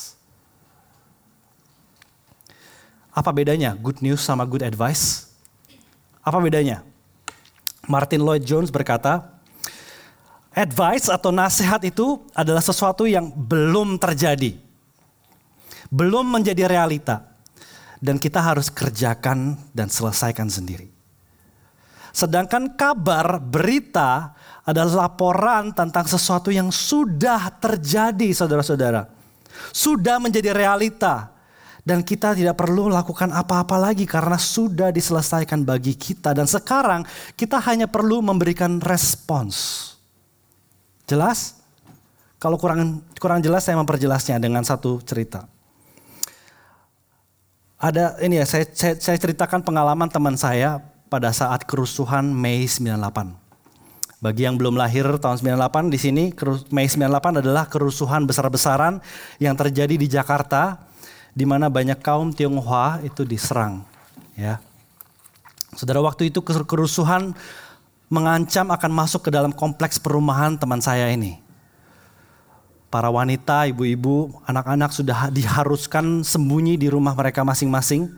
Apa 3.15 3.31
bedanya 3.31 3.79
good 3.79 4.03
news 4.03 4.19
sama 4.19 4.43
good 4.43 4.63
advice? 4.63 5.31
Apa 6.19 6.43
bedanya? 6.43 6.83
Martin 7.87 8.27
Lloyd 8.27 8.43
Jones 8.43 8.67
berkata, 8.67 9.39
advice 10.51 11.07
atau 11.07 11.31
nasihat 11.31 11.79
itu 11.87 12.19
adalah 12.35 12.61
sesuatu 12.61 13.07
yang 13.07 13.31
belum 13.31 13.95
terjadi 13.97 14.68
belum 15.89 16.39
menjadi 16.39 16.69
realita. 16.69 17.25
Dan 17.99 18.15
kita 18.15 18.39
harus 18.39 18.71
kerjakan 18.71 19.59
dan 19.75 19.91
selesaikan 19.91 20.47
sendiri. 20.47 20.87
Sedangkan 22.15 22.71
kabar, 22.73 23.43
berita 23.43 24.33
adalah 24.63 25.09
laporan 25.09 25.75
tentang 25.75 26.07
sesuatu 26.07 26.47
yang 26.47 26.71
sudah 26.71 27.59
terjadi 27.59 28.31
saudara-saudara. 28.31 29.09
Sudah 29.75 30.15
menjadi 30.21 30.55
realita. 30.55 31.35
Dan 31.83 32.05
kita 32.05 32.37
tidak 32.37 32.53
perlu 32.59 32.85
lakukan 32.91 33.33
apa-apa 33.33 33.75
lagi 33.79 34.05
karena 34.05 34.37
sudah 34.37 34.93
diselesaikan 34.93 35.65
bagi 35.65 35.97
kita. 35.97 36.37
Dan 36.37 36.45
sekarang 36.45 37.01
kita 37.33 37.57
hanya 37.65 37.89
perlu 37.89 38.21
memberikan 38.21 38.77
respons. 38.77 39.89
Jelas? 41.09 41.57
Kalau 42.37 42.55
kurang 42.55 43.03
kurang 43.17 43.41
jelas 43.41 43.65
saya 43.65 43.75
memperjelasnya 43.75 44.37
dengan 44.37 44.61
satu 44.61 45.01
cerita. 45.01 45.49
Ada 47.79 48.19
ini 48.19 48.43
ya, 48.43 48.45
saya, 48.45 48.67
saya, 48.75 48.99
saya 48.99 49.15
ceritakan 49.15 49.63
pengalaman 49.63 50.11
teman 50.11 50.35
saya 50.35 50.83
pada 51.07 51.31
saat 51.31 51.63
kerusuhan 51.63 52.27
Mei 52.27 52.67
98. 52.67 52.91
Bagi 54.19 54.43
yang 54.43 54.59
belum 54.59 54.75
lahir 54.75 55.07
tahun 55.15 55.39
98 55.39 55.87
di 55.87 55.95
sini 55.95 56.23
Mei 56.75 56.91
98 56.91 57.39
adalah 57.39 57.71
kerusuhan 57.71 58.27
besar-besaran 58.27 58.99
yang 59.39 59.55
terjadi 59.55 59.95
di 59.95 60.11
Jakarta 60.11 60.91
di 61.31 61.47
mana 61.47 61.71
banyak 61.71 62.03
kaum 62.03 62.35
Tionghoa 62.35 62.99
itu 62.99 63.23
diserang 63.23 63.87
ya. 64.35 64.59
Saudara 65.71 66.03
waktu 66.03 66.35
itu 66.35 66.43
kerusuhan 66.43 67.31
mengancam 68.11 68.75
akan 68.75 68.91
masuk 68.91 69.23
ke 69.23 69.31
dalam 69.31 69.55
kompleks 69.55 69.95
perumahan 69.95 70.59
teman 70.59 70.83
saya 70.83 71.07
ini. 71.07 71.39
Para 72.89 73.05
wanita, 73.13 73.69
ibu-ibu, 73.69 74.41
anak-anak 74.49 74.89
sudah 74.89 75.29
diharuskan 75.29 76.25
sembunyi 76.25 76.73
di 76.73 76.89
rumah 76.89 77.13
mereka 77.13 77.45
masing-masing. 77.45 78.09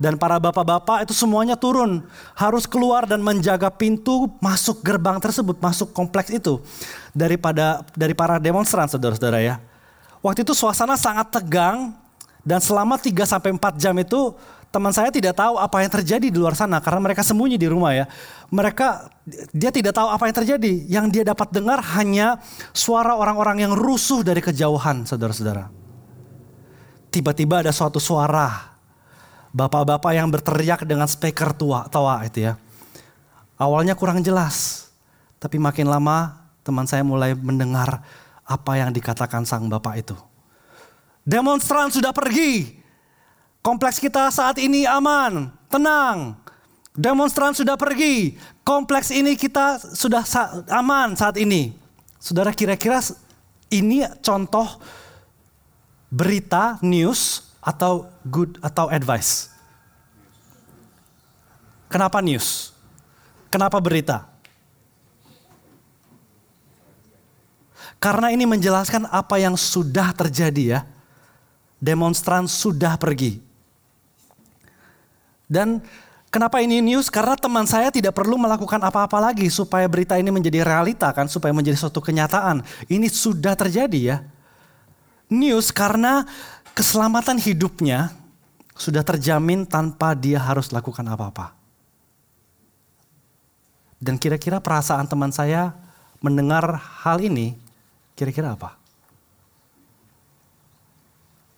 Dan 0.00 0.16
para 0.16 0.40
bapak-bapak 0.40 1.04
itu 1.04 1.12
semuanya 1.12 1.52
turun, 1.52 2.00
harus 2.32 2.64
keluar 2.64 3.04
dan 3.04 3.20
menjaga 3.20 3.68
pintu 3.68 4.32
masuk 4.40 4.80
gerbang 4.80 5.20
tersebut, 5.20 5.60
masuk 5.60 5.92
kompleks 5.92 6.32
itu 6.32 6.64
daripada 7.12 7.84
dari 7.92 8.16
para 8.16 8.40
demonstran 8.40 8.88
saudara-saudara 8.88 9.44
ya. 9.44 9.60
Waktu 10.24 10.48
itu 10.48 10.56
suasana 10.56 10.96
sangat 10.96 11.28
tegang 11.36 11.92
dan 12.40 12.64
selama 12.64 12.96
3 12.96 13.12
sampai 13.28 13.52
4 13.52 13.76
jam 13.76 13.92
itu 14.00 14.32
teman 14.70 14.94
saya 14.94 15.10
tidak 15.10 15.34
tahu 15.34 15.58
apa 15.58 15.82
yang 15.82 15.90
terjadi 15.90 16.26
di 16.30 16.38
luar 16.38 16.54
sana 16.54 16.78
karena 16.78 17.02
mereka 17.02 17.26
sembunyi 17.26 17.58
di 17.58 17.66
rumah 17.66 17.92
ya. 17.94 18.06
Mereka 18.50 19.10
dia 19.50 19.70
tidak 19.74 19.94
tahu 19.94 20.08
apa 20.10 20.24
yang 20.30 20.36
terjadi. 20.42 20.72
Yang 20.86 21.06
dia 21.10 21.24
dapat 21.26 21.50
dengar 21.50 21.82
hanya 21.98 22.38
suara 22.70 23.18
orang-orang 23.18 23.66
yang 23.66 23.72
rusuh 23.74 24.22
dari 24.22 24.38
kejauhan, 24.38 25.06
saudara-saudara. 25.06 25.70
Tiba-tiba 27.10 27.66
ada 27.66 27.74
suatu 27.74 27.98
suara 27.98 28.70
bapak-bapak 29.50 30.14
yang 30.14 30.30
berteriak 30.30 30.86
dengan 30.86 31.10
speaker 31.10 31.50
tua, 31.50 31.90
tua 31.90 32.22
itu 32.22 32.46
ya. 32.46 32.54
Awalnya 33.58 33.98
kurang 33.98 34.22
jelas, 34.22 34.88
tapi 35.42 35.60
makin 35.60 35.90
lama 35.90 36.48
teman 36.62 36.86
saya 36.86 37.04
mulai 37.04 37.34
mendengar 37.34 38.00
apa 38.46 38.72
yang 38.78 38.94
dikatakan 38.94 39.44
sang 39.44 39.68
bapak 39.68 40.00
itu. 40.00 40.16
Demonstran 41.26 41.92
sudah 41.92 42.14
pergi, 42.16 42.79
Kompleks 43.60 44.00
kita 44.00 44.32
saat 44.32 44.56
ini 44.56 44.88
aman, 44.88 45.52
tenang. 45.68 46.32
Demonstran 46.96 47.52
sudah 47.52 47.76
pergi. 47.76 48.40
Kompleks 48.64 49.12
ini 49.12 49.36
kita 49.36 49.76
sudah 49.76 50.24
sa 50.24 50.64
aman 50.72 51.12
saat 51.12 51.36
ini. 51.36 51.76
Saudara 52.16 52.56
kira-kira 52.56 53.04
ini 53.68 54.04
contoh 54.24 54.80
berita, 56.08 56.80
news 56.80 57.52
atau 57.60 58.08
good 58.24 58.56
atau 58.64 58.88
advice? 58.88 59.52
Kenapa 61.92 62.24
news? 62.24 62.72
Kenapa 63.52 63.76
berita? 63.76 64.24
Karena 68.00 68.32
ini 68.32 68.48
menjelaskan 68.48 69.04
apa 69.12 69.36
yang 69.36 69.52
sudah 69.52 70.16
terjadi 70.16 70.64
ya. 70.64 70.80
Demonstran 71.76 72.48
sudah 72.48 72.96
pergi. 72.96 73.49
Dan 75.50 75.82
kenapa 76.30 76.62
ini 76.62 76.78
news? 76.78 77.10
Karena 77.10 77.34
teman 77.34 77.66
saya 77.66 77.90
tidak 77.90 78.14
perlu 78.14 78.38
melakukan 78.38 78.78
apa-apa 78.78 79.18
lagi 79.18 79.50
supaya 79.50 79.90
berita 79.90 80.14
ini 80.14 80.30
menjadi 80.30 80.62
realita 80.62 81.10
kan, 81.10 81.26
supaya 81.26 81.50
menjadi 81.50 81.74
suatu 81.74 81.98
kenyataan. 81.98 82.62
Ini 82.86 83.10
sudah 83.10 83.58
terjadi 83.58 84.00
ya. 84.14 84.18
News 85.26 85.74
karena 85.74 86.22
keselamatan 86.70 87.42
hidupnya 87.42 88.14
sudah 88.78 89.02
terjamin 89.02 89.66
tanpa 89.66 90.14
dia 90.14 90.38
harus 90.38 90.70
lakukan 90.70 91.02
apa-apa. 91.10 91.58
Dan 94.00 94.16
kira-kira 94.16 94.62
perasaan 94.62 95.04
teman 95.04 95.28
saya 95.28 95.76
mendengar 96.24 96.78
hal 97.04 97.20
ini, 97.20 97.52
kira-kira 98.16 98.56
apa? 98.56 98.80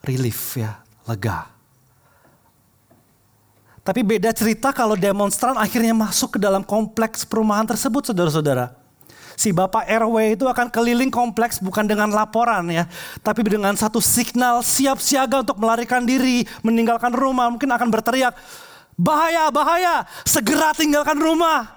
Relief 0.03 0.59
ya, 0.59 0.83
lega. 1.07 1.52
Tapi 3.83 3.99
beda 3.99 4.31
cerita 4.31 4.71
kalau 4.71 4.95
demonstran 4.95 5.59
akhirnya 5.59 5.91
masuk 5.91 6.35
ke 6.35 6.39
dalam 6.39 6.63
kompleks 6.63 7.27
perumahan 7.27 7.67
tersebut 7.67 8.07
saudara-saudara. 8.07 8.79
Si 9.35 9.51
Bapak 9.51 9.83
RW 9.83 10.39
itu 10.39 10.47
akan 10.47 10.71
keliling 10.71 11.11
kompleks 11.11 11.59
bukan 11.59 11.83
dengan 11.83 12.07
laporan 12.07 12.63
ya. 12.71 12.87
Tapi 13.19 13.43
dengan 13.43 13.75
satu 13.75 13.99
signal 13.99 14.63
siap 14.63 15.03
siaga 15.03 15.43
untuk 15.43 15.59
melarikan 15.59 16.07
diri, 16.07 16.47
meninggalkan 16.63 17.11
rumah. 17.11 17.51
Mungkin 17.51 17.67
akan 17.67 17.89
berteriak, 17.91 18.31
bahaya, 18.95 19.51
bahaya, 19.51 20.07
segera 20.23 20.71
tinggalkan 20.71 21.19
rumah. 21.19 21.67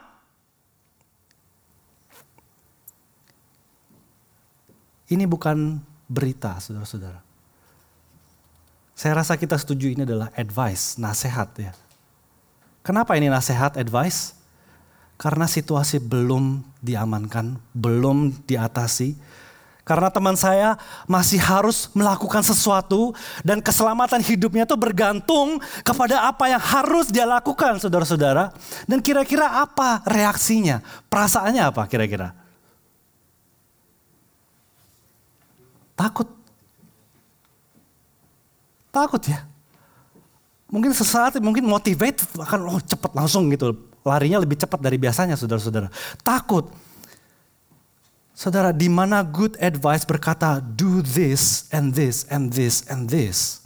Ini 5.11 5.27
bukan 5.27 5.83
berita 6.07 6.63
saudara-saudara. 6.63 7.19
Saya 8.95 9.13
rasa 9.19 9.35
kita 9.35 9.59
setuju 9.59 9.91
ini 9.91 10.03
adalah 10.07 10.31
advice, 10.39 11.03
nasihat 11.03 11.51
ya. 11.59 11.75
Kenapa 12.87 13.19
ini 13.19 13.27
nasihat, 13.27 13.75
advice? 13.75 14.39
Karena 15.19 15.51
situasi 15.51 15.99
belum 15.99 16.63
diamankan, 16.79 17.59
belum 17.75 18.47
diatasi. 18.47 19.19
Karena 19.83 20.07
teman 20.07 20.39
saya 20.39 20.79
masih 21.11 21.43
harus 21.43 21.91
melakukan 21.99 22.47
sesuatu 22.47 23.11
dan 23.43 23.59
keselamatan 23.59 24.23
hidupnya 24.23 24.63
itu 24.63 24.79
bergantung 24.79 25.59
kepada 25.83 26.31
apa 26.31 26.47
yang 26.47 26.63
harus 26.63 27.11
dia 27.11 27.27
lakukan 27.27 27.83
saudara-saudara. 27.83 28.55
Dan 28.87 29.03
kira-kira 29.03 29.67
apa 29.67 30.07
reaksinya? 30.07 30.79
Perasaannya 31.11 31.63
apa 31.67 31.91
kira-kira? 31.91 32.39
Takut. 35.99 36.31
Takut 38.95 39.23
ya. 39.27 39.56
Mungkin 40.67 40.91
sesaat 40.91 41.39
mungkin 41.39 41.63
motivate 41.63 42.27
akan 42.35 42.61
oh 42.67 42.83
cepat 42.83 43.15
langsung 43.15 43.47
gitu. 43.55 43.75
Larinya 44.03 44.43
lebih 44.43 44.59
cepat 44.59 44.83
dari 44.83 44.99
biasanya 44.99 45.39
saudara-saudara. 45.39 45.91
Takut. 46.27 46.71
Saudara, 48.37 48.69
di 48.75 48.91
mana 48.91 49.25
good 49.25 49.57
advice 49.63 50.05
berkata 50.05 50.61
do 50.61 51.01
this 51.01 51.71
and 51.73 51.97
this 51.97 52.29
and 52.29 52.53
this 52.53 52.85
and 52.93 53.09
this. 53.09 53.65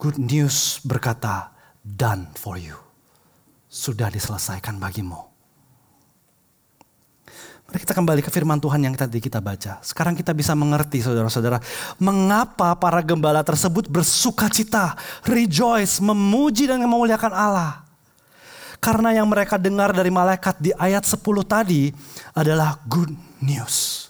Good 0.00 0.18
news 0.18 0.82
berkata 0.82 1.54
done 1.84 2.32
for 2.34 2.58
you. 2.58 2.76
Sudah 3.70 4.10
diselesaikan 4.10 4.80
bagimu. 4.80 5.35
Mari 7.66 7.82
kita 7.82 7.98
kembali 7.98 8.22
ke 8.22 8.30
firman 8.30 8.62
Tuhan 8.62 8.78
yang 8.78 8.94
tadi 8.94 9.18
kita 9.18 9.42
baca. 9.42 9.82
Sekarang 9.82 10.14
kita 10.14 10.30
bisa 10.30 10.54
mengerti 10.54 11.02
saudara-saudara. 11.02 11.58
Mengapa 11.98 12.78
para 12.78 13.02
gembala 13.02 13.42
tersebut 13.42 13.90
bersuka 13.90 14.46
cita, 14.46 14.94
rejoice, 15.26 15.98
memuji 15.98 16.70
dan 16.70 16.78
memuliakan 16.78 17.34
Allah. 17.34 17.82
Karena 18.78 19.10
yang 19.18 19.26
mereka 19.26 19.58
dengar 19.58 19.90
dari 19.90 20.14
malaikat 20.14 20.62
di 20.62 20.70
ayat 20.78 21.02
10 21.02 21.18
tadi 21.42 21.90
adalah 22.38 22.78
good 22.86 23.10
news. 23.42 24.06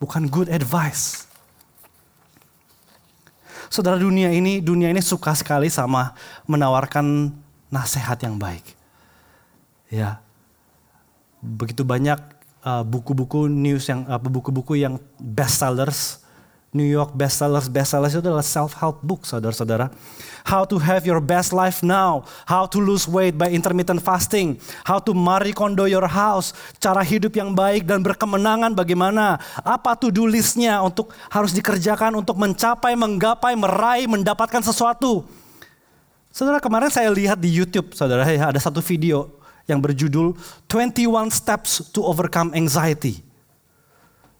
Bukan 0.00 0.32
good 0.32 0.48
advice. 0.48 1.28
Saudara 3.68 4.00
dunia 4.00 4.32
ini, 4.32 4.64
dunia 4.64 4.88
ini 4.88 5.04
suka 5.04 5.36
sekali 5.36 5.68
sama 5.68 6.16
menawarkan 6.48 7.36
nasihat 7.68 8.16
yang 8.24 8.40
baik. 8.40 8.64
Ya, 9.92 10.24
begitu 11.44 11.84
banyak 11.84 12.41
Uh, 12.62 12.86
buku-buku 12.86 13.46
uh, 13.46 13.50
news 13.50 13.90
yang 13.90 14.06
apa 14.06 14.22
uh, 14.22 14.30
buku-buku 14.30 14.78
yang 14.78 14.94
best 15.18 15.58
sellers 15.58 16.22
New 16.70 16.86
York 16.86 17.10
best 17.10 17.42
sellers 17.42 17.66
best 17.66 17.90
sellers 17.90 18.14
itu 18.14 18.22
adalah 18.22 18.46
self 18.46 18.78
help 18.78 19.02
book 19.02 19.26
saudara-saudara. 19.26 19.90
How 20.46 20.62
to 20.70 20.78
have 20.78 21.02
your 21.02 21.18
best 21.18 21.50
life 21.50 21.82
now 21.82 22.22
how 22.46 22.70
to 22.70 22.78
lose 22.78 23.10
weight 23.10 23.34
by 23.34 23.50
intermittent 23.50 23.98
fasting 23.98 24.62
how 24.86 25.02
to 25.02 25.10
marry 25.10 25.50
condo 25.50 25.90
your 25.90 26.06
house 26.06 26.54
cara 26.78 27.02
hidup 27.02 27.34
yang 27.34 27.50
baik 27.50 27.82
dan 27.82 27.98
berkemenangan 27.98 28.78
bagaimana 28.78 29.42
apa 29.66 29.98
to 29.98 30.14
do 30.14 30.22
listnya 30.30 30.78
untuk 30.86 31.10
harus 31.34 31.50
dikerjakan 31.50 32.14
untuk 32.14 32.38
mencapai 32.38 32.94
menggapai 32.94 33.58
meraih 33.58 34.06
mendapatkan 34.06 34.62
sesuatu. 34.62 35.26
Saudara 36.30 36.62
kemarin 36.62 36.94
saya 36.94 37.10
lihat 37.10 37.42
di 37.42 37.50
YouTube 37.50 37.90
saudara 37.98 38.22
ada 38.22 38.62
satu 38.62 38.78
video 38.78 39.41
yang 39.70 39.78
berjudul 39.78 40.34
21 40.66 41.30
Steps 41.30 41.92
to 41.94 42.02
Overcome 42.02 42.54
Anxiety. 42.54 43.32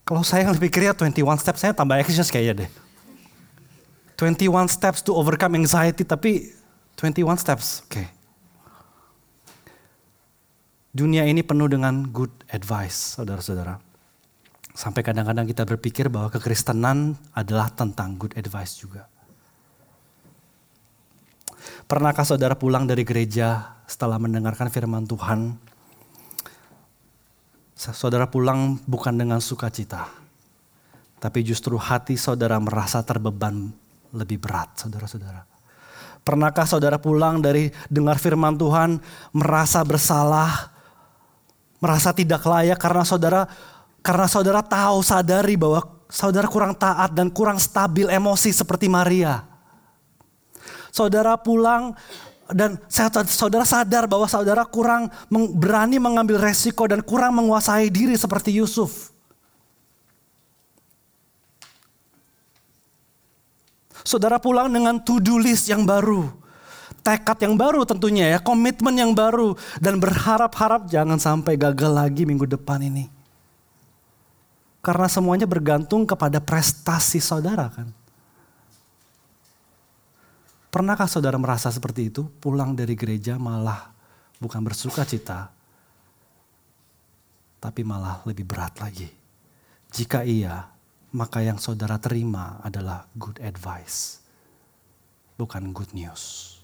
Kalau 0.03 0.27
saya 0.27 0.51
lebih 0.51 0.67
pikirnya 0.67 0.99
21 0.99 1.39
steps, 1.39 1.63
saya 1.63 1.73
tambah 1.73 1.95
anxious 1.95 2.27
kayaknya 2.27 2.67
deh. 2.67 2.71
21 4.19 4.71
steps 4.71 5.03
to 5.03 5.15
overcome 5.15 5.59
anxiety, 5.59 6.07
tapi 6.07 6.51
21 6.95 7.39
steps, 7.39 7.87
oke. 7.87 7.91
Okay. 7.91 8.07
Dunia 10.93 11.25
ini 11.25 11.41
penuh 11.41 11.67
dengan 11.67 12.07
good 12.07 12.31
advice, 12.53 13.19
saudara-saudara. 13.19 13.81
Sampai 14.77 15.01
kadang-kadang 15.01 15.49
kita 15.49 15.65
berpikir 15.65 16.13
bahwa 16.13 16.29
kekristenan 16.29 17.17
adalah 17.33 17.73
tentang 17.73 18.15
good 18.21 18.37
advice 18.37 18.77
juga. 18.77 19.09
Pernahkah 21.93 22.25
saudara 22.25 22.57
pulang 22.57 22.89
dari 22.89 23.05
gereja 23.05 23.77
setelah 23.85 24.17
mendengarkan 24.17 24.73
firman 24.73 25.05
Tuhan? 25.05 25.61
Saudara 27.77 28.25
pulang 28.25 28.81
bukan 28.89 29.13
dengan 29.13 29.45
sukacita, 29.45 30.09
tapi 31.21 31.45
justru 31.45 31.77
hati 31.77 32.17
saudara 32.17 32.57
merasa 32.57 33.05
terbeban 33.05 33.77
lebih 34.09 34.41
berat, 34.41 34.73
saudara-saudara. 34.81 35.45
Pernahkah 36.25 36.65
saudara 36.65 36.97
pulang 36.97 37.45
dari 37.45 37.69
dengar 37.93 38.17
firman 38.17 38.57
Tuhan, 38.57 38.97
merasa 39.37 39.85
bersalah, 39.85 40.73
merasa 41.77 42.17
tidak 42.17 42.41
layak 42.41 42.81
karena 42.81 43.05
saudara 43.05 43.45
karena 44.01 44.25
saudara 44.33 44.65
tahu 44.65 45.05
sadari 45.05 45.61
bahwa 45.61 45.85
saudara 46.09 46.49
kurang 46.49 46.73
taat 46.73 47.13
dan 47.13 47.29
kurang 47.29 47.61
stabil 47.61 48.09
emosi 48.09 48.49
seperti 48.49 48.89
Maria. 48.89 49.52
Saudara 50.93 51.41
pulang 51.41 51.97
dan 52.53 52.77
saudara 53.25 53.65
sadar 53.65 54.05
bahwa 54.05 54.29
saudara 54.29 54.61
kurang 54.69 55.09
berani 55.57 55.97
mengambil 55.97 56.37
resiko 56.37 56.85
dan 56.85 57.01
kurang 57.01 57.41
menguasai 57.41 57.89
diri 57.89 58.13
seperti 58.13 58.53
Yusuf. 58.61 59.09
Saudara 64.05 64.37
pulang 64.37 64.69
dengan 64.69 65.01
to-do 65.01 65.41
list 65.41 65.71
yang 65.73 65.89
baru. 65.89 66.29
Tekad 67.03 67.39
yang 67.41 67.57
baru 67.57 67.83
tentunya 67.89 68.37
ya, 68.37 68.39
komitmen 68.43 68.95
yang 68.95 69.15
baru. 69.15 69.57
Dan 69.79 69.97
berharap-harap 70.03 70.91
jangan 70.93 71.17
sampai 71.17 71.57
gagal 71.57 71.89
lagi 71.89 72.29
minggu 72.29 72.45
depan 72.45 72.83
ini. 72.83 73.09
Karena 74.83 75.07
semuanya 75.07 75.47
bergantung 75.47 76.03
kepada 76.03 76.43
prestasi 76.43 77.23
saudara 77.23 77.71
kan. 77.71 77.95
Pernahkah 80.73 81.05
saudara 81.05 81.37
merasa 81.37 81.69
seperti 81.69 82.09
itu? 82.09 82.25
Pulang 82.41 82.73
dari 82.73 82.97
gereja 82.97 83.37
malah 83.37 83.93
bukan 84.41 84.65
bersuka 84.65 85.05
cita, 85.05 85.53
tapi 87.61 87.85
malah 87.85 88.25
lebih 88.25 88.49
berat 88.49 88.81
lagi. 88.81 89.13
Jika 89.93 90.25
iya, 90.25 90.73
maka 91.13 91.45
yang 91.45 91.61
saudara 91.61 92.01
terima 92.01 92.57
adalah 92.65 93.05
good 93.21 93.37
advice, 93.45 94.25
bukan 95.37 95.77
good 95.77 95.93
news. 95.93 96.57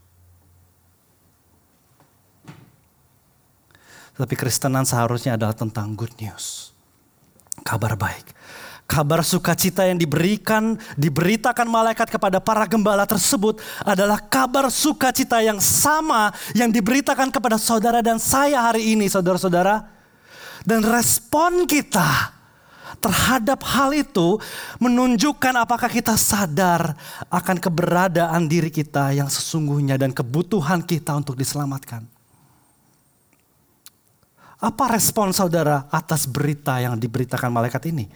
Tapi 4.16 4.34
Kristenan 4.40 4.88
seharusnya 4.88 5.36
adalah 5.36 5.52
tentang 5.52 5.92
good 5.92 6.16
news. 6.16 6.72
Kabar 7.64 7.94
baik 7.96 8.38
kabar 8.88 9.20
sukacita 9.20 9.84
yang 9.84 10.00
diberikan, 10.00 10.80
diberitakan 10.96 11.68
malaikat 11.68 12.08
kepada 12.08 12.40
para 12.40 12.64
gembala 12.64 13.04
tersebut 13.04 13.60
adalah 13.84 14.16
kabar 14.16 14.72
sukacita 14.72 15.44
yang 15.44 15.60
sama 15.60 16.32
yang 16.56 16.72
diberitakan 16.72 17.28
kepada 17.28 17.60
saudara 17.60 18.00
dan 18.00 18.16
saya 18.16 18.64
hari 18.64 18.96
ini, 18.96 19.04
saudara-saudara. 19.06 19.84
Dan 20.64 20.82
respon 20.82 21.68
kita 21.68 22.34
terhadap 22.98 23.62
hal 23.62 23.94
itu 23.94 24.40
menunjukkan 24.82 25.54
apakah 25.54 25.86
kita 25.86 26.18
sadar 26.18 26.96
akan 27.30 27.56
keberadaan 27.60 28.48
diri 28.50 28.72
kita 28.72 29.14
yang 29.14 29.30
sesungguhnya 29.30 30.00
dan 30.00 30.10
kebutuhan 30.10 30.82
kita 30.82 31.14
untuk 31.14 31.38
diselamatkan. 31.38 32.17
Apa 34.58 34.90
respon 34.90 35.30
saudara 35.30 35.86
atas 35.86 36.26
berita 36.26 36.82
yang 36.82 36.98
diberitakan 36.98 37.46
malaikat 37.46 37.94
ini? 37.94 38.10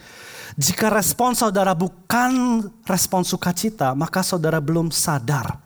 Jika 0.59 0.91
respon 0.91 1.39
saudara 1.39 1.71
bukan 1.71 2.67
respon 2.83 3.23
sukacita, 3.23 3.95
maka 3.95 4.27
saudara 4.27 4.59
belum 4.59 4.91
sadar. 4.91 5.63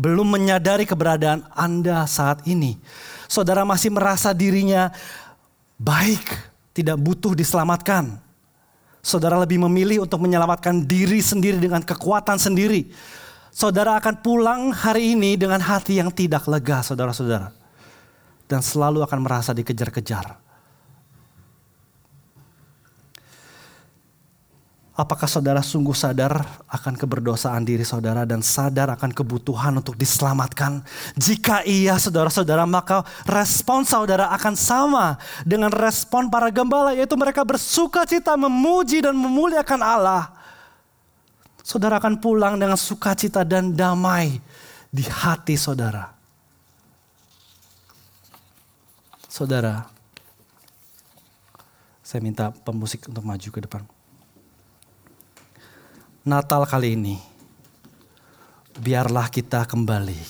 Belum 0.00 0.24
menyadari 0.24 0.88
keberadaan 0.88 1.44
Anda 1.52 2.08
saat 2.08 2.48
ini. 2.48 2.80
Saudara 3.28 3.62
masih 3.68 3.92
merasa 3.92 4.32
dirinya 4.32 4.88
baik, 5.76 6.32
tidak 6.72 6.96
butuh 6.96 7.36
diselamatkan. 7.36 8.16
Saudara 9.04 9.36
lebih 9.36 9.60
memilih 9.68 10.08
untuk 10.08 10.24
menyelamatkan 10.24 10.80
diri 10.80 11.20
sendiri 11.20 11.60
dengan 11.60 11.84
kekuatan 11.84 12.40
sendiri. 12.40 12.88
Saudara 13.52 14.00
akan 14.00 14.16
pulang 14.24 14.72
hari 14.72 15.12
ini 15.12 15.36
dengan 15.36 15.60
hati 15.60 16.00
yang 16.00 16.08
tidak 16.08 16.48
lega, 16.48 16.80
saudara-saudara 16.80 17.63
dan 18.48 18.60
selalu 18.60 19.00
akan 19.04 19.20
merasa 19.24 19.56
dikejar-kejar. 19.56 20.44
Apakah 24.94 25.26
saudara 25.26 25.58
sungguh 25.58 25.90
sadar 25.90 26.38
akan 26.70 26.94
keberdosaan 26.94 27.66
diri 27.66 27.82
saudara 27.82 28.22
dan 28.22 28.46
sadar 28.46 28.94
akan 28.94 29.10
kebutuhan 29.10 29.74
untuk 29.74 29.98
diselamatkan? 29.98 30.86
Jika 31.18 31.66
iya 31.66 31.98
saudara-saudara 31.98 32.62
maka 32.62 33.02
respon 33.26 33.82
saudara 33.82 34.30
akan 34.38 34.54
sama 34.54 35.18
dengan 35.42 35.74
respon 35.74 36.30
para 36.30 36.46
gembala 36.54 36.94
yaitu 36.94 37.18
mereka 37.18 37.42
bersuka 37.42 38.06
cita 38.06 38.38
memuji 38.38 39.02
dan 39.02 39.18
memuliakan 39.18 39.82
Allah. 39.82 40.30
Saudara 41.66 41.98
akan 41.98 42.22
pulang 42.22 42.54
dengan 42.54 42.78
sukacita 42.78 43.42
dan 43.42 43.74
damai 43.74 44.38
di 44.94 45.02
hati 45.02 45.58
saudara. 45.58 46.14
Saudara, 49.34 49.82
saya 52.06 52.22
minta 52.22 52.54
pemusik 52.54 53.10
untuk 53.10 53.26
maju 53.26 53.48
ke 53.50 53.58
depan. 53.66 53.82
Natal 56.22 56.62
kali 56.70 56.94
ini, 56.94 57.18
biarlah 58.78 59.26
kita 59.26 59.66
kembali 59.66 60.22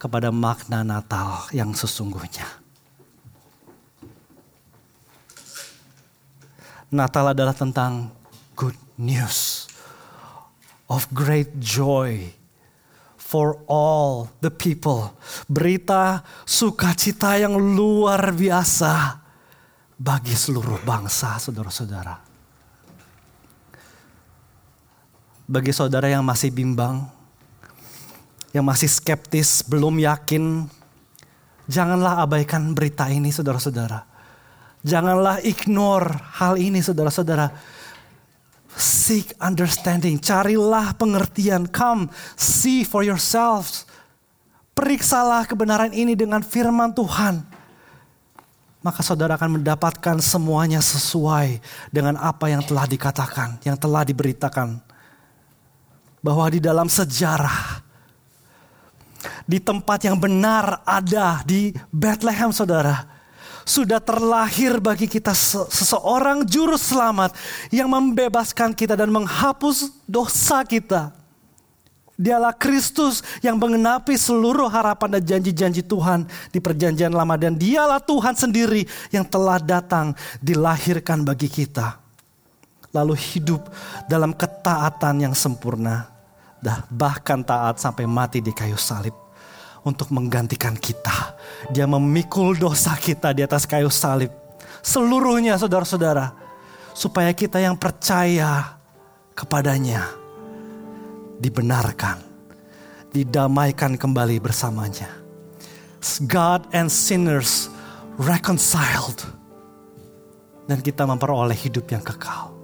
kepada 0.00 0.32
makna 0.32 0.80
Natal 0.80 1.44
yang 1.52 1.76
sesungguhnya. 1.76 2.48
Natal 6.88 7.36
adalah 7.36 7.52
tentang 7.52 8.08
good 8.56 8.80
news 8.96 9.68
of 10.88 11.04
great 11.12 11.60
joy 11.60 12.32
for 13.32 13.64
all 13.64 14.28
the 14.44 14.52
people. 14.52 15.16
Berita 15.48 16.20
sukacita 16.44 17.40
yang 17.40 17.56
luar 17.56 18.36
biasa 18.36 19.24
bagi 19.96 20.36
seluruh 20.36 20.84
bangsa, 20.84 21.40
saudara-saudara. 21.40 22.20
Bagi 25.48 25.72
saudara 25.72 26.12
yang 26.12 26.20
masih 26.20 26.52
bimbang, 26.52 27.08
yang 28.52 28.68
masih 28.68 28.92
skeptis, 28.92 29.64
belum 29.64 29.96
yakin, 29.96 30.68
janganlah 31.64 32.20
abaikan 32.20 32.76
berita 32.76 33.08
ini, 33.08 33.32
saudara-saudara. 33.32 34.04
Janganlah 34.84 35.40
ignore 35.40 36.20
hal 36.36 36.60
ini, 36.60 36.84
saudara-saudara 36.84 37.48
Seek 38.72 39.36
understanding, 39.36 40.16
carilah 40.16 40.96
pengertian. 40.96 41.68
Come, 41.68 42.08
see 42.34 42.82
for 42.82 43.04
yourselves. 43.04 43.84
Periksalah 44.72 45.44
kebenaran 45.44 45.92
ini 45.92 46.16
dengan 46.16 46.40
firman 46.40 46.96
Tuhan. 46.96 47.44
Maka 48.82 49.00
saudara 49.04 49.38
akan 49.38 49.62
mendapatkan 49.62 50.18
semuanya 50.18 50.82
sesuai 50.82 51.62
dengan 51.92 52.18
apa 52.18 52.50
yang 52.50 52.64
telah 52.66 52.88
dikatakan, 52.88 53.62
yang 53.62 53.78
telah 53.78 54.02
diberitakan. 54.02 54.80
Bahwa 56.18 56.46
di 56.50 56.58
dalam 56.58 56.90
sejarah, 56.90 57.84
di 59.46 59.62
tempat 59.62 60.08
yang 60.08 60.18
benar 60.18 60.82
ada 60.82 61.44
di 61.46 61.70
Bethlehem 61.92 62.50
saudara 62.50 63.21
sudah 63.62 64.02
terlahir 64.02 64.82
bagi 64.82 65.06
kita 65.06 65.34
seseorang 65.70 66.42
juru 66.46 66.74
selamat 66.74 67.34
yang 67.70 67.86
membebaskan 67.90 68.74
kita 68.74 68.98
dan 68.98 69.10
menghapus 69.10 69.90
dosa 70.06 70.66
kita. 70.66 71.14
Dialah 72.12 72.54
Kristus 72.54 73.24
yang 73.42 73.58
mengenapi 73.58 74.14
seluruh 74.14 74.70
harapan 74.70 75.18
dan 75.18 75.22
janji-janji 75.26 75.82
Tuhan 75.82 76.28
di 76.54 76.60
perjanjian 76.62 77.10
lama. 77.10 77.34
Dan 77.34 77.58
dialah 77.58 77.98
Tuhan 77.98 78.36
sendiri 78.36 78.86
yang 79.10 79.26
telah 79.26 79.58
datang 79.58 80.14
dilahirkan 80.38 81.24
bagi 81.26 81.50
kita. 81.50 81.98
Lalu 82.92 83.16
hidup 83.16 83.66
dalam 84.06 84.36
ketaatan 84.36 85.24
yang 85.30 85.34
sempurna. 85.34 86.12
Bahkan 86.92 87.42
taat 87.42 87.82
sampai 87.82 88.06
mati 88.06 88.38
di 88.38 88.54
kayu 88.54 88.78
salib 88.78 89.21
untuk 89.82 90.14
menggantikan 90.14 90.78
kita. 90.78 91.34
Dia 91.70 91.86
memikul 91.86 92.54
dosa 92.54 92.94
kita 92.94 93.34
di 93.34 93.42
atas 93.42 93.66
kayu 93.66 93.90
salib. 93.90 94.30
Seluruhnya 94.82 95.58
saudara-saudara. 95.58 96.34
Supaya 96.92 97.32
kita 97.32 97.56
yang 97.58 97.74
percaya 97.74 98.78
kepadanya 99.32 100.06
dibenarkan. 101.40 102.20
Didamaikan 103.10 103.98
kembali 103.98 104.38
bersamanya. 104.38 105.08
God 106.28 106.68
and 106.72 106.88
sinners 106.88 107.72
reconciled. 108.20 109.24
Dan 110.68 110.78
kita 110.78 111.04
memperoleh 111.04 111.58
hidup 111.58 111.90
yang 111.90 112.04
kekal. 112.04 112.54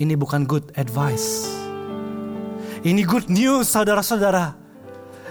Ini 0.00 0.16
bukan 0.16 0.48
good 0.48 0.72
advice. 0.80 1.46
Ini 2.82 3.06
good 3.06 3.30
news 3.30 3.70
saudara-saudara 3.70 4.61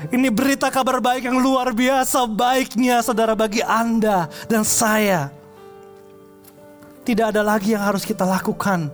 Ini 0.09 0.33
berita 0.33 0.73
kabar 0.73 0.97
baik 0.97 1.29
yang 1.29 1.37
luar 1.37 1.69
biasa 1.77 2.25
baiknya 2.25 3.05
saudara 3.05 3.37
bagi 3.37 3.61
Anda 3.61 4.25
dan 4.49 4.65
saya. 4.65 5.29
Tidak 7.05 7.29
ada 7.29 7.45
lagi 7.45 7.77
yang 7.77 7.85
harus 7.85 8.01
kita 8.01 8.25
lakukan. 8.25 8.89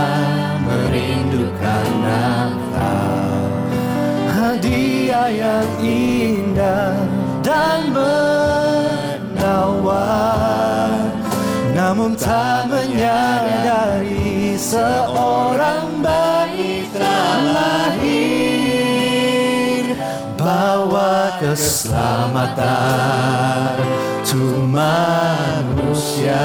merindukan 0.63 1.87
Natal. 1.99 3.51
Hadiah 4.31 5.27
yang 5.27 5.67
indah 5.83 6.95
dan 7.43 7.91
menawan. 7.91 9.51
Namun 11.75 12.15
tak 12.15 12.71
menyadari 12.71 14.55
seorang 14.55 15.99
bayi 15.99 16.87
telah 16.95 17.35
lahir. 17.51 18.23
Bawa 20.39 21.35
keselamatan 21.39 22.83
untuk 24.23 24.65
manusia 24.65 26.41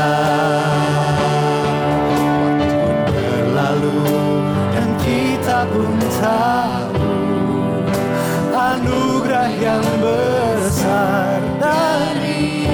yang 9.69 9.85
besar 10.01 11.45
dari 11.61 12.64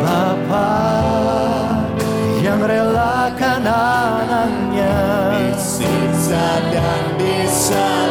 Bapa 0.00 0.72
yang 2.40 2.60
relakan 2.64 3.60
anaknya. 3.68 4.96
Disiksa 5.36 6.46
dan 6.72 7.04
disalibkan 7.20 8.05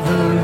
we 0.00 0.37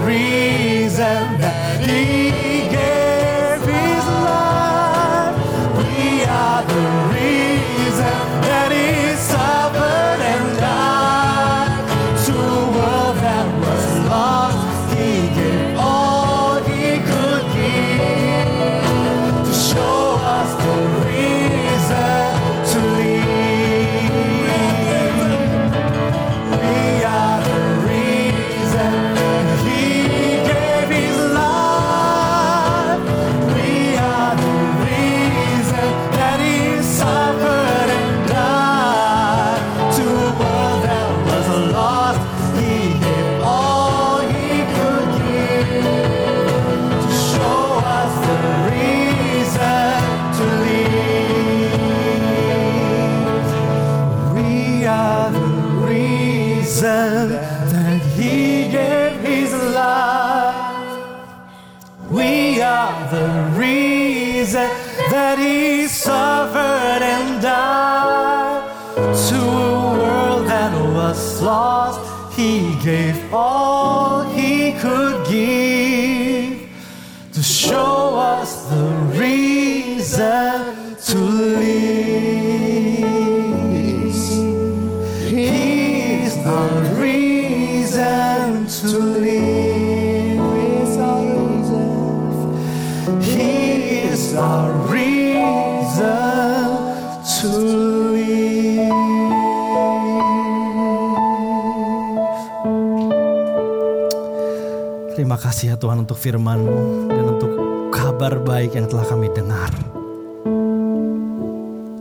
Terima 105.15 105.39
kasih 105.39 105.73
ya 105.73 105.77
Tuhan 105.81 106.05
untuk 106.05 106.19
firman-Mu 106.21 107.09
dan 107.09 107.25
untuk 107.39 107.51
kabar 107.95 108.39
baik 108.45 108.77
yang 108.77 108.91
telah 108.91 109.07
kami 109.09 109.31
dengar. 109.33 109.73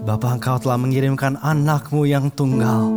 Bapa 0.03 0.35
engkau 0.35 0.59
telah 0.59 0.75
mengirimkan 0.75 1.39
anakmu 1.39 2.03
yang 2.03 2.27
tunggal. 2.27 2.91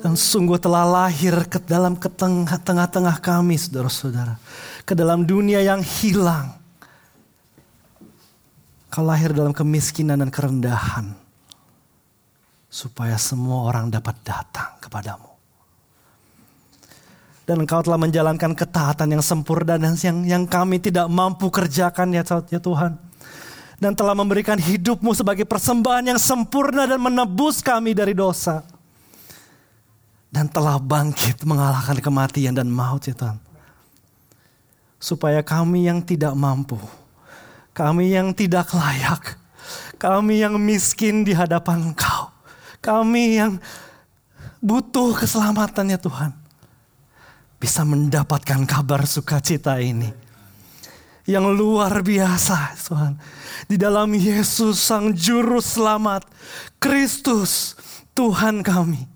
Dan 0.00 0.16
sungguh 0.16 0.56
telah 0.56 0.88
lahir 0.88 1.36
ke 1.46 1.60
dalam 1.60 2.00
tengah-tengah 2.00 3.20
kami 3.20 3.60
saudara-saudara. 3.60 4.40
Ke 4.88 4.96
dalam 4.96 5.28
dunia 5.28 5.60
yang 5.60 5.84
hilang. 5.84 6.63
Kau 8.94 9.02
lahir 9.02 9.34
dalam 9.34 9.50
kemiskinan 9.50 10.22
dan 10.22 10.30
kerendahan. 10.30 11.10
Supaya 12.70 13.18
semua 13.18 13.66
orang 13.66 13.90
dapat 13.90 14.14
datang 14.22 14.78
kepadamu. 14.78 15.34
Dan 17.42 17.66
engkau 17.66 17.82
telah 17.82 17.98
menjalankan 17.98 18.54
ketaatan 18.54 19.18
yang 19.18 19.22
sempurna 19.22 19.74
dan 19.74 19.98
yang, 19.98 20.18
yang 20.22 20.44
kami 20.46 20.78
tidak 20.78 21.10
mampu 21.10 21.50
kerjakan 21.50 22.14
ya, 22.14 22.22
ya 22.46 22.62
Tuhan 22.62 22.94
dan 23.84 23.92
telah 23.92 24.14
memberikan 24.14 24.56
hidupmu 24.56 25.12
sebagai 25.12 25.44
persembahan 25.44 26.14
yang 26.14 26.20
sempurna 26.20 26.86
dan 26.86 26.96
menebus 27.02 27.60
kami 27.60 27.92
dari 27.92 28.14
dosa. 28.14 28.62
Dan 30.32 30.50
telah 30.50 30.82
bangkit 30.82 31.46
mengalahkan 31.46 32.00
kematian 32.02 32.56
dan 32.56 32.66
maut 32.66 33.04
ya 33.06 33.14
Tuhan. 33.14 33.38
Supaya 34.98 35.44
kami 35.44 35.86
yang 35.86 36.02
tidak 36.02 36.32
mampu, 36.34 36.80
kami 37.74 38.14
yang 38.14 38.30
tidak 38.30 38.70
layak, 38.70 39.34
kami 39.98 40.40
yang 40.40 40.54
miskin 40.56 41.26
di 41.26 41.34
hadapan 41.34 41.90
Engkau, 41.90 42.30
kami 42.78 43.42
yang 43.42 43.58
butuh 44.62 45.18
keselamatan 45.18 45.92
ya 45.92 45.98
Tuhan. 45.98 46.32
Bisa 47.58 47.82
mendapatkan 47.82 48.62
kabar 48.68 49.08
sukacita 49.08 49.80
ini 49.80 50.12
yang 51.24 51.48
luar 51.50 52.04
biasa 52.04 52.76
Tuhan. 52.76 53.16
Di 53.64 53.76
dalam 53.80 54.12
Yesus 54.12 54.80
Sang 54.80 55.16
Juru 55.16 55.58
Selamat, 55.58 56.28
Kristus 56.76 57.74
Tuhan 58.12 58.60
kami. 58.60 59.08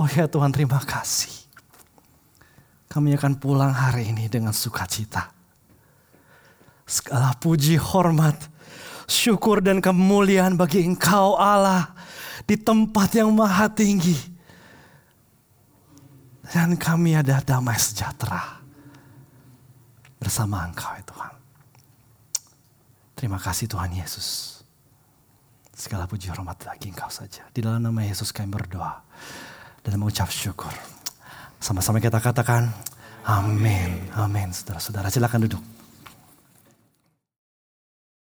Oh 0.00 0.08
ya 0.08 0.26
Tuhan 0.26 0.50
terima 0.50 0.80
kasih. 0.80 1.32
Kami 2.88 3.12
akan 3.14 3.36
pulang 3.36 3.70
hari 3.70 4.08
ini 4.08 4.32
dengan 4.32 4.56
sukacita. 4.56 5.37
Segala 6.88 7.36
puji, 7.36 7.76
hormat, 7.76 8.48
syukur 9.04 9.60
dan 9.60 9.84
kemuliaan 9.84 10.56
bagi 10.56 10.88
Engkau 10.88 11.36
Allah 11.36 11.92
di 12.48 12.56
tempat 12.56 13.12
yang 13.12 13.28
maha 13.36 13.68
tinggi. 13.68 14.16
Dan 16.48 16.80
kami 16.80 17.12
ada 17.12 17.44
damai 17.44 17.76
sejahtera 17.76 18.64
bersama 20.16 20.64
Engkau 20.64 20.96
ya 20.96 21.04
Tuhan. 21.04 21.32
Terima 23.20 23.36
kasih 23.36 23.68
Tuhan 23.68 23.92
Yesus. 23.92 24.60
Segala 25.76 26.08
puji 26.08 26.32
hormat 26.32 26.56
bagi 26.64 26.88
Engkau 26.88 27.12
saja. 27.12 27.44
Di 27.52 27.60
dalam 27.60 27.84
nama 27.84 28.00
Yesus 28.00 28.32
kami 28.32 28.48
berdoa 28.48 29.04
dan 29.84 29.92
mengucap 30.00 30.32
syukur. 30.32 30.72
Sama-sama 31.60 32.00
kita 32.00 32.16
katakan 32.16 32.72
amin. 33.28 34.08
Amin. 34.16 34.48
Saudara-saudara 34.56 35.12
silakan 35.12 35.44
duduk. 35.44 35.77